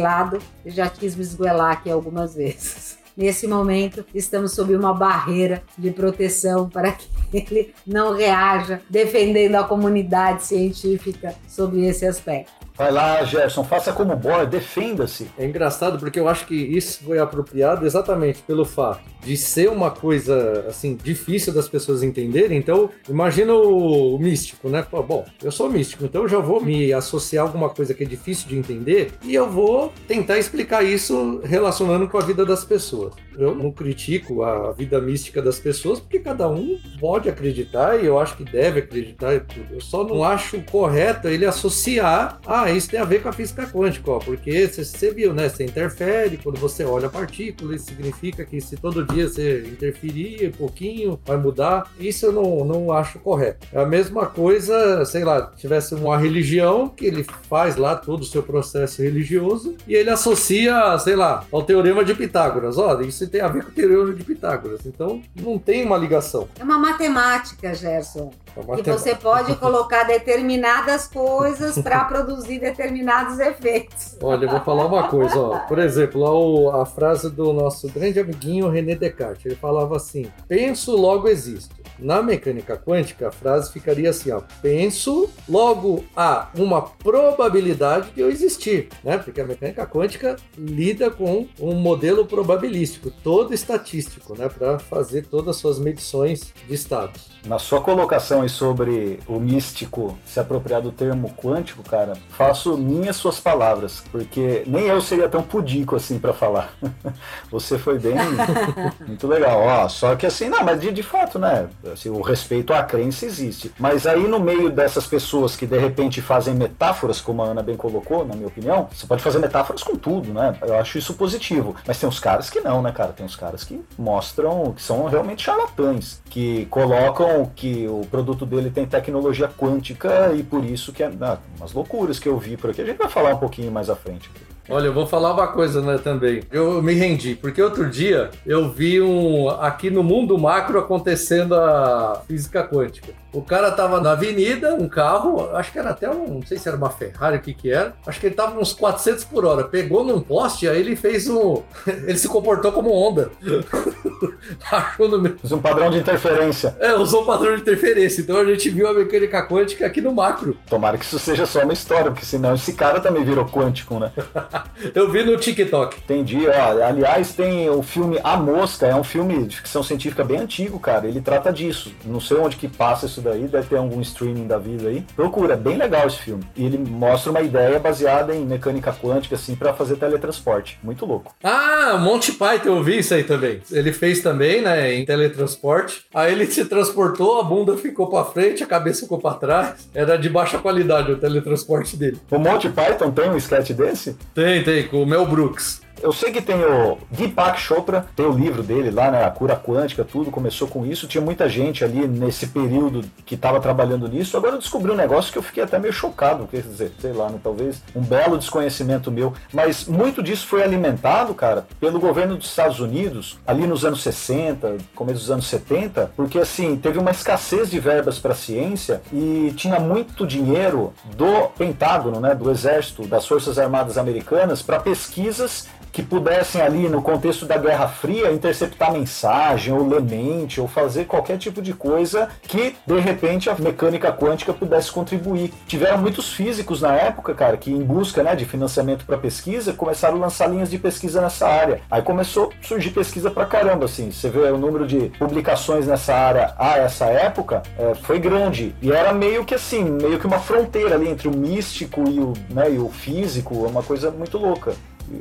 já 0.67 0.89
quis 0.89 1.15
me 1.15 1.23
esgoelar 1.23 1.73
aqui 1.73 1.91
algumas 1.91 2.35
vezes. 2.35 2.99
Nesse 3.17 3.47
momento, 3.47 4.05
estamos 4.15 4.53
sob 4.53 4.75
uma 4.75 4.95
barreira 4.95 5.63
de 5.77 5.91
proteção 5.91 6.69
para 6.69 6.93
que 6.93 7.09
ele 7.33 7.75
não 7.87 8.15
reaja, 8.15 8.81
defendendo 8.89 9.57
a 9.57 9.65
comunidade 9.65 10.45
científica 10.45 11.35
sobre 11.47 11.87
esse 11.87 12.07
aspecto. 12.07 12.60
Vai 12.81 12.91
lá, 12.91 13.23
Gerson, 13.25 13.63
faça 13.63 13.93
como 13.93 14.17
boy, 14.17 14.47
defenda-se. 14.47 15.31
É 15.37 15.45
engraçado 15.45 15.99
porque 15.99 16.19
eu 16.19 16.27
acho 16.27 16.47
que 16.47 16.55
isso 16.55 17.05
foi 17.05 17.19
apropriado 17.19 17.85
exatamente 17.85 18.43
pelo 18.43 18.65
fato 18.65 19.03
de 19.23 19.37
ser 19.37 19.69
uma 19.69 19.91
coisa 19.91 20.65
assim 20.67 20.97
difícil 20.97 21.53
das 21.53 21.69
pessoas 21.69 22.03
entenderem. 22.03 22.57
Então, 22.57 22.89
imagina 23.07 23.53
o, 23.53 24.19
místico, 24.19 24.71
né? 24.71 24.83
bom, 24.91 25.27
eu 25.43 25.53
sou 25.53 25.69
místico, 25.69 26.07
então 26.07 26.23
eu 26.23 26.29
já 26.29 26.39
vou 26.39 26.61
me 26.61 26.91
associar 26.91 27.45
a 27.45 27.49
alguma 27.49 27.69
coisa 27.69 27.93
que 27.93 28.03
é 28.03 28.07
difícil 28.07 28.49
de 28.49 28.57
entender 28.57 29.13
e 29.23 29.35
eu 29.35 29.51
vou 29.51 29.93
tentar 30.09 30.39
explicar 30.39 30.83
isso 30.83 31.41
relacionando 31.45 32.09
com 32.09 32.17
a 32.17 32.23
vida 32.23 32.47
das 32.47 32.65
pessoas. 32.65 33.13
Eu 33.41 33.55
não 33.55 33.71
critico 33.71 34.43
a 34.43 34.73
vida 34.73 35.01
mística 35.01 35.41
das 35.41 35.59
pessoas 35.59 36.01
porque 36.01 36.19
cada 36.19 36.49
um 36.49 36.79
pode 36.99 37.29
acreditar 37.29 38.03
e 38.03 38.07
eu 38.07 38.19
acho 38.19 38.37
que 38.37 38.45
deve 38.45 38.81
acreditar. 38.81 39.33
Eu 39.71 39.81
só 39.81 40.05
não 40.05 40.23
acho 40.23 40.61
correto 40.63 41.29
ele 41.29 41.47
associar 41.47 42.41
ah, 42.47 42.71
isso 42.71 42.91
tem 42.91 43.01
a 43.01 43.05
ver 43.05 43.23
com 43.23 43.29
a 43.29 43.33
física 43.33 43.67
quântica, 43.67 44.11
ó, 44.11 44.19
porque 44.19 44.67
você, 44.67 44.85
você 44.85 45.13
viu, 45.13 45.33
né? 45.33 45.49
Você 45.49 45.65
interfere 45.65 46.37
quando 46.37 46.59
você 46.59 46.85
olha 46.85 47.07
a 47.07 47.11
partícula, 47.11 47.75
isso 47.75 47.87
significa 47.87 48.45
que 48.45 48.61
se 48.61 48.77
todo 48.77 49.05
dia 49.05 49.29
você 49.29 49.61
interferir 49.61 50.49
um 50.49 50.53
pouquinho, 50.53 51.21
vai 51.25 51.37
mudar. 51.37 51.91
Isso 51.99 52.27
eu 52.27 52.33
não, 52.33 52.65
não 52.65 52.93
acho 52.93 53.19
correto. 53.19 53.67
É 53.73 53.81
a 53.81 53.87
mesma 53.87 54.27
coisa, 54.27 55.05
sei 55.05 55.25
lá, 55.25 55.53
tivesse 55.57 55.95
uma 55.95 56.19
religião 56.19 56.89
que 56.89 57.07
ele 57.07 57.25
faz 57.49 57.77
lá 57.77 57.97
todo 57.97 58.23
o 58.23 58.27
seu 58.27 58.43
processo 58.43 59.03
religioso 59.03 59.77
e 59.87 59.95
ele 59.95 60.11
associa, 60.11 60.99
sei 60.99 61.17
lá, 61.17 61.45
ao 61.51 61.63
teorema 61.63 62.05
de 62.05 62.15
Pitágoras. 62.15 62.79
Ó, 62.79 63.01
isso 63.01 63.29
tem 63.31 63.41
a 63.41 63.49
ver 63.49 63.65
com 63.65 63.71
o 63.71 63.73
teorema 63.73 64.13
de 64.13 64.25
Pitágoras. 64.25 64.85
Então, 64.85 65.23
não 65.35 65.59
tem 65.59 65.85
uma 65.85 65.97
ligação. 65.97 66.49
É 66.59 66.65
uma 66.65 66.79
matemática, 66.79 67.73
Gerson. 67.75 68.31
É 68.77 68.83
que 68.83 68.91
você 68.91 69.15
pode 69.15 69.55
colocar 69.59 70.05
determinadas 70.05 71.07
coisas 71.07 71.79
para 71.79 72.05
produzir 72.05 72.59
determinados 72.59 73.39
efeitos. 73.39 74.17
Olha, 74.23 74.45
eu 74.45 74.51
vou 74.51 74.61
falar 74.61 74.87
uma 74.87 75.09
coisa, 75.09 75.39
ó. 75.39 75.59
Por 75.61 75.79
exemplo, 75.79 76.71
a, 76.71 76.83
a 76.83 76.87
frase 76.87 77.31
do 77.31 77.53
nosso 77.53 77.89
grande 77.89 78.19
amiguinho 78.19 78.69
René 78.69 78.95
Descartes. 78.95 79.47
Ele 79.47 79.55
falava 79.55 79.97
assim: 79.97 80.31
penso, 80.49 80.97
logo 80.97 81.29
existo. 81.29 81.80
Na 82.01 82.23
mecânica 82.23 82.77
quântica, 82.77 83.29
a 83.29 83.33
frase 83.33 83.73
ficaria 83.73 84.11
assim: 84.11 84.31
ó, 84.31 84.41
penso, 84.63 85.31
logo 85.49 86.05
há 86.17 86.49
uma 86.55 86.83
probabilidade 86.83 88.11
de 88.13 88.21
eu 88.21 88.31
existir, 88.31 88.89
né? 89.05 89.19
Porque 89.19 89.41
a 89.41 89.47
mecânica 89.47 89.87
quântica 89.87 90.37
lida 90.57 91.11
com 91.11 91.47
um 91.59 91.75
modelo 91.75 92.27
probabilístico, 92.27 93.11
todo 93.11 93.53
estatístico, 93.53 94.37
né? 94.37 94.49
Para 94.49 94.79
fazer 94.79 95.27
todas 95.27 95.49
as 95.49 95.57
suas 95.57 95.79
medições 95.79 96.53
de 96.67 96.75
estados. 96.75 97.31
Na 97.47 97.59
sua 97.59 97.81
colocação 97.81 98.43
aí 98.43 98.49
sobre 98.49 99.19
o 99.27 99.39
místico 99.39 100.19
se 100.25 100.39
apropriar 100.39 100.83
do 100.83 100.93
termo 100.93 101.31
quântico, 101.37 101.83
cara, 101.83 102.15
faço 102.31 102.77
minhas 102.77 103.17
suas 103.17 103.41
palavras, 103.41 104.03
porque 104.11 104.63
nem 104.67 104.87
eu 104.87 105.01
seria 105.01 105.29
tão 105.29 105.43
pudico 105.43 105.97
assim 105.97 106.19
para 106.19 106.33
falar. 106.33 106.75
Você 107.51 107.79
foi 107.79 107.99
bem, 107.99 108.15
muito 109.07 109.27
legal. 109.27 109.61
Ó, 109.61 109.89
só 109.89 110.15
que 110.17 110.27
assim, 110.27 110.49
não, 110.49 110.63
mas 110.65 110.81
de, 110.81 110.91
de 110.93 111.03
fato, 111.03 111.39
né? 111.39 111.69
Assim, 111.93 112.09
o 112.09 112.21
respeito 112.21 112.73
à 112.73 112.83
crença 112.83 113.27
existe. 113.27 113.73
Mas 113.79 114.07
aí 114.07 114.27
no 114.27 114.41
meio 114.41 114.71
dessas 114.71 115.07
pessoas 115.07 115.57
que 115.57 115.67
de 115.67 115.79
repente 115.79 116.21
fazem 116.21 116.55
metáforas, 116.55 117.21
como 117.21 117.43
a 117.43 117.47
Ana 117.47 117.63
bem 117.63 117.77
colocou, 117.77 118.27
na 118.27 118.35
minha 118.35 118.49
opinião, 118.49 118.89
você 118.93 119.07
pode 119.07 119.23
fazer 119.23 119.39
metáforas 119.39 119.83
com 119.83 119.97
tudo, 119.97 120.33
né? 120.33 120.57
Eu 120.63 120.77
acho 120.79 120.99
isso 120.99 121.15
positivo. 121.15 121.75
Mas 121.87 121.99
tem 121.99 122.09
uns 122.09 122.21
caras 122.21 122.51
que 122.51 122.61
não, 122.61 122.83
né, 122.83 122.93
cara? 122.93 123.13
Tem 123.13 123.25
uns 123.25 123.37
caras 123.37 123.65
que 123.65 123.81
mostram 123.99 124.73
que 124.73 124.83
são 124.83 125.07
realmente 125.07 125.43
charlatães, 125.43 126.21
que 126.29 126.67
colocam 126.67 127.51
que 127.55 127.87
o 127.89 128.07
produto 128.11 128.47
dele 128.47 128.71
tem 128.71 128.87
tecnologia 128.87 129.49
quântica 129.49 130.33
e 130.35 130.43
por 130.43 130.65
isso 130.65 130.93
que 130.93 131.03
é 131.03 131.11
ah, 131.21 131.39
umas 131.59 131.73
loucuras 131.73 132.19
que 132.19 132.29
eu 132.29 132.39
vi 132.39 132.57
por 132.57 132.71
aqui. 132.71 132.83
A 132.83 132.87
gente 132.87 132.99
vai 132.99 133.09
falar 133.09 133.35
um 133.35 133.39
pouquinho 133.39 133.71
mais 133.71 133.91
à 133.91 133.97
frente. 133.97 134.31
Aqui. 134.35 134.60
Olha, 134.71 134.87
eu 134.87 134.93
vou 134.93 135.07
falar 135.07 135.33
uma 135.33 135.49
coisa 135.49 135.83
né, 135.83 135.99
também. 135.99 136.43
Eu 136.51 136.81
me 136.81 136.95
rendi, 136.95 137.35
porque 137.35 137.61
outro 137.61 137.91
dia 137.91 138.31
eu 138.47 138.71
vi 138.71 139.03
um 139.03 139.49
aqui 139.49 139.91
no 139.91 140.05
mundo 140.05 140.39
macro 140.39 140.79
acontecendo 140.79 141.57
a 141.57 142.23
física 142.29 142.63
quântica. 142.63 143.13
O 143.33 143.43
cara 143.43 143.71
tava 143.71 144.01
na 144.01 144.13
avenida, 144.13 144.75
um 144.75 144.89
carro, 144.89 145.55
acho 145.55 145.71
que 145.71 145.79
era 145.79 145.91
até 145.91 146.11
um, 146.11 146.35
não 146.35 146.43
sei 146.43 146.59
se 146.59 146.69
era 146.69 146.77
uma 146.77 146.91
Ferrari, 146.91 147.37
o 147.37 147.41
que 147.41 147.55
que 147.55 147.71
era. 147.71 147.95
Acho 148.05 148.19
que 148.19 148.27
ele 148.27 148.35
tava 148.35 148.59
uns 148.59 148.73
400 148.73 149.25
por 149.25 149.45
hora. 149.45 149.65
Pegou 149.65 150.05
num 150.05 150.21
poste, 150.21 150.69
aí 150.69 150.81
ele 150.81 150.97
fez 150.97 151.29
um. 151.29 151.63
Ele 151.87 152.19
se 152.19 152.29
comportou 152.29 152.73
como 152.73 152.91
onda. 152.93 153.31
Achou 154.71 155.09
no 155.09 155.21
meio. 155.21 155.39
Usou 155.43 155.59
um 155.59 155.63
padrão 155.63 155.91
de 155.91 155.99
interferência. 155.99 156.77
É, 156.81 156.95
usou 156.95 157.23
um 157.23 157.27
padrão 157.27 157.55
de 157.55 157.63
interferência. 157.63 158.21
Então 158.21 158.37
a 158.39 158.45
gente 158.45 158.69
viu 158.69 158.89
a 158.89 158.93
mecânica 158.93 159.47
quântica 159.47 159.87
aqui 159.87 160.01
no 160.01 160.13
macro. 160.13 160.57
Tomara 160.69 160.99
que 160.99 161.05
isso 161.05 161.19
seja 161.19 161.47
só 161.47 161.63
uma 161.63 161.73
história, 161.73 162.11
porque 162.11 162.25
senão 162.25 162.55
esse 162.55 162.73
cara 162.73 163.01
também 163.01 163.25
virou 163.25 163.45
quântico, 163.45 163.99
né? 163.99 164.13
Eu 164.95 165.11
vi 165.11 165.23
no 165.25 165.37
TikTok. 165.37 165.97
Entendi. 165.99 166.47
Ó, 166.47 166.85
aliás, 166.85 167.33
tem 167.33 167.69
o 167.69 167.83
filme 167.83 168.19
A 168.23 168.37
Mosca, 168.37 168.87
é 168.87 168.95
um 168.95 169.05
filme 169.05 169.45
de 169.47 169.57
ficção 169.57 169.83
científica 169.83 170.25
bem 170.25 170.39
antigo, 170.39 170.79
cara. 170.79 171.07
Ele 171.07 171.21
trata 171.21 171.53
disso. 171.53 171.93
Não 172.05 172.21
sei 172.21 172.37
onde 172.37 172.57
que 172.57 172.69
passa 172.69 173.07
isso 173.07 173.21
daí, 173.21 173.47
deve 173.47 173.69
ter 173.69 173.77
algum 173.77 174.01
streaming 174.01 174.47
da 174.47 174.59
vida 174.59 174.89
aí. 174.89 175.05
Procura, 175.15 175.55
é 175.55 175.57
bem 175.57 175.77
legal 175.77 176.07
esse 176.07 176.19
filme. 176.19 176.45
E 176.57 176.65
ele 176.65 176.79
mostra 176.79 177.31
uma 177.31 177.41
ideia 177.41 177.79
baseada 177.79 178.35
em 178.35 178.45
mecânica 178.45 178.93
quântica, 178.93 179.35
assim, 179.35 179.55
para 179.55 179.73
fazer 179.73 179.97
teletransporte. 179.97 180.79
Muito 180.83 181.05
louco. 181.07 181.35
Ah, 181.43 181.99
Monty 181.99 182.33
Python, 182.33 182.69
eu 182.77 182.83
vi 182.83 182.99
isso 182.99 183.15
aí 183.15 183.25
também. 183.25 183.61
Ele 183.71 183.93
fez 183.93 184.21
também, 184.21 184.61
né, 184.63 184.95
em 184.95 185.05
teletransporte. 185.05 186.05
Aí 186.15 186.33
ele 186.33 186.47
se 186.47 186.65
transportou, 186.65 187.41
a 187.41 187.43
bunda 187.43 187.77
ficou 187.77 188.09
para 188.09 188.25
frente, 188.25 188.63
a 188.63 188.67
cabeça 188.67 189.03
ficou 189.03 189.19
para 189.19 189.35
trás. 189.35 189.89
Era 189.95 190.17
de 190.17 190.29
baixa 190.29 190.59
qualidade 190.59 191.13
o 191.13 191.17
teletransporte 191.17 191.97
dele. 191.97 192.21
O 192.31 192.39
Monty 192.39 192.69
Python 192.69 193.11
tem 193.11 193.31
um 193.31 193.37
sketch 193.37 193.71
desse? 193.71 194.17
Tem, 194.35 194.50
tem, 194.51 194.65
tem, 194.65 194.89
com 194.89 195.03
o 195.03 195.07
Mel 195.07 195.25
Brooks. 195.27 195.81
Eu 196.03 196.13
sei 196.13 196.33
que 196.33 196.41
tem 196.41 196.57
o 196.65 196.99
Deepak 197.11 197.61
Chopra, 197.61 198.07
tem 198.17 198.25
o 198.25 198.33
livro 198.33 198.63
dele 198.63 198.91
lá, 198.91 199.11
né? 199.11 199.25
A 199.25 199.31
cura 199.31 199.55
quântica, 199.55 200.03
tudo 200.05 200.31
começou 200.31 200.67
com 200.67 200.87
isso. 200.87 201.07
Tinha 201.07 201.23
muita 201.23 201.49
gente 201.49 201.85
ali 201.85 202.09
nesse 202.09 202.47
período 202.47 203.05
que 203.27 203.35
estava 203.35 203.61
trabalhando 203.61 204.09
nisso. 204.09 204.37
Agora 204.37 204.55
eu 204.55 204.59
descobri 204.59 204.91
um 204.91 204.97
negócio 204.97 205.31
que 205.31 205.37
eu 205.37 205.43
fiquei 205.43 205.63
até 205.63 205.79
meio 205.79 205.93
chocado, 205.93 206.49
quer 206.51 206.63
dizer, 206.63 206.93
sei 206.99 207.13
lá, 207.13 207.29
né? 207.29 207.39
talvez 207.43 207.83
um 207.95 208.01
belo 208.01 208.39
desconhecimento 208.39 209.11
meu. 209.11 209.35
Mas 209.53 209.87
muito 209.87 210.23
disso 210.23 210.47
foi 210.47 210.63
alimentado, 210.63 211.35
cara, 211.35 211.67
pelo 211.79 212.01
governo 212.01 212.37
dos 212.37 212.49
Estados 212.49 212.81
Unidos, 212.81 213.39
ali 213.47 213.67
nos 213.67 213.85
anos 213.85 214.03
60, 214.03 214.79
começo 214.95 215.21
dos 215.21 215.31
anos 215.31 215.47
70, 215.49 216.13
porque 216.17 216.39
assim, 216.39 216.77
teve 216.77 216.99
uma 216.99 217.11
escassez 217.11 217.71
de 217.71 217.79
verbas 217.79 218.19
para 218.19 218.35
ciência 218.35 219.03
e 219.13 219.53
tinha 219.55 219.79
muito 219.79 220.27
dinheiro 220.27 220.95
do 221.15 221.49
Pentágono, 221.59 222.21
né? 222.21 222.35
Do 222.35 222.51
Exército, 222.51 223.07
das 223.07 223.27
Forças 223.27 223.59
Armadas 223.59 223.99
Americanas, 223.99 224.63
para 224.63 224.81
pesquisas 224.81 225.69
que 225.93 226.03
pudessem 226.03 226.61
ali, 226.61 226.89
no 226.89 227.03
contexto 227.03 227.47
da 227.47 227.57
Guerra 227.57 227.89
Fria, 227.89 228.33
interceptar 228.33 228.93
mensagem, 228.93 229.73
ou 229.73 229.87
ler 229.87 230.03
mente, 230.03 230.61
ou 230.61 230.69
fazer 230.69 231.05
qualquer 231.05 231.39
tipo 231.39 231.61
de 231.61 231.73
coisa 231.73 232.29
que, 232.43 232.77
de 232.87 232.99
repente, 232.99 233.51
a 233.51 233.55
mecânica 233.55 234.13
quântica 234.13 234.53
pudesse 234.53 234.91
contribuir. 234.91 235.53
Tiveram 235.67 235.99
muitos 235.99 236.33
físicos 236.33 236.81
na 236.81 236.95
época, 236.95 237.35
cara, 237.35 237.57
que 237.57 237.71
em 237.71 237.83
busca 237.83 238.23
né, 238.23 238.35
de 238.35 238.45
financiamento 238.45 239.05
para 239.05 239.19
pesquisa, 239.19 239.73
começaram 239.73 240.17
a 240.17 240.21
lançar 240.21 240.49
linhas 240.49 240.71
de 240.71 240.79
pesquisa 240.79 241.21
nessa 241.21 241.49
área. 241.49 241.81
Aí 241.91 242.03
começou 242.03 242.53
a 242.61 242.67
surgir 242.67 242.91
pesquisa 242.91 243.31
pra 243.31 243.45
caramba, 243.45 243.85
assim. 243.85 244.11
Você 244.11 244.29
vê 244.29 244.41
o 244.51 244.59
número 244.59 244.87
de 244.87 245.11
publicações 245.19 245.87
nessa 245.87 246.15
área 246.15 246.55
a 246.59 246.79
essa 246.79 247.07
época, 247.07 247.63
é, 247.79 247.95
foi 247.95 248.19
grande. 248.19 248.75
E 248.81 248.93
era 248.93 249.13
meio 249.13 249.45
que 249.45 249.55
assim, 249.55 249.85
meio 249.85 250.19
que 250.19 250.27
uma 250.27 250.39
fronteira 250.39 250.95
ali 250.95 251.09
entre 251.09 251.29
o 251.29 251.37
místico 251.37 252.09
e 252.09 252.21
o, 252.21 252.33
né, 252.49 252.73
e 252.73 252.79
o 252.79 252.89
físico, 252.89 253.65
é 253.65 253.69
uma 253.69 253.83
coisa 253.83 254.11
muito 254.11 254.39
louca. 254.39 254.75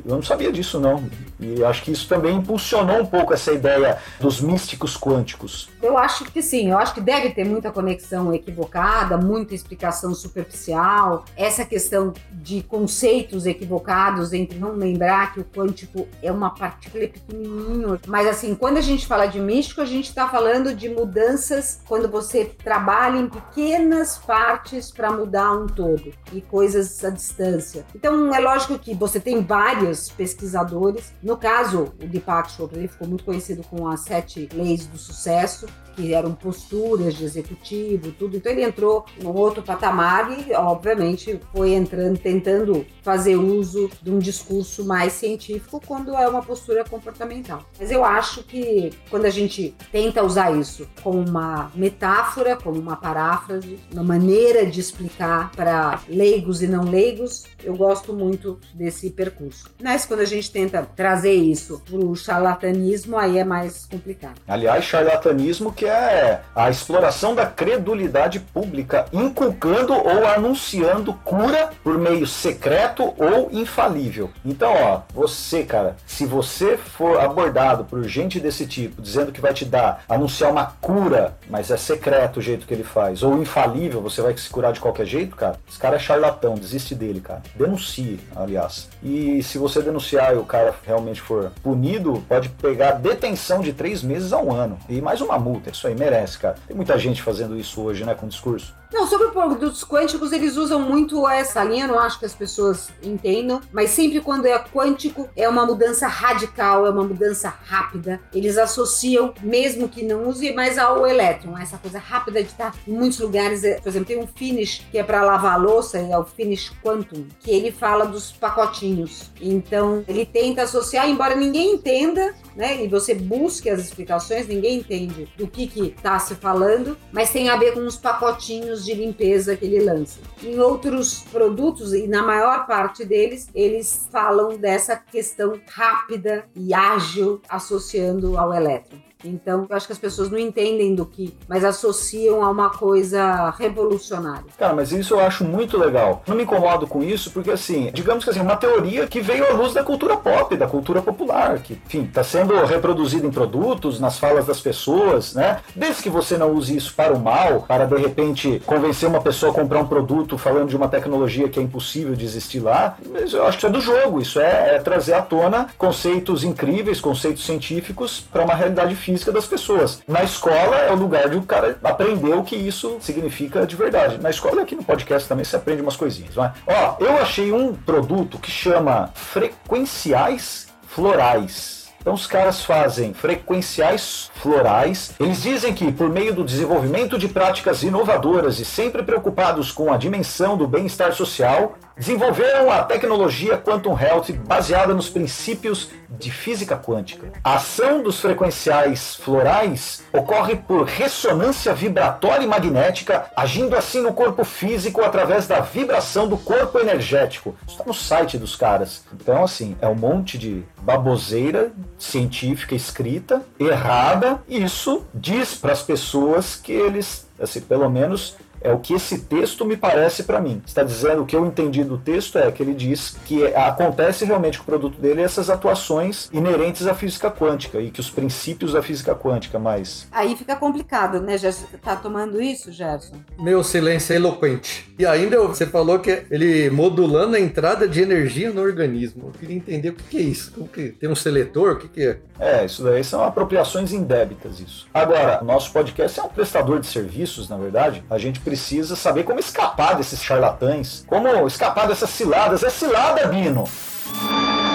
Eu 0.04 0.16
não 0.16 0.22
sabia 0.22 0.52
disso, 0.52 0.78
não. 0.78 1.04
E 1.38 1.64
acho 1.64 1.82
que 1.82 1.90
isso 1.90 2.08
também 2.08 2.36
impulsionou 2.36 3.00
um 3.00 3.06
pouco 3.06 3.32
essa 3.32 3.52
ideia 3.52 3.98
dos 4.20 4.40
místicos 4.40 4.96
quânticos. 4.96 5.68
Eu 5.82 5.98
acho 5.98 6.24
que 6.26 6.42
sim, 6.42 6.70
eu 6.70 6.78
acho 6.78 6.94
que 6.94 7.00
deve 7.00 7.30
ter 7.30 7.44
muita 7.44 7.70
conexão 7.70 8.32
equivocada, 8.32 9.16
muita 9.16 9.54
explicação 9.54 10.14
superficial, 10.14 11.24
essa 11.36 11.64
questão 11.64 12.12
de 12.30 12.62
conceitos 12.62 13.46
equivocados 13.46 14.32
entre 14.32 14.58
não 14.58 14.72
lembrar 14.72 15.32
que 15.34 15.40
o 15.40 15.44
quântico 15.44 16.06
é 16.22 16.30
uma 16.30 16.50
partícula 16.50 17.08
pequenininho. 17.08 17.98
Mas 18.06 18.26
assim, 18.26 18.54
quando 18.54 18.76
a 18.76 18.82
gente 18.82 19.06
fala 19.06 19.26
de 19.26 19.40
místico, 19.40 19.80
a 19.80 19.86
gente 19.86 20.08
está 20.08 20.28
falando 20.28 20.74
de 20.74 20.88
mudanças 20.88 21.80
quando 21.86 22.08
você 22.08 22.44
trabalha 22.44 23.18
em 23.18 23.28
pequenas 23.28 24.18
partes 24.18 24.90
para 24.90 25.10
mudar 25.10 25.52
um 25.52 25.66
todo 25.66 26.12
e 26.32 26.40
coisas 26.40 27.02
à 27.04 27.10
distância. 27.10 27.84
Então 27.94 28.34
é 28.34 28.38
lógico 28.38 28.78
que 28.78 28.94
você 28.94 29.18
tem 29.18 29.42
vários 29.42 29.79
pesquisadores. 30.16 31.12
No 31.22 31.36
caso, 31.36 31.92
o 32.02 32.06
Deepak 32.06 32.50
Chopra 32.52 32.78
ele 32.78 32.88
ficou 32.88 33.08
muito 33.08 33.24
conhecido 33.24 33.62
com 33.64 33.86
as 33.86 34.00
sete 34.00 34.48
leis 34.52 34.86
do 34.86 34.98
sucesso 34.98 35.66
que 36.00 36.14
eram 36.14 36.32
posturas 36.32 37.14
de 37.14 37.24
executivo, 37.24 38.12
tudo. 38.12 38.36
Então 38.36 38.50
ele 38.50 38.62
entrou 38.62 39.04
num 39.22 39.34
outro 39.34 39.62
patamar 39.62 40.30
e, 40.38 40.52
obviamente, 40.54 41.40
foi 41.52 41.72
entrando, 41.72 42.18
tentando 42.18 42.86
fazer 43.02 43.36
uso 43.36 43.90
de 44.02 44.10
um 44.10 44.18
discurso 44.18 44.84
mais 44.84 45.12
científico 45.12 45.80
quando 45.84 46.14
é 46.14 46.26
uma 46.28 46.42
postura 46.42 46.84
comportamental. 46.84 47.64
Mas 47.78 47.90
eu 47.90 48.04
acho 48.04 48.42
que 48.42 48.92
quando 49.10 49.26
a 49.26 49.30
gente 49.30 49.74
tenta 49.92 50.24
usar 50.24 50.56
isso 50.56 50.88
como 51.02 51.20
uma 51.20 51.70
metáfora, 51.74 52.56
como 52.56 52.78
uma 52.78 52.96
paráfrase, 52.96 53.78
uma 53.92 54.02
maneira 54.02 54.66
de 54.66 54.80
explicar 54.80 55.50
para 55.52 56.00
leigos 56.08 56.62
e 56.62 56.66
não 56.66 56.84
leigos, 56.84 57.44
eu 57.62 57.76
gosto 57.76 58.12
muito 58.12 58.58
desse 58.74 59.10
percurso. 59.10 59.69
Mas 59.82 60.04
quando 60.04 60.20
a 60.20 60.24
gente 60.24 60.50
tenta 60.50 60.86
trazer 60.96 61.34
isso 61.34 61.82
para 61.84 61.96
o 61.96 62.14
charlatanismo, 62.16 63.16
aí 63.18 63.38
é 63.38 63.44
mais 63.44 63.86
complicado. 63.86 64.34
Aliás, 64.46 64.84
charlatanismo 64.84 65.72
que 65.72 65.86
é 65.86 66.40
a 66.54 66.70
exploração 66.70 67.34
da 67.34 67.46
credulidade 67.46 68.40
pública, 68.40 69.06
inculcando 69.12 69.92
ou 69.92 70.26
anunciando 70.26 71.14
cura 71.24 71.70
por 71.82 71.98
meio 71.98 72.26
secreto 72.26 73.14
ou 73.16 73.50
infalível. 73.52 74.30
Então, 74.44 74.72
ó, 74.72 75.00
você, 75.12 75.62
cara, 75.62 75.96
se 76.06 76.26
você 76.26 76.76
for 76.76 77.20
abordado 77.20 77.84
por 77.84 78.02
gente 78.04 78.40
desse 78.40 78.66
tipo, 78.66 79.00
dizendo 79.00 79.32
que 79.32 79.40
vai 79.40 79.52
te 79.52 79.64
dar, 79.64 80.04
anunciar 80.08 80.50
uma 80.50 80.66
cura, 80.80 81.36
mas 81.48 81.70
é 81.70 81.76
secreto 81.76 82.38
o 82.38 82.42
jeito 82.42 82.66
que 82.66 82.74
ele 82.74 82.84
faz, 82.84 83.22
ou 83.22 83.40
infalível, 83.40 84.00
você 84.00 84.22
vai 84.22 84.36
se 84.36 84.48
curar 84.48 84.72
de 84.72 84.80
qualquer 84.80 85.06
jeito, 85.06 85.36
cara, 85.36 85.58
esse 85.68 85.78
cara 85.78 85.96
é 85.96 85.98
charlatão, 85.98 86.54
desiste 86.54 86.94
dele, 86.94 87.20
cara. 87.20 87.42
Denuncie, 87.54 88.20
aliás. 88.34 88.88
E 89.02 89.42
se 89.42 89.58
você 89.60 89.82
denunciar 89.82 90.34
e 90.34 90.38
o 90.38 90.44
cara 90.44 90.74
realmente 90.84 91.20
for 91.20 91.52
punido, 91.62 92.24
pode 92.28 92.48
pegar 92.48 92.92
detenção 92.92 93.60
de 93.60 93.72
três 93.72 94.02
meses 94.02 94.32
a 94.32 94.38
um 94.38 94.52
ano 94.52 94.78
e 94.88 95.00
mais 95.00 95.20
uma 95.20 95.38
multa. 95.38 95.70
Isso 95.70 95.86
aí 95.86 95.94
merece, 95.94 96.38
cara. 96.38 96.56
Tem 96.66 96.76
muita 96.76 96.98
gente 96.98 97.22
fazendo 97.22 97.56
isso 97.58 97.80
hoje, 97.82 98.04
né, 98.04 98.14
com 98.14 98.26
discurso. 98.26 98.74
Não, 98.92 99.06
sobre 99.06 99.28
produtos 99.28 99.84
quânticos, 99.84 100.32
eles 100.32 100.56
usam 100.56 100.80
muito 100.80 101.26
essa 101.28 101.62
linha, 101.62 101.86
não 101.86 101.98
acho 101.98 102.18
que 102.18 102.26
as 102.26 102.34
pessoas 102.34 102.90
entendam, 103.02 103.60
mas 103.72 103.90
sempre 103.90 104.20
quando 104.20 104.46
é 104.46 104.58
quântico, 104.58 105.28
é 105.36 105.48
uma 105.48 105.64
mudança 105.64 106.08
radical, 106.08 106.86
é 106.86 106.90
uma 106.90 107.04
mudança 107.04 107.48
rápida. 107.48 108.20
Eles 108.34 108.58
associam, 108.58 109.32
mesmo 109.40 109.88
que 109.88 110.02
não 110.02 110.28
use, 110.28 110.52
mais 110.52 110.76
ao 110.76 111.06
elétron, 111.06 111.56
essa 111.56 111.78
coisa 111.78 111.98
rápida 111.98 112.42
de 112.42 112.48
estar 112.48 112.74
em 112.86 112.92
muitos 112.92 113.20
lugares. 113.20 113.62
Por 113.80 113.88
exemplo, 113.88 114.08
tem 114.08 114.18
um 114.18 114.26
finish 114.26 114.84
que 114.90 114.98
é 114.98 115.04
para 115.04 115.22
lavar 115.22 115.60
louça, 115.60 115.98
é 115.98 116.18
o 116.18 116.24
finish 116.24 116.72
quantum, 116.82 117.26
que 117.38 117.50
ele 117.50 117.70
fala 117.70 118.06
dos 118.06 118.32
pacotinhos. 118.32 119.30
Então, 119.40 120.04
ele 120.08 120.26
tenta 120.26 120.62
associar, 120.62 121.08
embora 121.08 121.36
ninguém 121.36 121.74
entenda, 121.74 122.34
né? 122.54 122.84
E 122.84 122.88
você 122.88 123.14
busque 123.14 123.68
as 123.68 123.80
explicações, 123.80 124.46
ninguém 124.46 124.78
entende 124.78 125.28
do 125.36 125.46
que 125.46 125.66
que 125.66 125.90
tá 126.02 126.18
se 126.18 126.34
falando, 126.34 126.96
mas 127.12 127.30
tem 127.30 127.48
a 127.48 127.56
ver 127.56 127.72
com 127.72 127.80
os 127.80 127.96
pacotinhos 127.96 128.84
de 128.84 128.94
limpeza 128.94 129.56
que 129.56 129.64
ele 129.64 129.80
lança. 129.80 130.20
Em 130.42 130.58
outros 130.58 131.24
produtos, 131.30 131.92
e 131.92 132.06
na 132.06 132.22
maior 132.22 132.66
parte 132.66 133.04
deles, 133.04 133.48
eles 133.54 134.08
falam 134.10 134.56
dessa 134.56 134.96
questão 134.96 135.60
rápida 135.68 136.44
e 136.54 136.72
ágil 136.74 137.40
associando 137.48 138.36
ao 138.38 138.52
elétron. 138.52 139.09
Então, 139.24 139.66
eu 139.68 139.76
acho 139.76 139.86
que 139.86 139.92
as 139.92 139.98
pessoas 139.98 140.30
não 140.30 140.38
entendem 140.38 140.94
do 140.94 141.04
que, 141.04 141.34
mas 141.48 141.64
associam 141.64 142.42
a 142.42 142.50
uma 142.50 142.70
coisa 142.70 143.50
revolucionária. 143.50 144.44
Cara, 144.58 144.74
mas 144.74 144.92
isso 144.92 145.14
eu 145.14 145.20
acho 145.20 145.44
muito 145.44 145.78
legal. 145.78 146.22
Não 146.26 146.36
me 146.36 146.42
incomodo 146.42 146.86
com 146.86 147.02
isso, 147.02 147.30
porque 147.30 147.50
assim, 147.50 147.90
digamos 147.92 148.24
que 148.24 148.30
assim, 148.30 148.40
uma 148.40 148.56
teoria 148.56 149.06
que 149.06 149.20
veio 149.20 149.46
à 149.46 149.52
luz 149.52 149.72
da 149.72 149.82
cultura 149.82 150.16
pop, 150.16 150.56
da 150.56 150.66
cultura 150.66 151.02
popular, 151.02 151.58
que, 151.58 151.74
enfim, 151.86 152.04
está 152.04 152.24
sendo 152.24 152.54
reproduzida 152.64 153.26
em 153.26 153.30
produtos, 153.30 154.00
nas 154.00 154.18
falas 154.18 154.46
das 154.46 154.60
pessoas, 154.60 155.34
né? 155.34 155.60
Desde 155.74 156.02
que 156.02 156.10
você 156.10 156.36
não 156.36 156.52
use 156.52 156.76
isso 156.76 156.94
para 156.94 157.12
o 157.12 157.18
mal, 157.18 157.64
para 157.66 157.84
de 157.84 157.96
repente 157.96 158.62
convencer 158.64 159.08
uma 159.08 159.20
pessoa 159.20 159.52
a 159.52 159.54
comprar 159.54 159.80
um 159.80 159.86
produto 159.86 160.38
falando 160.38 160.68
de 160.68 160.76
uma 160.76 160.88
tecnologia 160.88 161.48
que 161.48 161.58
é 161.58 161.62
impossível 161.62 162.14
de 162.14 162.24
existir 162.24 162.60
lá, 162.60 162.96
mas 163.10 163.32
eu 163.32 163.44
acho 163.44 163.58
que 163.58 163.66
isso 163.66 163.66
é 163.66 163.70
do 163.70 163.80
jogo, 163.80 164.20
isso 164.20 164.40
é, 164.40 164.76
é 164.76 164.78
trazer 164.78 165.14
à 165.14 165.22
tona 165.22 165.68
conceitos 165.76 166.44
incríveis, 166.44 167.00
conceitos 167.00 167.44
científicos 167.44 168.20
para 168.20 168.44
uma 168.44 168.54
realidade 168.54 168.94
física 168.94 169.09
física 169.10 169.32
das 169.32 169.46
pessoas. 169.46 170.02
Na 170.06 170.22
escola 170.22 170.76
é 170.76 170.92
o 170.92 170.94
lugar 170.94 171.28
de 171.28 171.36
o 171.36 171.42
cara 171.42 171.76
aprender 171.82 172.34
o 172.34 172.44
que 172.44 172.54
isso 172.54 172.98
significa 173.00 173.66
de 173.66 173.74
verdade. 173.74 174.18
Na 174.18 174.30
escola 174.30 174.62
aqui 174.62 174.76
no 174.76 174.84
podcast 174.84 175.28
também 175.28 175.44
se 175.44 175.56
aprende 175.56 175.82
umas 175.82 175.96
coisinhas, 175.96 176.36
não 176.36 176.44
é? 176.44 176.52
Ó, 176.66 176.96
eu 177.00 177.16
achei 177.18 177.52
um 177.52 177.74
produto 177.74 178.38
que 178.38 178.50
chama 178.50 179.10
frequenciais 179.14 180.68
florais. 180.86 181.80
Então 182.00 182.14
os 182.14 182.26
caras 182.26 182.64
fazem 182.64 183.12
frequenciais 183.12 184.30
florais. 184.34 185.12
Eles 185.20 185.42
dizem 185.42 185.74
que 185.74 185.92
por 185.92 186.08
meio 186.08 186.32
do 186.32 186.42
desenvolvimento 186.42 187.18
de 187.18 187.28
práticas 187.28 187.82
inovadoras 187.82 188.58
e 188.58 188.64
sempre 188.64 189.02
preocupados 189.02 189.70
com 189.70 189.92
a 189.92 189.98
dimensão 189.98 190.56
do 190.56 190.66
bem-estar 190.66 191.12
social, 191.12 191.74
desenvolveram 191.96 192.70
a 192.70 192.82
tecnologia 192.82 193.58
Quantum 193.58 193.98
Health 193.98 194.32
baseada 194.46 194.94
nos 194.94 195.08
princípios 195.08 195.90
de 196.08 196.30
física 196.30 196.76
quântica. 196.76 197.32
A 197.44 197.54
ação 197.54 198.02
dos 198.02 198.20
frequenciais 198.20 199.14
florais 199.14 200.02
ocorre 200.12 200.56
por 200.56 200.84
ressonância 200.84 201.72
vibratória 201.72 202.44
e 202.44 202.48
magnética, 202.48 203.30
agindo 203.36 203.76
assim 203.76 204.00
no 204.00 204.12
corpo 204.12 204.44
físico 204.44 205.02
através 205.02 205.46
da 205.46 205.60
vibração 205.60 206.28
do 206.28 206.36
corpo 206.36 206.78
energético. 206.78 207.54
Isso 207.66 207.76
está 207.76 207.84
no 207.84 207.94
site 207.94 208.38
dos 208.38 208.56
caras. 208.56 209.04
Então, 209.14 209.44
assim, 209.44 209.76
é 209.80 209.86
um 209.86 209.94
monte 209.94 210.36
de 210.36 210.64
baboseira 210.82 211.72
científica 211.98 212.74
escrita, 212.74 213.42
errada, 213.58 214.42
e 214.48 214.62
isso 214.62 215.04
diz 215.14 215.54
para 215.54 215.72
as 215.72 215.82
pessoas 215.82 216.56
que 216.56 216.72
eles, 216.72 217.28
assim, 217.40 217.60
pelo 217.60 217.88
menos 217.88 218.36
é 218.60 218.72
o 218.72 218.78
que 218.78 218.94
esse 218.94 219.18
texto 219.18 219.64
me 219.64 219.76
parece 219.76 220.24
para 220.24 220.40
mim. 220.40 220.62
Está 220.66 220.82
dizendo 220.82 221.22
o 221.22 221.26
que 221.26 221.36
eu 221.36 221.46
entendi 221.46 221.84
do 221.84 221.98
texto 221.98 222.38
é 222.38 222.50
que 222.50 222.62
ele 222.62 222.74
diz 222.74 223.16
que 223.24 223.46
acontece 223.54 224.24
realmente 224.24 224.58
com 224.58 224.64
o 224.64 224.66
produto 224.66 225.00
dele 225.00 225.22
essas 225.22 225.48
atuações 225.50 226.28
inerentes 226.32 226.86
à 226.86 226.94
física 226.94 227.30
quântica 227.30 227.80
e 227.80 227.90
que 227.90 228.00
os 228.00 228.10
princípios 228.10 228.72
da 228.72 228.82
física 228.82 229.14
quântica, 229.14 229.58
mas 229.58 230.06
aí 230.10 230.36
fica 230.36 230.56
complicado, 230.56 231.20
né? 231.20 231.38
Já 231.38 231.52
tá 231.82 231.96
tomando 231.96 232.40
isso, 232.40 232.72
Gerson? 232.72 233.16
Meu 233.38 233.62
silêncio 233.62 234.12
é 234.12 234.16
eloquente. 234.16 234.92
E 234.98 235.06
ainda 235.06 235.40
você 235.46 235.66
falou 235.66 235.98
que 235.98 236.24
ele 236.30 236.70
modulando 236.70 237.36
a 237.36 237.40
entrada 237.40 237.88
de 237.88 238.00
energia 238.00 238.50
no 238.52 238.60
organismo. 238.60 239.28
Eu 239.28 239.38
queria 239.38 239.56
entender 239.56 239.90
o 239.90 239.94
que 239.94 240.18
é 240.18 240.20
isso. 240.20 240.52
Como 240.52 240.68
que 240.68 240.90
tem 240.90 241.08
um 241.08 241.14
seletor? 241.14 241.72
O 241.72 241.88
que, 241.88 242.02
é? 242.02 242.18
É, 242.38 242.64
isso 242.64 242.82
daí 242.82 243.04
são 243.04 243.22
apropriações 243.22 243.92
indébitas 243.92 244.60
isso. 244.60 244.86
Agora, 244.92 245.40
o 245.42 245.44
nosso 245.44 245.72
podcast 245.72 246.18
é 246.18 246.22
um 246.22 246.28
prestador 246.28 246.80
de 246.80 246.86
serviços, 246.86 247.48
na 247.48 247.56
verdade. 247.56 248.02
A 248.10 248.18
gente 248.18 248.40
precisa 248.50 248.96
saber 248.96 249.22
como 249.22 249.38
escapar 249.38 249.94
desses 249.96 250.20
charlatães, 250.20 251.04
como 251.06 251.46
escapar 251.46 251.86
dessas 251.86 252.10
ciladas. 252.10 252.64
É 252.64 252.70
cilada, 252.70 253.28
Bino! 253.28 253.62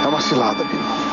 É 0.01 0.07
uma 0.07 0.21
cilada, 0.21 0.63
Bino. 0.63 1.04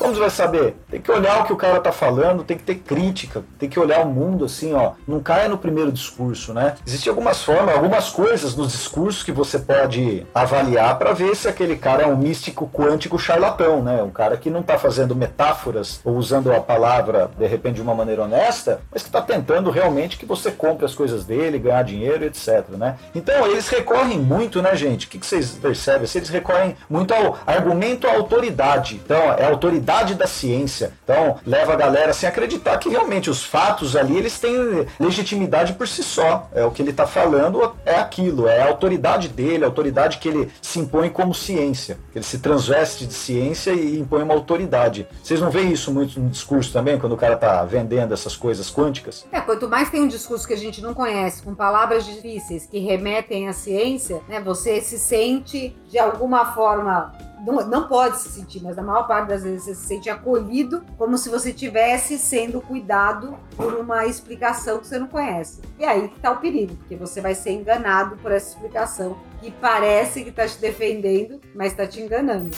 Como 0.00 0.14
você 0.14 0.20
vai 0.20 0.30
saber? 0.30 0.76
Tem 0.90 0.98
que 0.98 1.12
olhar 1.12 1.42
o 1.42 1.44
que 1.44 1.52
o 1.52 1.56
cara 1.56 1.78
tá 1.78 1.92
falando, 1.92 2.42
tem 2.42 2.56
que 2.56 2.62
ter 2.62 2.76
crítica, 2.76 3.44
tem 3.58 3.68
que 3.68 3.78
olhar 3.78 4.00
o 4.00 4.06
mundo 4.06 4.46
assim, 4.46 4.72
ó. 4.72 4.92
Não 5.06 5.20
caia 5.20 5.46
no 5.46 5.58
primeiro 5.58 5.92
discurso, 5.92 6.54
né? 6.54 6.76
Existem 6.86 7.10
algumas 7.10 7.42
formas, 7.42 7.74
algumas 7.74 8.08
coisas 8.08 8.56
nos 8.56 8.72
discursos 8.72 9.22
que 9.22 9.30
você 9.30 9.58
pode 9.58 10.26
avaliar 10.34 10.98
para 10.98 11.12
ver 11.12 11.36
se 11.36 11.48
aquele 11.48 11.76
cara 11.76 12.04
é 12.04 12.06
um 12.06 12.16
místico 12.16 12.66
quântico 12.72 13.18
charlatão, 13.18 13.82
né? 13.82 14.02
Um 14.02 14.08
cara 14.08 14.38
que 14.38 14.48
não 14.48 14.62
tá 14.62 14.78
fazendo 14.78 15.14
metáforas 15.14 16.00
ou 16.02 16.16
usando 16.16 16.50
a 16.50 16.60
palavra 16.60 17.30
de 17.38 17.46
repente 17.46 17.74
de 17.74 17.82
uma 17.82 17.94
maneira 17.94 18.22
honesta, 18.22 18.80
mas 18.90 19.02
que 19.02 19.10
tá 19.10 19.20
tentando 19.20 19.70
realmente 19.70 20.16
que 20.16 20.24
você 20.24 20.50
compre 20.50 20.86
as 20.86 20.94
coisas 20.94 21.26
dele, 21.26 21.58
ganhar 21.58 21.84
dinheiro, 21.84 22.24
etc, 22.24 22.64
né? 22.70 22.96
Então, 23.14 23.46
eles 23.46 23.68
recorrem 23.68 24.18
muito, 24.18 24.62
né, 24.62 24.74
gente? 24.74 25.06
O 25.06 25.10
que, 25.10 25.18
que 25.18 25.26
vocês 25.26 25.50
percebem? 25.50 26.08
Eles 26.14 26.30
recorrem 26.30 26.74
muito 26.88 27.12
ao 27.12 27.36
argumento 27.46 28.06
à 28.06 28.14
autoridade. 28.14 28.98
Então, 29.04 29.34
é 29.34 29.44
autoridade 29.44 29.89
da 30.14 30.26
ciência. 30.26 30.92
Então, 31.04 31.38
leva 31.44 31.72
a 31.72 31.76
galera 31.76 32.10
assim, 32.10 32.26
a 32.26 32.28
acreditar 32.28 32.78
que 32.78 32.88
realmente 32.88 33.28
os 33.28 33.44
fatos 33.44 33.96
ali, 33.96 34.16
eles 34.16 34.38
têm 34.38 34.86
legitimidade 34.98 35.72
por 35.72 35.88
si 35.88 36.02
só. 36.02 36.48
É 36.54 36.64
o 36.64 36.70
que 36.70 36.80
ele 36.80 36.90
está 36.90 37.06
falando, 37.06 37.74
é 37.84 37.96
aquilo, 37.96 38.46
é 38.46 38.62
a 38.62 38.68
autoridade 38.68 39.28
dele, 39.28 39.64
a 39.64 39.66
autoridade 39.66 40.18
que 40.18 40.28
ele 40.28 40.50
se 40.62 40.78
impõe 40.78 41.10
como 41.10 41.34
ciência. 41.34 41.98
Ele 42.14 42.24
se 42.24 42.38
transveste 42.38 43.06
de 43.06 43.14
ciência 43.14 43.72
e 43.72 43.98
impõe 43.98 44.22
uma 44.22 44.34
autoridade. 44.34 45.06
Vocês 45.22 45.40
não 45.40 45.50
veem 45.50 45.72
isso 45.72 45.92
muito 45.92 46.20
no 46.20 46.28
discurso 46.28 46.72
também, 46.72 46.98
quando 46.98 47.12
o 47.12 47.16
cara 47.16 47.34
está 47.34 47.64
vendendo 47.64 48.14
essas 48.14 48.36
coisas 48.36 48.70
quânticas? 48.70 49.26
É, 49.32 49.40
quanto 49.40 49.68
mais 49.68 49.90
tem 49.90 50.02
um 50.02 50.08
discurso 50.08 50.46
que 50.46 50.54
a 50.54 50.58
gente 50.58 50.80
não 50.80 50.94
conhece, 50.94 51.42
com 51.42 51.54
palavras 51.54 52.04
difíceis 52.04 52.66
que 52.66 52.78
remetem 52.78 53.48
à 53.48 53.52
ciência, 53.52 54.20
né, 54.28 54.40
você 54.40 54.80
se 54.80 54.98
sente 54.98 55.76
de 55.88 55.98
alguma 55.98 56.54
forma 56.54 57.12
não, 57.44 57.66
não 57.66 57.88
pode 57.88 58.18
se 58.18 58.28
sentir, 58.28 58.62
mas 58.62 58.76
na 58.76 58.82
maior 58.82 59.06
parte 59.06 59.28
das 59.28 59.42
vezes 59.42 59.64
você 59.64 59.74
se 59.74 59.86
sente 59.86 60.10
acolhido, 60.10 60.84
como 60.98 61.16
se 61.16 61.28
você 61.28 61.50
estivesse 61.50 62.18
sendo 62.18 62.60
cuidado 62.60 63.36
por 63.56 63.74
uma 63.74 64.06
explicação 64.06 64.78
que 64.78 64.86
você 64.86 64.98
não 64.98 65.06
conhece. 65.06 65.60
E 65.78 65.84
aí 65.84 66.08
que 66.08 66.16
está 66.16 66.30
o 66.30 66.36
perigo, 66.38 66.76
porque 66.76 66.96
você 66.96 67.20
vai 67.20 67.34
ser 67.34 67.52
enganado 67.52 68.16
por 68.16 68.32
essa 68.32 68.50
explicação 68.50 69.18
que 69.40 69.50
parece 69.50 70.22
que 70.22 70.30
está 70.30 70.46
te 70.46 70.58
defendendo, 70.58 71.40
mas 71.54 71.72
está 71.72 71.86
te 71.86 72.00
enganando. 72.00 72.50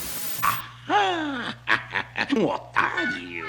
um 2.37 2.47
otário! 2.47 3.47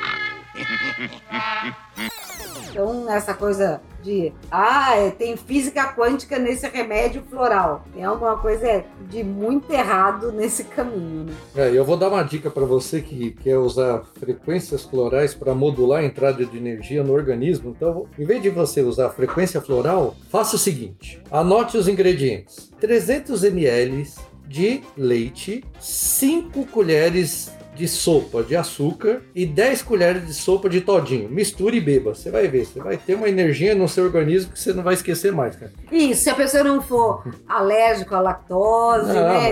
Então, 2.74 3.08
essa 3.08 3.36
coisa 3.36 3.80
de, 4.02 4.34
ah, 4.50 4.96
é, 4.98 5.12
tem 5.12 5.38
física 5.38 5.94
quântica 5.94 6.40
nesse 6.40 6.68
remédio 6.68 7.22
floral. 7.30 7.86
Tem 7.94 8.04
alguma 8.04 8.36
coisa 8.36 8.84
de 9.10 9.24
muito 9.24 9.72
errado 9.72 10.32
nesse 10.32 10.64
caminho, 10.64 11.26
né? 11.26 11.34
É, 11.56 11.70
eu 11.70 11.86
vou 11.86 11.96
dar 11.96 12.10
uma 12.10 12.24
dica 12.24 12.50
para 12.50 12.66
você 12.66 13.00
que 13.00 13.32
quer 13.32 13.58
usar 13.58 14.04
frequências 14.20 14.84
florais 14.84 15.36
para 15.36 15.54
modular 15.54 16.02
a 16.02 16.06
entrada 16.06 16.44
de 16.44 16.58
energia 16.58 17.04
no 17.04 17.14
organismo. 17.14 17.70
Então, 17.70 18.08
em 18.18 18.26
vez 18.26 18.42
de 18.42 18.50
você 18.50 18.82
usar 18.82 19.12
frequência 19.12 19.62
floral, 19.62 20.16
faça 20.30 20.56
o 20.56 20.60
seguinte: 20.60 21.22
anote 21.32 21.78
os 21.78 21.88
ingredientes: 21.88 22.72
300 22.80 23.44
ml 23.44 24.08
de 24.48 24.82
leite, 24.98 25.64
5 25.80 26.66
colheres 26.68 27.52
de 27.76 27.88
sopa 27.88 28.44
de 28.44 28.56
açúcar 28.56 29.22
e 29.34 29.46
10 29.46 29.82
colheres 29.82 30.26
de 30.28 30.34
sopa 30.34 30.70
de 30.70 30.82
todinho. 30.82 31.30
Misture 31.30 31.78
e 31.78 31.82
beba. 31.82 32.14
Você 32.14 32.30
vai 32.30 32.48
ver, 32.48 32.66
você 32.66 32.80
vai 32.80 32.98
ter 32.98 33.16
uma 33.16 33.28
energia 33.30 33.74
no 33.76 33.88
seu 33.88 34.04
organismo 34.04 34.52
que 34.54 34.60
você 34.60 34.74
não 34.74 34.84
vai 34.84 34.94
esquecer 34.94 35.32
mais, 35.32 35.56
cara. 35.56 35.72
Isso, 35.92 36.24
se 36.24 36.30
a 36.30 36.36
pessoa 36.36 36.64
não 36.64 36.82
for 36.82 37.24
alérgico 37.48 38.16
à 38.16 38.20
lactose, 38.22 39.08
Não, 39.08 39.28
né? 39.28 39.50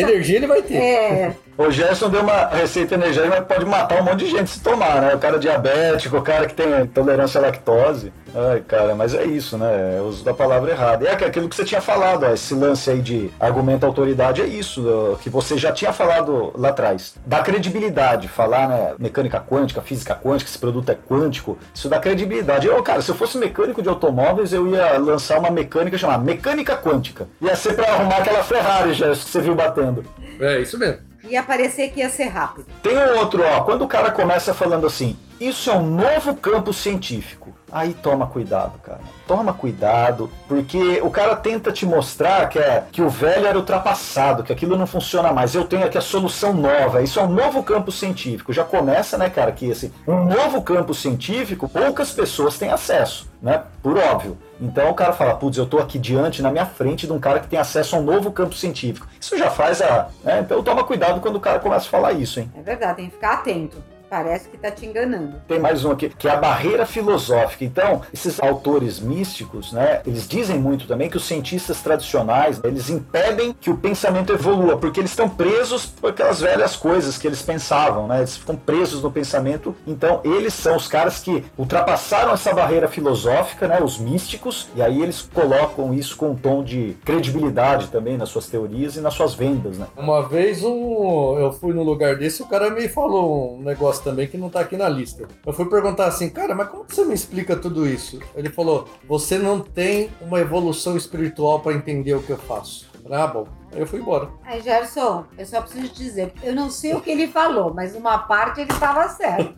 energia 0.00 0.36
ele 0.36 0.46
vai 0.46 0.62
ter. 0.62 0.74
É. 0.76 1.36
O 1.58 1.70
Gerson 1.70 2.10
deu 2.10 2.20
uma 2.20 2.48
receita 2.48 2.94
energética, 2.94 3.36
mas 3.36 3.46
pode 3.46 3.64
matar 3.64 4.00
um 4.00 4.04
monte 4.04 4.26
de 4.26 4.30
gente 4.30 4.50
se 4.50 4.60
tomar, 4.60 5.00
né? 5.00 5.14
O 5.14 5.18
cara 5.18 5.38
diabético, 5.38 6.18
o 6.18 6.22
cara 6.22 6.46
que 6.46 6.54
tem 6.54 6.82
intolerância 6.82 7.38
à 7.38 7.42
lactose. 7.42 8.12
Ai, 8.34 8.60
cara, 8.60 8.94
mas 8.94 9.14
é 9.14 9.24
isso, 9.24 9.56
né? 9.56 9.96
É 9.96 10.00
o 10.02 10.04
uso 10.04 10.22
da 10.22 10.34
palavra 10.34 10.70
errada. 10.70 11.06
É 11.08 11.12
aquilo 11.12 11.48
que 11.48 11.56
você 11.56 11.64
tinha 11.64 11.80
falado, 11.80 12.26
ó, 12.26 12.32
esse 12.34 12.52
lance 12.52 12.90
aí 12.90 13.00
de 13.00 13.30
argumento 13.40 13.86
autoridade 13.86 14.42
é 14.42 14.46
isso, 14.46 15.18
que 15.22 15.30
você 15.30 15.56
já 15.56 15.72
tinha 15.72 15.94
falado 15.94 16.52
lá 16.54 16.68
atrás. 16.68 17.14
Dá 17.24 17.40
credibilidade, 17.40 18.28
falar, 18.28 18.68
né? 18.68 18.94
Mecânica 18.98 19.40
quântica, 19.40 19.80
física 19.80 20.14
quântica, 20.14 20.50
esse 20.50 20.58
produto 20.58 20.90
é 20.90 20.94
quântico, 20.94 21.56
isso 21.74 21.88
dá 21.88 21.98
credibilidade. 21.98 22.66
Eu, 22.66 22.82
cara, 22.82 23.00
se 23.00 23.10
eu 23.10 23.14
fosse 23.14 23.38
mecânico 23.38 23.80
de 23.80 23.88
automóveis, 23.88 24.52
eu 24.52 24.68
ia 24.68 24.98
lançar 24.98 25.38
uma 25.38 25.50
mecânica 25.50 25.96
chamada 25.96 26.22
mecânica 26.22 26.76
quântica. 26.76 27.26
Ia 27.40 27.56
ser 27.56 27.74
pra 27.74 27.94
arrumar 27.94 28.18
aquela 28.18 28.44
Ferrari, 28.44 28.92
Gerson, 28.92 29.24
que 29.24 29.30
você 29.30 29.40
viu 29.40 29.54
batendo. 29.54 30.04
É, 30.38 30.60
isso 30.60 30.78
mesmo. 30.78 31.05
Ia 31.28 31.42
parecer 31.42 31.90
que 31.90 32.00
ia 32.00 32.08
ser 32.08 32.28
rápido. 32.28 32.66
Tem 32.82 32.96
outro, 33.18 33.42
ó, 33.42 33.62
quando 33.62 33.82
o 33.82 33.88
cara 33.88 34.10
começa 34.10 34.54
falando 34.54 34.86
assim, 34.86 35.16
isso 35.40 35.70
é 35.70 35.74
um 35.74 35.86
novo 35.86 36.34
campo 36.34 36.72
científico. 36.72 37.54
Aí 37.70 37.92
toma 37.94 38.26
cuidado, 38.26 38.78
cara. 38.78 39.00
Toma 39.26 39.52
cuidado, 39.52 40.30
porque 40.46 41.00
o 41.02 41.10
cara 41.10 41.34
tenta 41.34 41.72
te 41.72 41.84
mostrar 41.84 42.48
que, 42.48 42.58
é, 42.58 42.84
que 42.92 43.02
o 43.02 43.10
velho 43.10 43.46
era 43.46 43.58
ultrapassado, 43.58 44.44
que 44.44 44.52
aquilo 44.52 44.76
não 44.78 44.86
funciona 44.86 45.32
mais. 45.32 45.54
Eu 45.54 45.64
tenho 45.64 45.84
aqui 45.84 45.98
a 45.98 46.00
solução 46.00 46.54
nova. 46.54 47.02
Isso 47.02 47.18
é 47.18 47.22
um 47.22 47.28
novo 47.28 47.62
campo 47.62 47.90
científico. 47.90 48.52
Já 48.52 48.64
começa, 48.64 49.18
né, 49.18 49.28
cara, 49.28 49.50
que 49.50 49.70
assim, 49.70 49.92
um 50.06 50.24
novo 50.24 50.62
campo 50.62 50.94
científico, 50.94 51.68
poucas 51.68 52.12
pessoas 52.12 52.56
têm 52.56 52.70
acesso, 52.70 53.28
né? 53.42 53.64
Por 53.82 53.98
óbvio. 53.98 54.38
Então 54.60 54.88
o 54.90 54.94
cara 54.94 55.12
fala, 55.12 55.34
putz, 55.34 55.58
eu 55.58 55.66
tô 55.66 55.78
aqui 55.78 55.98
diante, 55.98 56.40
na 56.40 56.50
minha 56.50 56.66
frente, 56.66 57.06
de 57.06 57.12
um 57.12 57.18
cara 57.18 57.40
que 57.40 57.48
tem 57.48 57.58
acesso 57.58 57.96
a 57.96 57.98
um 57.98 58.02
novo 58.02 58.30
campo 58.30 58.54
científico. 58.54 59.06
Isso 59.20 59.36
já 59.36 59.50
faz 59.50 59.82
a. 59.82 60.08
Né? 60.22 60.40
Então 60.40 60.62
toma 60.62 60.84
cuidado 60.84 61.20
quando 61.20 61.36
o 61.36 61.40
cara 61.40 61.58
começa 61.58 61.86
a 61.86 61.90
falar 61.90 62.12
isso, 62.12 62.40
hein? 62.40 62.50
É 62.56 62.62
verdade, 62.62 62.96
tem 62.96 63.06
que 63.06 63.12
ficar 63.12 63.34
atento. 63.34 63.95
Parece 64.08 64.48
que 64.48 64.56
tá 64.56 64.70
te 64.70 64.86
enganando. 64.86 65.34
Tem 65.48 65.58
mais 65.58 65.84
um 65.84 65.90
aqui, 65.90 66.08
que 66.08 66.28
é 66.28 66.30
a 66.30 66.36
barreira 66.36 66.86
filosófica. 66.86 67.64
Então, 67.64 68.02
esses 68.12 68.38
autores 68.40 69.00
místicos, 69.00 69.72
né, 69.72 70.00
eles 70.06 70.28
dizem 70.28 70.58
muito 70.58 70.86
também 70.86 71.10
que 71.10 71.16
os 71.16 71.24
cientistas 71.24 71.80
tradicionais, 71.80 72.60
eles 72.62 72.88
impedem 72.88 73.52
que 73.52 73.68
o 73.68 73.76
pensamento 73.76 74.32
evolua, 74.32 74.76
porque 74.76 75.00
eles 75.00 75.10
estão 75.10 75.28
presos 75.28 75.86
por 75.86 76.10
aquelas 76.10 76.40
velhas 76.40 76.76
coisas 76.76 77.18
que 77.18 77.26
eles 77.26 77.42
pensavam, 77.42 78.06
né? 78.06 78.18
Eles 78.18 78.36
ficam 78.36 78.54
presos 78.54 79.02
no 79.02 79.10
pensamento. 79.10 79.74
Então, 79.86 80.20
eles 80.24 80.54
são 80.54 80.76
os 80.76 80.86
caras 80.86 81.20
que 81.20 81.44
ultrapassaram 81.58 82.32
essa 82.32 82.52
barreira 82.52 82.88
filosófica, 82.88 83.66
né, 83.66 83.80
os 83.82 83.98
místicos, 83.98 84.68
e 84.76 84.82
aí 84.82 85.02
eles 85.02 85.28
colocam 85.34 85.92
isso 85.92 86.16
com 86.16 86.30
um 86.30 86.36
tom 86.36 86.62
de 86.62 86.96
credibilidade 87.04 87.88
também 87.88 88.16
nas 88.16 88.28
suas 88.28 88.46
teorias 88.46 88.96
e 88.96 89.00
nas 89.00 89.14
suas 89.14 89.34
vendas, 89.34 89.78
né? 89.78 89.86
Uma 89.96 90.22
vez 90.28 90.62
um, 90.62 91.38
eu 91.38 91.52
fui 91.52 91.72
no 91.72 91.82
lugar 91.82 92.16
desse, 92.16 92.42
o 92.42 92.46
cara 92.46 92.70
me 92.70 92.88
falou 92.88 93.58
um 93.58 93.62
negócio 93.62 93.95
também 94.02 94.26
que 94.26 94.36
não 94.36 94.50
tá 94.50 94.60
aqui 94.60 94.76
na 94.76 94.88
lista. 94.88 95.26
Eu 95.44 95.52
fui 95.52 95.66
perguntar 95.66 96.06
assim, 96.06 96.28
cara, 96.28 96.54
mas 96.54 96.68
como 96.68 96.84
você 96.88 97.04
me 97.04 97.14
explica 97.14 97.56
tudo 97.56 97.86
isso? 97.86 98.20
Ele 98.34 98.50
falou: 98.50 98.88
você 99.06 99.38
não 99.38 99.60
tem 99.60 100.10
uma 100.20 100.40
evolução 100.40 100.96
espiritual 100.96 101.60
para 101.60 101.74
entender 101.74 102.14
o 102.14 102.22
que 102.22 102.30
eu 102.30 102.38
faço. 102.38 102.86
Ah, 103.10 103.26
bom. 103.26 103.46
Aí 103.72 103.80
eu 103.80 103.86
fui 103.86 104.00
embora. 104.00 104.28
Aí, 104.44 104.60
Gerson, 104.62 105.24
eu 105.36 105.46
só 105.46 105.60
preciso 105.60 105.88
te 105.88 106.02
dizer, 106.02 106.32
eu 106.42 106.54
não 106.54 106.70
sei 106.70 106.94
o 106.94 107.00
que 107.00 107.10
ele 107.10 107.28
falou, 107.28 107.72
mas 107.74 107.94
uma 107.94 108.18
parte 108.18 108.60
ele 108.60 108.72
estava 108.72 109.08
certo. 109.08 109.54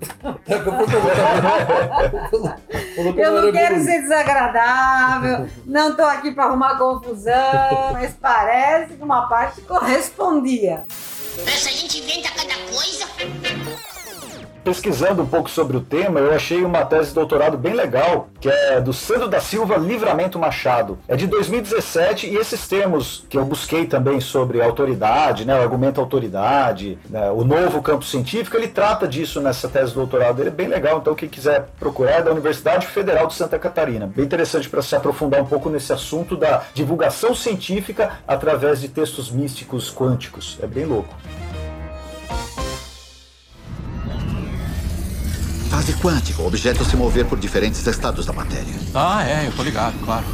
É 0.46 0.58
que 0.58 0.68
eu 3.16 3.24
Eu 3.24 3.42
não 3.42 3.52
quero 3.52 3.80
ser 3.82 4.02
desagradável, 4.02 5.46
não 5.64 5.94
tô 5.94 6.02
aqui 6.02 6.32
para 6.32 6.44
arrumar 6.46 6.76
confusão, 6.76 7.92
mas 7.92 8.14
parece 8.20 8.94
que 8.94 9.02
uma 9.02 9.28
parte 9.28 9.60
correspondia. 9.62 10.84
Essa 11.46 11.70
gente 11.70 12.00
inventa 12.00 12.30
cada 12.30 12.54
coisa. 12.72 13.97
Pesquisando 14.68 15.22
um 15.22 15.26
pouco 15.26 15.48
sobre 15.48 15.78
o 15.78 15.80
tema, 15.80 16.20
eu 16.20 16.34
achei 16.34 16.62
uma 16.62 16.84
tese 16.84 17.08
de 17.08 17.14
doutorado 17.14 17.56
bem 17.56 17.72
legal, 17.72 18.28
que 18.38 18.50
é 18.50 18.78
do 18.78 18.92
Sandro 18.92 19.26
da 19.26 19.40
Silva 19.40 19.78
Livramento 19.78 20.38
Machado. 20.38 20.98
É 21.08 21.16
de 21.16 21.26
2017 21.26 22.26
e 22.26 22.36
esses 22.36 22.68
termos 22.68 23.24
que 23.30 23.38
eu 23.38 23.46
busquei 23.46 23.86
também 23.86 24.20
sobre 24.20 24.60
autoridade, 24.60 25.46
né, 25.46 25.58
o 25.58 25.62
argumento 25.62 26.02
autoridade, 26.02 26.98
né, 27.08 27.30
o 27.30 27.44
novo 27.44 27.80
campo 27.80 28.04
científico, 28.04 28.58
ele 28.58 28.68
trata 28.68 29.08
disso 29.08 29.40
nessa 29.40 29.70
tese 29.70 29.92
de 29.92 29.94
doutorado 29.94 30.46
é 30.46 30.50
bem 30.50 30.68
legal. 30.68 30.98
Então, 30.98 31.14
quem 31.14 31.30
quiser 31.30 31.70
procurar 31.80 32.18
é 32.18 32.22
da 32.22 32.30
Universidade 32.30 32.86
Federal 32.88 33.26
de 33.26 33.32
Santa 33.36 33.58
Catarina. 33.58 34.06
Bem 34.06 34.26
interessante 34.26 34.68
para 34.68 34.82
se 34.82 34.94
aprofundar 34.94 35.40
um 35.40 35.46
pouco 35.46 35.70
nesse 35.70 35.94
assunto 35.94 36.36
da 36.36 36.64
divulgação 36.74 37.34
científica 37.34 38.18
através 38.28 38.82
de 38.82 38.88
textos 38.90 39.30
místicos 39.30 39.90
quânticos. 39.90 40.58
É 40.62 40.66
bem 40.66 40.84
louco. 40.84 41.14
Fase 45.78 45.92
quântica, 45.92 46.42
o 46.42 46.46
objeto 46.48 46.84
se 46.84 46.96
mover 46.96 47.24
por 47.26 47.38
diferentes 47.38 47.86
estados 47.86 48.26
da 48.26 48.32
matéria. 48.32 48.74
Ah, 48.92 49.24
é, 49.24 49.46
eu 49.46 49.52
tô 49.52 49.62
ligado, 49.62 49.96
claro. 50.04 50.26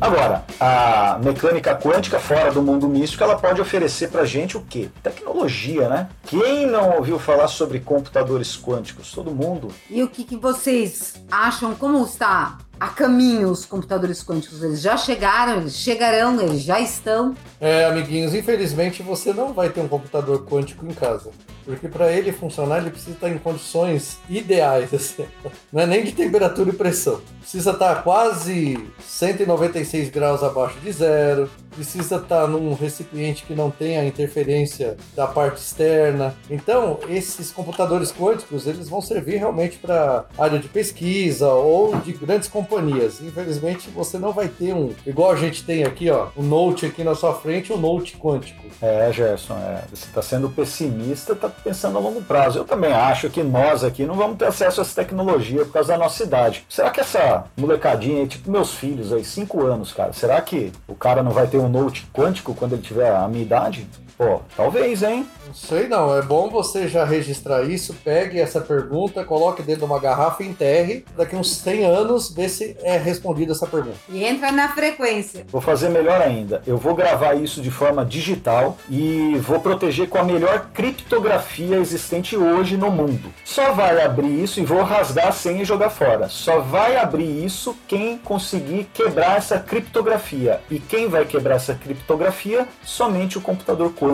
Agora, 0.00 0.46
a 0.58 1.18
mecânica 1.22 1.76
quântica 1.76 2.18
fora 2.18 2.50
do 2.50 2.62
mundo 2.62 2.88
místico, 2.88 3.22
ela 3.22 3.36
pode 3.36 3.60
oferecer 3.60 4.08
pra 4.08 4.24
gente 4.24 4.56
o 4.56 4.62
quê? 4.62 4.88
Tecnologia, 5.02 5.90
né? 5.90 6.08
Quem 6.24 6.66
não 6.66 6.96
ouviu 6.96 7.18
falar 7.18 7.48
sobre 7.48 7.80
computadores 7.80 8.56
quânticos? 8.56 9.12
Todo 9.12 9.30
mundo. 9.30 9.68
E 9.90 10.02
o 10.02 10.08
que, 10.08 10.24
que 10.24 10.38
vocês 10.38 11.16
acham? 11.30 11.74
Como 11.74 12.02
está 12.02 12.56
a 12.80 12.88
caminho 12.88 13.50
os 13.50 13.66
computadores 13.66 14.24
quânticos? 14.24 14.62
Eles 14.62 14.80
já 14.80 14.96
chegaram, 14.96 15.60
eles 15.60 15.76
chegarão, 15.76 16.40
eles 16.40 16.62
já 16.62 16.80
estão. 16.80 17.34
É, 17.60 17.84
amiguinhos, 17.84 18.34
infelizmente 18.34 19.02
você 19.02 19.34
não 19.34 19.52
vai 19.52 19.68
ter 19.68 19.82
um 19.82 19.88
computador 19.88 20.46
quântico 20.46 20.86
em 20.86 20.94
casa. 20.94 21.30
Porque 21.64 21.88
para 21.88 22.10
ele 22.10 22.32
funcionar, 22.32 22.78
ele 22.78 22.90
precisa 22.90 23.12
estar 23.12 23.28
em 23.28 23.38
condições 23.38 24.18
ideais, 24.28 24.92
assim. 24.94 25.26
Não 25.70 25.82
é 25.82 25.86
nem 25.86 26.04
de 26.04 26.12
temperatura 26.12 26.70
e 26.70 26.72
pressão. 26.72 27.20
Precisa 27.40 27.72
estar 27.72 28.02
quase 28.02 28.88
196 29.00 30.08
graus 30.08 30.42
abaixo 30.42 30.78
de 30.80 30.90
zero. 30.90 31.50
Precisa 31.74 32.16
estar 32.16 32.48
num 32.48 32.74
recipiente 32.74 33.44
que 33.44 33.54
não 33.54 33.70
tenha 33.70 34.04
interferência 34.04 34.96
da 35.14 35.26
parte 35.26 35.58
externa. 35.58 36.34
Então, 36.48 36.98
esses 37.08 37.52
computadores 37.52 38.10
quânticos, 38.10 38.66
eles 38.66 38.88
vão 38.88 39.00
servir 39.00 39.36
realmente 39.36 39.78
para 39.78 40.24
área 40.36 40.58
de 40.58 40.68
pesquisa 40.68 41.48
ou 41.48 41.94
de 41.96 42.12
grandes 42.12 42.48
computadores 42.48 42.69
companhias. 42.70 43.20
Infelizmente, 43.20 43.90
você 43.90 44.18
não 44.18 44.32
vai 44.32 44.48
ter 44.48 44.72
um, 44.72 44.94
igual 45.04 45.32
a 45.32 45.36
gente 45.36 45.64
tem 45.64 45.82
aqui, 45.82 46.08
ó, 46.08 46.28
um 46.36 46.42
Note 46.42 46.86
aqui 46.86 47.02
na 47.02 47.14
sua 47.14 47.34
frente, 47.34 47.72
um 47.72 47.76
Note 47.76 48.16
quântico. 48.16 48.64
É, 48.80 49.12
Gerson, 49.12 49.54
é. 49.58 49.82
você 49.90 50.06
está 50.06 50.22
sendo 50.22 50.48
pessimista, 50.48 51.32
está 51.32 51.48
pensando 51.48 51.98
a 51.98 52.00
longo 52.00 52.22
prazo. 52.22 52.58
Eu 52.58 52.64
também 52.64 52.92
acho 52.92 53.28
que 53.28 53.42
nós 53.42 53.82
aqui 53.82 54.06
não 54.06 54.14
vamos 54.14 54.38
ter 54.38 54.46
acesso 54.46 54.80
a 54.80 54.84
essa 54.84 54.94
tecnologia 54.94 55.64
por 55.64 55.72
causa 55.72 55.88
da 55.92 55.98
nossa 55.98 56.22
idade. 56.22 56.64
Será 56.68 56.90
que 56.90 57.00
essa 57.00 57.44
molecadinha 57.56 58.26
tipo 58.26 58.50
meus 58.50 58.72
filhos 58.72 59.12
aí, 59.12 59.24
5 59.24 59.66
anos, 59.66 59.92
cara, 59.92 60.12
será 60.12 60.40
que 60.40 60.72
o 60.86 60.94
cara 60.94 61.22
não 61.22 61.32
vai 61.32 61.46
ter 61.46 61.58
um 61.58 61.68
Note 61.68 62.06
quântico 62.12 62.54
quando 62.54 62.74
ele 62.74 62.82
tiver 62.82 63.14
a 63.14 63.26
minha 63.26 63.42
idade? 63.42 63.86
Pô, 64.20 64.42
talvez, 64.54 65.02
hein? 65.02 65.26
Não 65.46 65.54
sei 65.54 65.88
não, 65.88 66.14
é 66.14 66.20
bom 66.20 66.50
você 66.50 66.86
já 66.86 67.06
registrar 67.06 67.62
isso, 67.62 67.96
pegue 68.04 68.38
essa 68.38 68.60
pergunta, 68.60 69.24
coloque 69.24 69.62
dentro 69.62 69.80
de 69.80 69.86
uma 69.86 69.98
garrafa 69.98 70.42
e 70.42 70.46
enterre. 70.46 71.06
Daqui 71.16 71.34
uns 71.34 71.56
100 71.56 71.86
anos, 71.86 72.30
vê 72.30 72.46
se 72.46 72.76
é 72.82 72.98
respondida 72.98 73.52
essa 73.52 73.66
pergunta. 73.66 73.96
E 74.10 74.22
entra 74.22 74.52
na 74.52 74.68
frequência. 74.68 75.46
Vou 75.48 75.62
fazer 75.62 75.88
melhor 75.88 76.20
ainda. 76.20 76.60
Eu 76.66 76.76
vou 76.76 76.94
gravar 76.94 77.32
isso 77.32 77.62
de 77.62 77.70
forma 77.70 78.04
digital 78.04 78.76
e 78.90 79.38
vou 79.38 79.58
proteger 79.58 80.06
com 80.06 80.18
a 80.18 80.22
melhor 80.22 80.68
criptografia 80.74 81.78
existente 81.78 82.36
hoje 82.36 82.76
no 82.76 82.90
mundo. 82.90 83.32
Só 83.42 83.72
vai 83.72 84.04
abrir 84.04 84.42
isso 84.42 84.60
e 84.60 84.66
vou 84.66 84.82
rasgar 84.82 85.28
a 85.28 85.32
senha 85.32 85.62
e 85.62 85.64
jogar 85.64 85.88
fora. 85.88 86.28
Só 86.28 86.60
vai 86.60 86.96
abrir 86.96 87.42
isso 87.42 87.74
quem 87.88 88.18
conseguir 88.18 88.86
quebrar 88.92 89.38
essa 89.38 89.58
criptografia. 89.58 90.60
E 90.70 90.78
quem 90.78 91.08
vai 91.08 91.24
quebrar 91.24 91.54
essa 91.54 91.74
criptografia? 91.74 92.68
Somente 92.84 93.38
o 93.38 93.40
computador 93.40 93.90
quântico. 93.94 94.09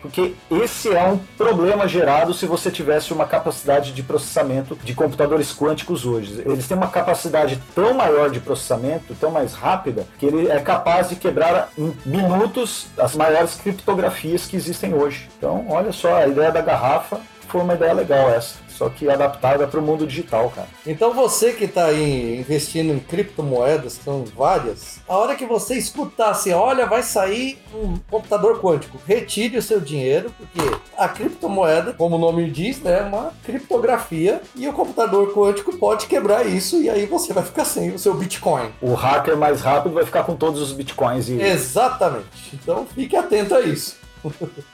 Porque 0.00 0.34
esse 0.50 0.88
é 0.88 1.04
um 1.04 1.18
problema 1.36 1.86
gerado 1.86 2.32
se 2.34 2.46
você 2.46 2.70
tivesse 2.70 3.12
uma 3.12 3.26
capacidade 3.26 3.92
de 3.92 4.02
processamento 4.02 4.76
de 4.82 4.94
computadores 4.94 5.52
quânticos 5.52 6.04
hoje. 6.06 6.42
Eles 6.44 6.66
têm 6.66 6.76
uma 6.76 6.88
capacidade 6.88 7.60
tão 7.74 7.94
maior 7.94 8.30
de 8.30 8.40
processamento, 8.40 9.14
tão 9.20 9.30
mais 9.30 9.54
rápida, 9.54 10.06
que 10.18 10.26
ele 10.26 10.48
é 10.48 10.60
capaz 10.60 11.08
de 11.08 11.16
quebrar 11.16 11.70
em 11.76 11.94
minutos 12.04 12.86
as 12.98 13.14
maiores 13.14 13.54
criptografias 13.54 14.46
que 14.46 14.56
existem 14.56 14.94
hoje. 14.94 15.28
Então, 15.38 15.66
olha 15.68 15.92
só, 15.92 16.16
a 16.16 16.26
ideia 16.26 16.50
da 16.50 16.60
garrafa 16.60 17.20
foi 17.48 17.60
uma 17.60 17.74
ideia 17.74 17.92
legal 17.92 18.30
essa 18.30 18.69
só 18.80 18.88
que 18.88 19.10
adaptada 19.10 19.66
para 19.66 19.78
o 19.78 19.82
mundo 19.82 20.06
digital, 20.06 20.50
cara. 20.56 20.66
Então 20.86 21.12
você 21.12 21.52
que 21.52 21.66
está 21.66 21.84
aí 21.84 22.38
investindo 22.38 22.94
em 22.94 22.98
criptomoedas, 22.98 23.98
que 23.98 24.04
são 24.04 24.24
várias, 24.34 25.00
a 25.06 25.18
hora 25.18 25.36
que 25.36 25.44
você 25.44 25.74
escutar 25.74 26.30
assim, 26.30 26.52
olha, 26.52 26.86
vai 26.86 27.02
sair 27.02 27.58
um 27.74 27.98
computador 28.10 28.58
quântico, 28.58 28.98
retire 29.06 29.58
o 29.58 29.62
seu 29.62 29.82
dinheiro, 29.82 30.32
porque 30.38 30.78
a 30.96 31.06
criptomoeda, 31.08 31.92
como 31.92 32.16
o 32.16 32.18
nome 32.18 32.50
diz, 32.50 32.80
né, 32.80 33.00
é 33.00 33.02
uma 33.02 33.34
criptografia 33.44 34.40
e 34.56 34.66
o 34.66 34.72
computador 34.72 35.34
quântico 35.34 35.76
pode 35.76 36.06
quebrar 36.06 36.46
isso 36.46 36.80
e 36.80 36.88
aí 36.88 37.04
você 37.04 37.34
vai 37.34 37.44
ficar 37.44 37.66
sem 37.66 37.90
o 37.90 37.98
seu 37.98 38.14
Bitcoin. 38.14 38.70
O 38.80 38.94
hacker 38.94 39.36
mais 39.36 39.60
rápido 39.60 39.92
vai 39.92 40.06
ficar 40.06 40.24
com 40.24 40.34
todos 40.34 40.58
os 40.62 40.72
Bitcoins 40.72 41.28
e... 41.28 41.38
Exatamente. 41.38 42.54
Então 42.54 42.86
fique 42.86 43.14
atento 43.14 43.54
a 43.54 43.60
isso. 43.60 43.99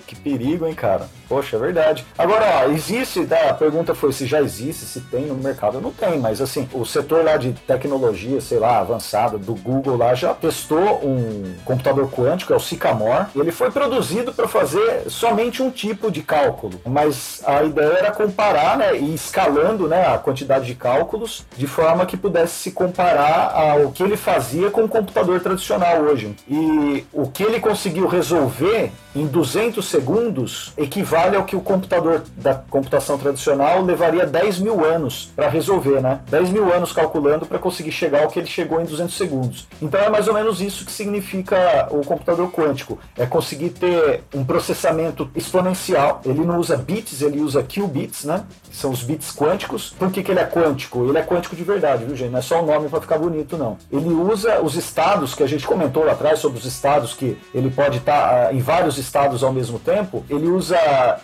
Que 0.07 0.17
perigo, 0.17 0.67
hein, 0.67 0.75
cara? 0.75 1.09
Poxa, 1.29 1.57
é 1.57 1.59
verdade. 1.59 2.05
Agora, 2.17 2.65
ó, 2.65 2.71
existe, 2.71 3.25
tá? 3.27 3.51
a 3.51 3.55
pergunta 3.55 3.95
foi 3.95 4.13
se 4.13 4.27
já 4.27 4.41
existe, 4.41 4.85
se 4.85 5.01
tem 5.01 5.27
no 5.27 5.35
mercado. 5.35 5.81
Não 5.81 5.93
tem, 5.93 6.19
mas 6.19 6.41
assim, 6.41 6.69
o 6.73 6.85
setor 6.85 7.25
lá 7.25 7.37
de 7.37 7.53
tecnologia, 7.53 8.41
sei 8.41 8.59
lá, 8.59 8.79
avançada, 8.79 9.39
do 9.39 9.55
Google 9.55 9.97
lá, 9.97 10.15
já 10.15 10.35
testou 10.35 11.01
um 11.05 11.55
computador 11.65 12.11
quântico, 12.11 12.53
é 12.53 12.57
o 12.57 12.61
Sycamore, 12.61 13.27
ele 13.35 13.53
foi 13.53 13.71
produzido 13.71 14.33
para 14.33 14.49
fazer 14.49 15.05
somente 15.09 15.63
um 15.63 15.71
tipo 15.71 16.11
de 16.11 16.23
cálculo. 16.23 16.81
Mas 16.85 17.43
a 17.47 17.63
ideia 17.65 17.99
era 17.99 18.13
comparar, 18.13 18.77
né, 18.77 18.97
e 18.97 19.15
escalando, 19.15 19.89
né, 19.89 20.07
a 20.07 20.19
quantidade 20.19 20.67
de 20.67 20.75
cálculos, 20.75 21.45
de 21.57 21.67
forma 21.67 22.07
que 22.07 22.17
pudesse 22.17 22.55
se 22.55 22.71
comparar 22.73 23.53
ao 23.55 23.93
que 23.93 24.03
ele 24.03 24.17
fazia 24.17 24.71
com 24.71 24.85
o 24.85 24.89
computador 24.89 25.41
tradicional 25.41 26.03
hoje. 26.03 26.35
E 26.49 27.05
o 27.13 27.29
que 27.29 27.43
ele 27.43 27.61
conseguiu 27.61 28.07
resolver 28.07 28.93
em 29.17 29.27
200 29.27 29.85
segundos 29.85 30.73
equivale 30.77 31.37
ao 31.37 31.45
que 31.45 31.57
o 31.57 31.61
computador 31.61 32.23
da 32.37 32.55
computação 32.55 33.17
tradicional 33.17 33.83
levaria 33.83 34.27
10 34.27 34.59
mil 34.59 34.85
anos 34.85 35.33
para 35.35 35.49
resolver, 35.49 36.03
né? 36.03 36.21
10 36.29 36.51
mil 36.51 36.73
anos 36.73 36.93
calculando 36.93 37.47
para 37.47 37.59
conseguir 37.59 37.93
chegar 37.93 38.25
ao 38.25 38.29
que 38.29 38.39
ele 38.39 38.47
chegou 38.47 38.81
em 38.81 38.85
200 38.85 39.17
segundos. 39.17 39.67
Então 39.81 39.99
é 39.99 40.11
mais 40.11 40.29
ou 40.29 40.35
menos 40.35 40.61
isso 40.61 40.85
que 40.85 40.93
significa 40.93 41.89
o 41.91 42.05
computador 42.05 42.51
quântico. 42.53 42.99
É 43.17 43.25
conseguir 43.25 43.71
ter 43.71 44.23
um 44.35 44.45
processamento 44.45 45.31
exponencial. 45.35 46.21
Ele 46.25 46.45
não 46.45 46.59
usa 46.59 46.77
bits, 46.77 47.23
ele 47.23 47.41
usa 47.41 47.63
qubits, 47.63 48.25
né? 48.25 48.45
São 48.71 48.91
os 48.91 49.03
bits 49.03 49.35
quânticos. 49.35 49.95
Por 49.99 50.11
que, 50.11 50.23
que 50.23 50.31
ele 50.31 50.41
é 50.41 50.45
quântico? 50.45 51.09
Ele 51.09 51.17
é 51.17 51.23
quântico 51.23 51.57
de 51.57 51.65
verdade, 51.65 52.05
viu, 52.05 52.15
gente? 52.15 52.31
Não 52.31 52.39
é 52.39 52.43
só 52.43 52.63
o 52.63 52.67
nome 52.67 52.91
para 52.91 53.01
ficar 53.01 53.19
bonito, 53.19 53.57
não. 53.57 53.79
Ele 53.91 54.11
usa 54.11 54.61
os 54.61 54.75
estados 54.75 55.35
que 55.35 55.43
a 55.43 55.47
gente 55.47 55.67
comentou 55.67 56.05
lá 56.05 56.13
atrás 56.13 56.39
sobre 56.39 56.59
os 56.59 56.67
estados 56.67 57.15
que 57.15 57.39
ele 57.55 57.71
pode 57.71 57.99
estar 57.99 58.29
tá, 58.29 58.51
uh, 58.51 58.55
em 58.55 58.61
vários 58.61 58.99
estados 58.99 59.06
ao 59.43 59.53
mesmo 59.53 59.79
tempo, 59.79 60.25
ele 60.29 60.47
usa 60.47 60.77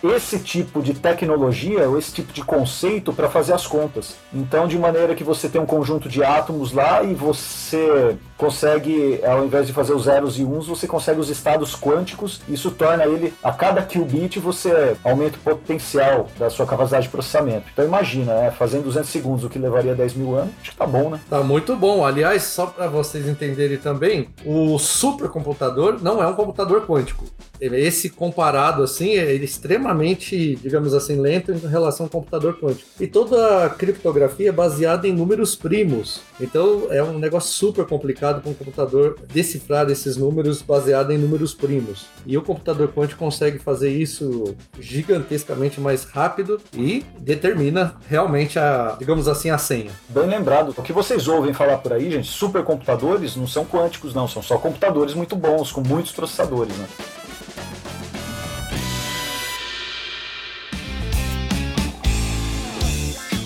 esse 0.03 0.39
tipo 0.39 0.81
de 0.81 0.93
tecnologia, 0.93 1.87
ou 1.89 1.97
esse 1.97 2.13
tipo 2.13 2.33
de 2.33 2.43
conceito 2.43 3.13
para 3.13 3.29
fazer 3.29 3.53
as 3.53 3.67
contas. 3.67 4.15
Então, 4.33 4.67
de 4.67 4.77
maneira 4.77 5.15
que 5.15 5.23
você 5.23 5.49
tem 5.49 5.61
um 5.61 5.65
conjunto 5.65 6.07
de 6.07 6.23
átomos 6.23 6.71
lá 6.71 7.03
e 7.03 7.13
você 7.13 8.17
consegue, 8.43 9.21
ao 9.23 9.45
invés 9.45 9.67
de 9.67 9.71
fazer 9.71 9.93
os 9.93 10.03
zeros 10.03 10.37
e 10.37 10.43
uns, 10.43 10.67
você 10.67 10.85
consegue 10.85 11.17
os 11.17 11.29
estados 11.29 11.73
quânticos. 11.75 12.41
Isso 12.49 12.69
torna 12.71 13.05
ele, 13.05 13.33
a 13.41 13.53
cada 13.53 13.81
qubit, 13.81 14.37
você 14.37 14.97
aumenta 15.01 15.37
o 15.37 15.39
potencial 15.39 16.27
da 16.37 16.49
sua 16.49 16.65
capacidade 16.65 17.05
de 17.05 17.09
processamento. 17.09 17.67
Então, 17.71 17.85
imagina, 17.85 18.33
né, 18.33 18.51
fazendo 18.51 18.83
200 18.83 19.09
segundos 19.09 19.45
o 19.45 19.49
que 19.49 19.57
levaria 19.57 19.95
10 19.95 20.15
mil 20.15 20.35
anos, 20.35 20.53
acho 20.61 20.71
que 20.71 20.77
tá 20.77 20.85
bom, 20.85 21.09
né? 21.09 21.21
Tá 21.29 21.41
muito 21.41 21.73
bom. 21.77 22.05
Aliás, 22.05 22.43
só 22.43 22.65
para 22.65 22.87
vocês 22.87 23.29
entenderem 23.29 23.77
também, 23.77 24.27
o 24.45 24.77
supercomputador 24.77 25.99
não 26.01 26.21
é 26.21 26.27
um 26.27 26.33
computador 26.33 26.85
quântico. 26.85 27.23
Ele, 27.61 27.79
esse 27.79 28.09
comparado 28.09 28.83
assim, 28.83 29.11
é 29.11 29.33
extremamente, 29.35 30.57
digamos 30.57 30.93
assim, 30.93 31.15
lento 31.21 31.53
em 31.53 31.57
relação 31.59 32.07
ao 32.07 32.09
computador 32.09 32.59
quântico. 32.59 32.89
E 32.99 33.07
toda 33.07 33.65
a 33.65 33.69
criptografia 33.69 34.49
é 34.49 34.51
baseada 34.51 35.07
em 35.07 35.13
números 35.13 35.55
primos. 35.55 36.21
Então 36.41 36.87
é 36.89 37.01
um 37.01 37.17
negócio 37.17 37.53
super 37.53 37.85
complicado 37.85 38.32
para 38.41 38.51
um 38.51 38.53
computador 38.53 39.17
decifrar 39.31 39.89
esses 39.89 40.17
números 40.17 40.61
baseado 40.61 41.11
em 41.11 41.17
números 41.17 41.53
primos. 41.53 42.05
E 42.25 42.37
o 42.37 42.41
computador 42.41 42.89
quântico 42.89 43.19
consegue 43.19 43.59
fazer 43.59 43.89
isso 43.89 44.55
gigantescamente 44.79 45.79
mais 45.79 46.03
rápido 46.03 46.59
e 46.75 47.05
determina 47.19 47.95
realmente 48.09 48.59
a, 48.59 48.95
digamos 48.99 49.27
assim, 49.27 49.49
a 49.49 49.57
senha. 49.57 49.91
Bem 50.09 50.27
lembrado. 50.27 50.73
O 50.77 50.81
que 50.83 50.93
vocês 50.93 51.27
ouvem 51.27 51.53
falar 51.53 51.77
por 51.77 51.93
aí, 51.93 52.11
gente, 52.11 52.29
supercomputadores 52.29 53.35
não 53.35 53.47
são 53.47 53.65
quânticos, 53.65 54.13
não, 54.13 54.27
são 54.27 54.41
só 54.41 54.57
computadores 54.57 55.13
muito 55.13 55.35
bons, 55.35 55.71
com 55.71 55.81
muitos 55.81 56.11
processadores, 56.11 56.75
né? 56.77 56.87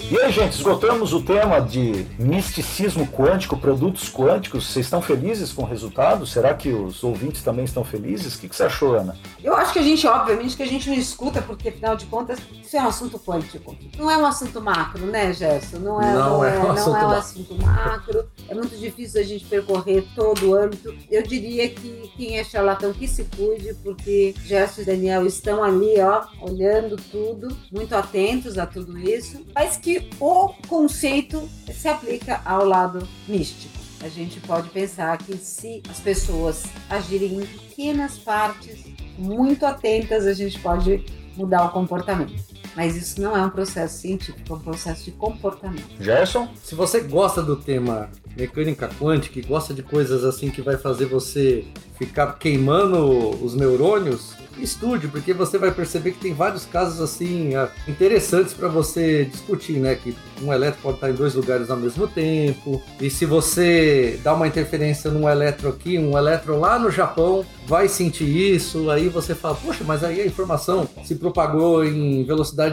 E 0.10 0.18
aí, 0.18 0.32
gente, 0.32 0.54
esgotamos 0.54 1.12
o 1.12 1.22
tema 1.22 1.60
de 1.60 2.08
misticismo 2.18 3.06
quântico, 3.08 3.58
produtos 3.58 4.10
quânticos. 4.10 4.66
Vocês 4.66 4.86
estão 4.86 5.02
felizes 5.02 5.52
com 5.52 5.64
o 5.64 5.66
resultado? 5.66 6.26
Será 6.26 6.54
que 6.54 6.70
os 6.70 7.04
ouvintes 7.04 7.44
também 7.44 7.66
estão 7.66 7.84
felizes? 7.84 8.36
O 8.36 8.40
que, 8.40 8.48
você 8.48 8.64
achou, 8.64 8.96
Ana? 8.96 9.18
Eu 9.44 9.54
acho 9.54 9.74
que 9.74 9.80
a 9.80 9.82
gente, 9.82 10.08
obviamente, 10.08 10.56
que 10.56 10.64
a 10.64 10.68
gente 10.68 10.90
não 10.90 10.96
escuta, 10.96 11.42
porque 11.42 11.68
afinal 11.68 11.98
de 11.98 12.06
contas, 12.06 12.40
isso 12.64 12.78
é 12.78 12.82
um 12.82 12.88
assunto 12.88 13.20
quântico. 13.20 13.76
Não 13.98 14.10
é 14.10 14.18
um 14.18 14.26
assunto 14.26 14.62
macro, 14.62 15.06
né, 15.08 15.34
Gerson? 15.34 15.80
Não 15.80 16.02
é, 16.02 16.14
não, 16.14 16.30
não 16.30 16.46
é, 16.46 16.56
é, 16.56 16.60
um, 16.60 16.74
não 16.74 16.98
é 16.98 17.06
um 17.06 17.12
assunto 17.12 17.56
macro. 17.62 18.26
É 18.50 18.56
muito 18.56 18.78
difícil 18.78 19.20
a 19.20 19.24
gente 19.24 19.46
percorrer 19.46 20.06
todo 20.16 20.50
o 20.50 20.56
âmbito. 20.56 20.96
Eu 21.12 21.22
diria 21.22 21.70
que 21.70 22.12
quem 22.16 22.38
é 22.38 22.44
charlatão 22.44 22.94
que 22.94 23.08
se 23.08 23.26
cuide, 23.36 23.74
porque 23.84 24.34
Gerson 24.46 24.82
e 24.82 24.86
Daniel 24.86 25.26
estão 25.26 25.64
ali, 25.64 26.00
ó, 26.00 26.26
olhando 26.42 26.96
tudo, 27.12 27.56
muito 27.72 27.94
atentos 27.94 28.58
a 28.58 28.66
tudo 28.66 28.98
isso. 28.98 29.46
Mas 29.54 29.78
que 29.78 30.08
o 30.20 30.54
conceito 30.68 31.48
se 31.74 31.88
aplica 31.88 32.42
ao 32.46 32.66
lado 32.66 33.08
místico. 33.28 33.78
A 34.02 34.08
gente 34.10 34.40
pode 34.42 34.70
pensar 34.70 35.18
que 35.18 35.36
se 35.38 35.82
as 35.90 36.00
pessoas 36.00 36.64
agirem 36.90 37.42
em 37.42 37.46
pequenas 37.46 38.18
partes, 38.18 38.86
muito 39.18 39.66
atentas, 39.66 40.26
a 40.28 40.34
gente 40.34 40.60
pode 40.60 41.04
mudar 41.36 41.66
o 41.66 41.72
comportamento. 41.72 42.57
Mas 42.78 42.96
isso 42.96 43.20
não 43.20 43.36
é 43.36 43.44
um 43.44 43.50
processo 43.50 44.02
científico, 44.02 44.40
é 44.48 44.54
um 44.54 44.60
processo 44.60 45.04
de 45.04 45.10
comportamento. 45.10 45.84
Gerson? 46.00 46.48
Se 46.64 46.76
você 46.76 47.00
gosta 47.00 47.42
do 47.42 47.56
tema 47.56 48.08
mecânica 48.38 48.88
quântica 49.00 49.40
e 49.40 49.42
gosta 49.42 49.74
de 49.74 49.82
coisas 49.82 50.24
assim 50.24 50.52
que 50.52 50.62
vai 50.62 50.78
fazer 50.78 51.06
você 51.06 51.66
ficar 51.98 52.34
queimando 52.34 53.44
os 53.44 53.56
neurônios, 53.56 54.36
estude, 54.60 55.08
porque 55.08 55.34
você 55.34 55.58
vai 55.58 55.72
perceber 55.72 56.12
que 56.12 56.20
tem 56.20 56.34
vários 56.34 56.66
casos 56.66 57.02
assim 57.02 57.56
ah, 57.56 57.70
interessantes 57.88 58.54
para 58.54 58.68
você 58.68 59.26
discutir, 59.26 59.74
né? 59.74 59.96
Que 59.96 60.16
um 60.42 60.54
elétron 60.54 60.82
pode 60.82 60.98
estar 60.98 61.10
em 61.10 61.14
dois 61.14 61.34
lugares 61.34 61.70
ao 61.70 61.78
mesmo 61.78 62.08
tempo, 62.08 62.82
e 63.00 63.10
se 63.10 63.26
você 63.26 64.20
dá 64.24 64.34
uma 64.34 64.48
interferência 64.48 65.10
num 65.10 65.28
elétron 65.28 65.70
aqui, 65.70 65.98
um 65.98 66.18
elétron 66.18 66.60
lá 66.60 66.78
no 66.78 66.92
Japão 66.92 67.46
vai 67.66 67.90
sentir 67.90 68.56
isso, 68.56 68.90
aí 68.90 69.10
você 69.10 69.36
fala, 69.36 69.56
poxa, 69.56 69.84
mas 69.86 70.04
aí 70.04 70.22
a 70.22 70.26
informação 70.26 70.88
se 71.04 71.16
propagou 71.16 71.84
em 71.84 72.24
velocidade 72.24 72.67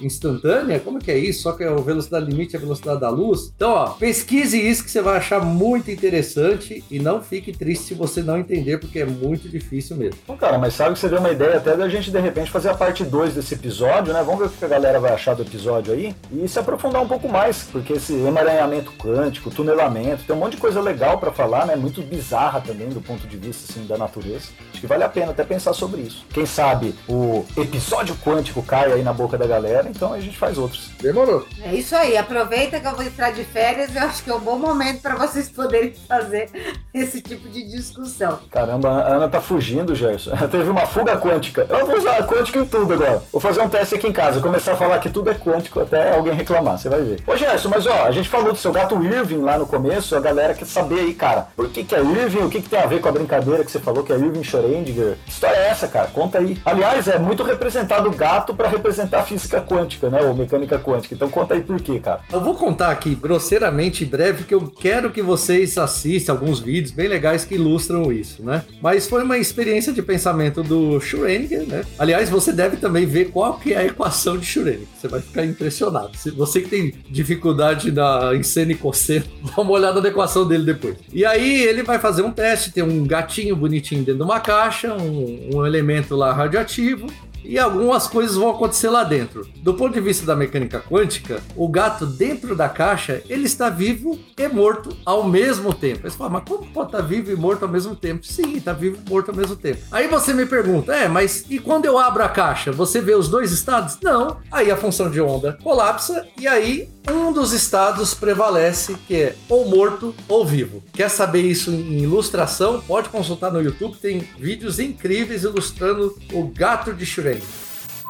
instantânea? 0.00 0.80
Como 0.80 0.98
que 0.98 1.10
é 1.10 1.18
isso? 1.18 1.42
Só 1.42 1.52
que 1.52 1.64
a 1.64 1.74
velocidade 1.74 2.26
limite 2.26 2.56
é 2.56 2.58
a 2.58 2.62
velocidade 2.62 3.00
da 3.00 3.08
luz? 3.08 3.52
Então, 3.54 3.72
ó, 3.72 3.88
pesquise 3.90 4.60
isso 4.60 4.84
que 4.84 4.90
você 4.90 5.02
vai 5.02 5.16
achar 5.16 5.44
muito 5.44 5.90
interessante 5.90 6.84
e 6.90 6.98
não 6.98 7.20
fique 7.20 7.52
triste 7.52 7.84
se 7.84 7.94
você 7.94 8.22
não 8.22 8.38
entender, 8.38 8.78
porque 8.78 9.00
é 9.00 9.06
muito 9.06 9.48
difícil 9.48 9.96
mesmo. 9.96 10.18
Bom, 10.26 10.36
cara, 10.36 10.58
mas 10.58 10.74
sabe 10.74 10.94
que 10.94 10.98
você 10.98 11.08
deu 11.08 11.18
uma 11.18 11.30
ideia 11.30 11.56
até 11.56 11.76
da 11.76 11.88
gente 11.88 12.10
de 12.10 12.20
repente 12.20 12.50
fazer 12.50 12.70
a 12.70 12.74
parte 12.74 13.04
2 13.04 13.34
desse 13.34 13.54
episódio, 13.54 14.12
né? 14.12 14.22
Vamos 14.22 14.40
ver 14.40 14.46
o 14.46 14.50
que 14.50 14.64
a 14.64 14.68
galera 14.68 15.00
vai 15.00 15.12
achar 15.12 15.34
do 15.34 15.42
episódio 15.42 15.92
aí 15.92 16.14
e 16.32 16.48
se 16.48 16.58
aprofundar 16.58 17.02
um 17.02 17.08
pouco 17.08 17.28
mais, 17.28 17.64
porque 17.70 17.94
esse 17.94 18.12
emaranhamento 18.14 18.92
quântico, 18.92 19.50
tunelamento, 19.50 20.24
tem 20.24 20.34
um 20.34 20.38
monte 20.38 20.52
de 20.52 20.58
coisa 20.58 20.80
legal 20.80 21.18
para 21.18 21.32
falar, 21.32 21.66
né? 21.66 21.76
Muito 21.76 22.02
bizarra 22.02 22.60
também 22.60 22.88
do 22.88 23.00
ponto 23.00 23.26
de 23.26 23.36
vista 23.36 23.70
assim 23.70 23.86
da 23.86 23.96
natureza. 23.96 24.48
Acho 24.70 24.80
que 24.80 24.86
vale 24.86 25.04
a 25.04 25.08
pena 25.08 25.32
até 25.32 25.44
pensar 25.44 25.72
sobre 25.72 26.02
isso. 26.02 26.24
Quem 26.32 26.46
sabe 26.46 26.94
o 27.08 27.44
episódio 27.56 28.16
quântico 28.16 28.62
cai 28.62 28.92
aí 28.92 29.02
na 29.02 29.12
boca 29.12 29.35
da 29.36 29.46
galera, 29.46 29.88
então 29.88 30.12
a 30.12 30.20
gente 30.20 30.36
faz 30.36 30.58
outros. 30.58 30.90
Demorou. 31.00 31.46
É 31.62 31.74
isso 31.74 31.94
aí, 31.94 32.16
aproveita 32.16 32.80
que 32.80 32.86
eu 32.86 32.94
vou 32.94 33.04
entrar 33.04 33.32
de 33.32 33.44
férias, 33.44 33.94
eu 33.94 34.02
acho 34.02 34.22
que 34.22 34.30
é 34.30 34.34
um 34.34 34.40
bom 34.40 34.58
momento 34.58 35.00
para 35.00 35.14
vocês 35.16 35.48
poderem 35.48 35.92
fazer 36.06 36.50
esse 36.92 37.20
tipo 37.20 37.48
de 37.48 37.68
discussão. 37.70 38.38
Caramba, 38.50 38.90
a 38.90 39.14
Ana 39.14 39.28
tá 39.28 39.40
fugindo, 39.40 39.94
Gerson. 39.94 40.30
Teve 40.50 40.70
uma 40.70 40.86
fuga 40.86 41.16
quântica. 41.18 41.66
Eu 41.68 41.86
vou 41.86 41.96
usar 41.96 42.26
quântico 42.26 42.58
em 42.58 42.66
tudo 42.66 42.94
agora. 42.94 43.22
Vou 43.32 43.40
fazer 43.40 43.60
um 43.60 43.68
teste 43.68 43.94
aqui 43.94 44.06
em 44.06 44.12
casa, 44.12 44.40
começar 44.40 44.72
a 44.72 44.76
falar 44.76 44.98
que 44.98 45.10
tudo 45.10 45.30
é 45.30 45.34
quântico 45.34 45.80
até 45.80 46.14
alguém 46.14 46.34
reclamar, 46.34 46.78
você 46.78 46.88
vai 46.88 47.02
ver. 47.02 47.22
Ô 47.26 47.36
Gerson, 47.36 47.68
mas 47.68 47.86
ó, 47.86 48.04
a 48.04 48.10
gente 48.10 48.28
falou 48.28 48.52
do 48.52 48.58
seu 48.58 48.72
gato 48.72 49.02
Irving 49.02 49.42
lá 49.42 49.58
no 49.58 49.66
começo, 49.66 50.16
a 50.16 50.20
galera 50.20 50.54
quer 50.54 50.66
saber 50.66 51.00
aí, 51.00 51.14
cara, 51.14 51.48
por 51.56 51.68
que 51.68 51.84
que 51.84 51.94
é 51.94 52.00
Irving, 52.00 52.42
o 52.42 52.50
que 52.50 52.62
que 52.62 52.68
tem 52.68 52.78
a 52.78 52.86
ver 52.86 53.00
com 53.00 53.08
a 53.08 53.12
brincadeira 53.12 53.64
que 53.64 53.70
você 53.70 53.78
falou 53.78 54.02
que 54.02 54.12
é 54.12 54.16
Irving 54.16 54.42
Schrödinger? 54.42 55.16
Que 55.24 55.30
história 55.30 55.56
é 55.56 55.68
essa, 55.68 55.88
cara? 55.88 56.08
Conta 56.08 56.38
aí. 56.38 56.58
Aliás, 56.64 57.08
é 57.08 57.18
muito 57.18 57.42
representado 57.42 58.08
o 58.08 58.14
gato 58.14 58.54
para 58.54 58.68
representar 58.68 59.20
a 59.20 59.22
física 59.26 59.60
quântica, 59.60 60.08
né, 60.08 60.22
ou 60.22 60.34
mecânica 60.34 60.78
quântica. 60.78 61.14
Então 61.14 61.28
conta 61.28 61.54
aí 61.54 61.60
por 61.60 61.80
quê, 61.80 61.98
cara. 61.98 62.20
Eu 62.32 62.40
vou 62.40 62.54
contar 62.54 62.90
aqui 62.90 63.14
grosseiramente 63.14 64.04
breve 64.04 64.44
que 64.44 64.54
eu 64.54 64.66
quero 64.66 65.10
que 65.10 65.22
vocês 65.22 65.76
assistam 65.76 66.32
alguns 66.32 66.60
vídeos 66.60 66.92
bem 66.92 67.08
legais 67.08 67.44
que 67.44 67.54
ilustram 67.54 68.10
isso, 68.12 68.42
né? 68.42 68.64
Mas 68.80 69.08
foi 69.08 69.22
uma 69.22 69.38
experiência 69.38 69.92
de 69.92 70.02
pensamento 70.02 70.62
do 70.62 70.98
Schrödinger, 71.00 71.66
né? 71.66 71.84
Aliás, 71.98 72.28
você 72.28 72.52
deve 72.52 72.76
também 72.76 73.06
ver 73.06 73.26
qual 73.26 73.58
que 73.58 73.72
é 73.72 73.78
a 73.78 73.84
equação 73.84 74.36
de 74.36 74.46
Schrödinger. 74.46 74.86
Você 74.96 75.08
vai 75.08 75.20
ficar 75.20 75.44
impressionado. 75.44 76.10
Você 76.36 76.60
que 76.60 76.68
tem 76.68 76.94
dificuldade 77.10 77.90
na, 77.90 78.34
em 78.34 78.42
seno 78.42 78.72
e 78.72 78.74
cosseno, 78.74 79.24
dá 79.42 79.62
uma 79.62 79.72
olhada 79.72 80.00
na 80.00 80.08
equação 80.08 80.46
dele 80.46 80.64
depois. 80.64 80.96
E 81.12 81.24
aí 81.24 81.62
ele 81.62 81.82
vai 81.82 81.98
fazer 81.98 82.22
um 82.22 82.30
teste, 82.30 82.72
tem 82.72 82.82
um 82.82 83.04
gatinho 83.04 83.56
bonitinho 83.56 84.04
dentro 84.04 84.18
de 84.18 84.24
uma 84.24 84.40
caixa, 84.40 84.94
um, 84.94 85.50
um 85.54 85.66
elemento 85.66 86.14
lá 86.14 86.32
radioativo, 86.32 87.06
e 87.48 87.58
algumas 87.58 88.06
coisas 88.06 88.36
vão 88.36 88.50
acontecer 88.50 88.88
lá 88.88 89.04
dentro. 89.04 89.46
Do 89.56 89.74
ponto 89.74 89.94
de 89.94 90.00
vista 90.00 90.26
da 90.26 90.36
mecânica 90.36 90.80
quântica, 90.80 91.42
o 91.56 91.68
gato 91.68 92.06
dentro 92.06 92.54
da 92.54 92.68
caixa, 92.68 93.22
ele 93.28 93.46
está 93.46 93.68
vivo 93.70 94.18
e 94.36 94.48
morto 94.48 94.96
ao 95.04 95.24
mesmo 95.24 95.72
tempo. 95.72 96.00
Aí 96.04 96.10
você 96.10 96.16
fala, 96.16 96.30
mas 96.30 96.44
como 96.44 96.66
pode 96.66 96.88
estar 96.88 97.02
vivo 97.02 97.30
e 97.30 97.36
morto 97.36 97.64
ao 97.64 97.68
mesmo 97.68 97.94
tempo? 97.94 98.26
Sim, 98.26 98.56
está 98.56 98.72
vivo 98.72 98.98
e 99.04 99.10
morto 99.10 99.30
ao 99.30 99.36
mesmo 99.36 99.56
tempo. 99.56 99.80
Aí 99.90 100.08
você 100.08 100.32
me 100.32 100.46
pergunta, 100.46 100.94
é, 100.94 101.08
mas 101.08 101.44
e 101.48 101.58
quando 101.58 101.84
eu 101.84 101.98
abro 101.98 102.22
a 102.22 102.28
caixa, 102.28 102.72
você 102.72 103.00
vê 103.00 103.14
os 103.14 103.28
dois 103.28 103.52
estados? 103.52 103.98
Não. 104.02 104.38
Aí 104.50 104.70
a 104.70 104.76
função 104.76 105.10
de 105.10 105.20
onda 105.20 105.58
colapsa 105.62 106.26
e 106.38 106.46
aí 106.46 106.88
um 107.10 107.32
dos 107.32 107.52
estados 107.52 108.14
prevalece, 108.14 108.94
que 109.06 109.16
é 109.16 109.36
ou 109.48 109.68
morto 109.68 110.14
ou 110.28 110.44
vivo. 110.44 110.82
Quer 110.92 111.08
saber 111.08 111.42
isso 111.42 111.70
em 111.70 112.02
ilustração? 112.02 112.80
Pode 112.80 113.08
consultar 113.08 113.52
no 113.52 113.60
YouTube, 113.60 113.96
tem 113.96 114.20
vídeos 114.38 114.78
incríveis 114.78 115.44
ilustrando 115.44 116.16
o 116.32 116.48
gato 116.48 116.92
de 116.92 117.04
Schrödinger. 117.04 117.42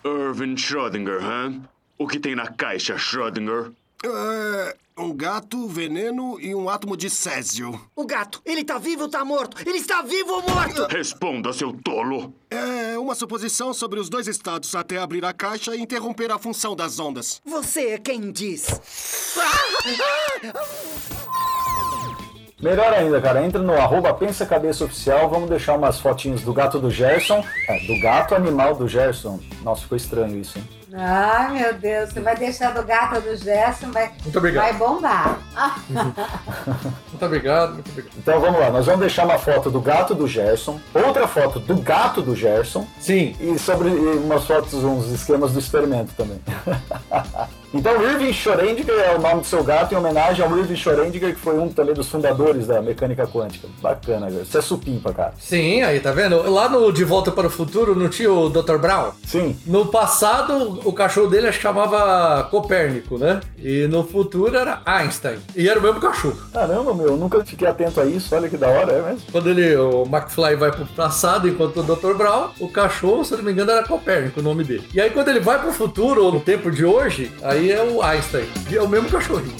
Irving 0.04 0.54
Schrödinger, 0.56 1.22
hã? 1.22 1.60
O 1.98 2.06
que 2.06 2.18
tem 2.18 2.34
na 2.34 2.46
caixa, 2.46 2.96
Schrödinger? 2.96 3.70
É, 4.04 4.76
um 4.98 5.14
gato, 5.14 5.68
veneno 5.68 6.40
e 6.40 6.54
um 6.54 6.70
átomo 6.70 6.96
de 6.96 7.10
césio. 7.10 7.78
O 7.94 8.06
gato, 8.06 8.40
ele 8.46 8.64
tá 8.64 8.78
vivo 8.78 9.02
ou 9.02 9.08
tá 9.08 9.22
morto? 9.24 9.56
Ele 9.68 9.76
está 9.76 10.00
vivo 10.00 10.32
ou 10.32 10.42
morto? 10.42 10.86
Responda, 10.86 11.52
seu 11.52 11.72
tolo. 11.72 12.32
É 12.50 12.98
uma 12.98 13.14
suposição 13.14 13.74
sobre 13.74 14.00
os 14.00 14.08
dois 14.08 14.26
estados 14.26 14.74
até 14.74 14.96
abrir 14.96 15.24
a 15.24 15.34
caixa 15.34 15.76
e 15.76 15.82
interromper 15.82 16.32
a 16.32 16.38
função 16.38 16.74
das 16.74 16.98
ondas. 16.98 17.42
Você 17.44 17.90
é 17.90 17.98
quem 17.98 18.32
diz. 18.32 18.80
Melhor 22.62 22.94
ainda, 22.94 23.20
cara, 23.20 23.44
entra 23.44 23.60
no 23.60 23.74
arroba 23.74 24.14
Pensa 24.14 24.46
Cabeça 24.46 24.86
Oficial, 24.86 25.28
vamos 25.28 25.50
deixar 25.50 25.76
umas 25.76 26.00
fotinhos 26.00 26.40
do 26.40 26.54
gato 26.54 26.78
do 26.78 26.90
Gerson, 26.90 27.44
é, 27.68 27.86
do 27.86 28.00
gato 28.00 28.34
animal 28.34 28.74
do 28.74 28.88
Gerson. 28.88 29.38
Nossa, 29.62 29.82
ficou 29.82 29.96
estranho 29.96 30.38
isso, 30.40 30.58
hein? 30.58 30.75
Ai, 30.92 31.52
meu 31.58 31.74
Deus, 31.74 32.12
você 32.12 32.20
vai 32.20 32.36
deixar 32.36 32.72
do 32.72 32.82
gato 32.84 33.20
do 33.20 33.36
Gerson, 33.36 33.90
vai, 33.90 34.12
Muito 34.22 34.38
obrigado. 34.38 34.62
vai 34.64 34.72
bombar. 34.74 35.38
Muito 37.10 37.24
obrigado, 37.24 37.74
muito 37.74 37.90
obrigado. 37.90 38.12
Então 38.18 38.40
vamos 38.40 38.60
lá, 38.60 38.70
nós 38.70 38.86
vamos 38.86 39.00
deixar 39.00 39.24
uma 39.24 39.38
foto 39.38 39.70
do 39.70 39.80
gato 39.80 40.14
do 40.14 40.28
Gerson, 40.28 40.78
outra 40.94 41.26
foto 41.26 41.58
do 41.58 41.76
gato 41.80 42.20
do 42.22 42.36
Gerson. 42.36 42.86
Sim. 43.00 43.34
E 43.40 43.58
sobre 43.58 43.88
e 43.88 44.18
umas 44.18 44.44
fotos, 44.44 44.74
uns 44.74 45.10
esquemas 45.10 45.52
do 45.52 45.58
experimento 45.58 46.12
também. 46.14 46.40
então 47.72 48.02
Irving 48.02 48.32
Schrödinger 48.32 48.98
é 48.98 49.16
o 49.16 49.20
nome 49.20 49.40
do 49.40 49.46
seu 49.46 49.62
gato 49.62 49.92
em 49.92 49.96
homenagem 49.96 50.44
ao 50.44 50.56
Irving 50.56 50.74
Schrödinger, 50.74 51.34
que 51.34 51.40
foi 51.40 51.58
um 51.58 51.68
também 51.68 51.94
dos 51.94 52.08
fundadores 52.08 52.66
da 52.66 52.80
mecânica 52.80 53.26
quântica. 53.26 53.68
Bacana, 53.80 54.28
velho. 54.28 54.42
Isso 54.42 54.56
é 54.56 54.62
supimpa, 54.62 55.12
cara. 55.12 55.34
Sim, 55.38 55.82
aí 55.82 56.00
tá 56.00 56.12
vendo? 56.12 56.48
Lá 56.50 56.68
no 56.68 56.92
De 56.92 57.04
Volta 57.04 57.30
para 57.30 57.46
o 57.46 57.50
Futuro 57.50 57.94
não 57.94 58.08
tinha 58.08 58.32
o 58.32 58.48
Dr. 58.48 58.76
Brown? 58.78 59.12
Sim. 59.24 59.56
No 59.66 59.86
passado, 59.86 60.80
o 60.84 60.92
cachorro 60.92 61.28
dele 61.28 61.50
chamava 61.52 62.44
Copérnico, 62.50 63.18
né? 63.18 63.40
E 63.58 63.86
no 63.88 64.04
futuro 64.04 64.56
era 64.56 64.80
Einstein. 64.84 65.38
E 65.54 65.68
era 65.68 65.78
o 65.78 65.82
mesmo 65.82 66.00
cachorro. 66.00 66.38
Caramba, 66.52 66.94
meu, 66.94 67.06
eu 67.08 67.16
nunca 67.16 67.44
fiquei 67.44 67.66
atento 67.66 68.00
a 68.00 68.04
isso. 68.04 68.34
Olha 68.34 68.48
que 68.48 68.56
da 68.56 68.68
hora, 68.68 68.92
é 68.92 69.02
mesmo. 69.02 69.22
Quando 69.30 69.50
ele, 69.50 69.76
o 69.76 70.04
McFly 70.04 70.56
vai 70.56 70.70
pro 70.70 70.86
passado 70.86 71.48
enquanto 71.48 71.80
o 71.80 71.82
Dr. 71.82 72.14
Brown, 72.14 72.48
o 72.60 72.68
cachorro, 72.68 73.24
se 73.24 73.34
não 73.34 73.42
me 73.42 73.52
engano, 73.52 73.70
era 73.70 73.86
Copérnico 73.86 74.40
o 74.40 74.42
nome 74.42 74.64
dele. 74.64 74.86
E 74.94 75.00
aí 75.00 75.10
quando 75.10 75.28
ele 75.28 75.40
vai 75.40 75.58
pro 75.60 75.72
futuro, 75.72 76.24
ou 76.24 76.32
no 76.32 76.40
tempo 76.40 76.70
de 76.70 76.84
hoje, 76.84 77.30
aí 77.42 77.55
é 77.56 77.82
o 77.82 78.02
Einstein. 78.02 78.46
E 78.70 78.76
é 78.76 78.82
o 78.82 78.88
mesmo 78.88 79.08
cachorrinho. 79.08 79.56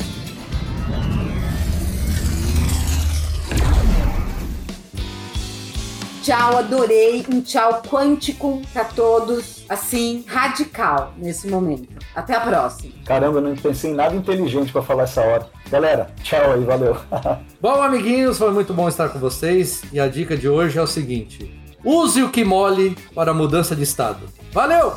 Tchau, 6.23 6.59
adorei. 6.59 7.25
Um 7.33 7.41
tchau 7.41 7.83
quântico 7.89 8.61
pra 8.73 8.85
todos, 8.85 9.65
assim, 9.69 10.25
radical 10.27 11.15
nesse 11.17 11.47
momento. 11.47 11.89
Até 12.17 12.35
a 12.35 12.41
próxima. 12.41 12.93
Caramba, 13.05 13.39
eu 13.39 13.43
não 13.43 13.55
pensei 13.55 13.93
em 13.93 13.95
nada 13.95 14.17
inteligente 14.17 14.73
pra 14.73 14.83
falar 14.83 15.05
essa 15.05 15.21
hora. 15.21 15.47
Galera, 15.71 16.11
tchau 16.25 16.53
aí, 16.53 16.65
valeu. 16.65 16.97
Bom, 17.63 17.81
amiguinhos, 17.81 18.39
foi 18.39 18.51
muito 18.51 18.75
bom 18.75 18.89
estar 18.89 19.09
com 19.09 19.21
vocês. 19.21 19.85
E 19.93 20.01
a 20.01 20.09
dica 20.09 20.37
de 20.37 20.49
hoje 20.49 20.79
é 20.79 20.83
o 20.83 20.87
seguinte: 20.87 21.55
use 21.85 22.21
o 22.23 22.29
que 22.29 22.45
mole 22.45 22.97
para 23.15 23.31
a 23.31 23.35
mudança 23.35 23.77
de 23.77 23.85
estado. 23.85 24.27
Valeu! 24.53 24.97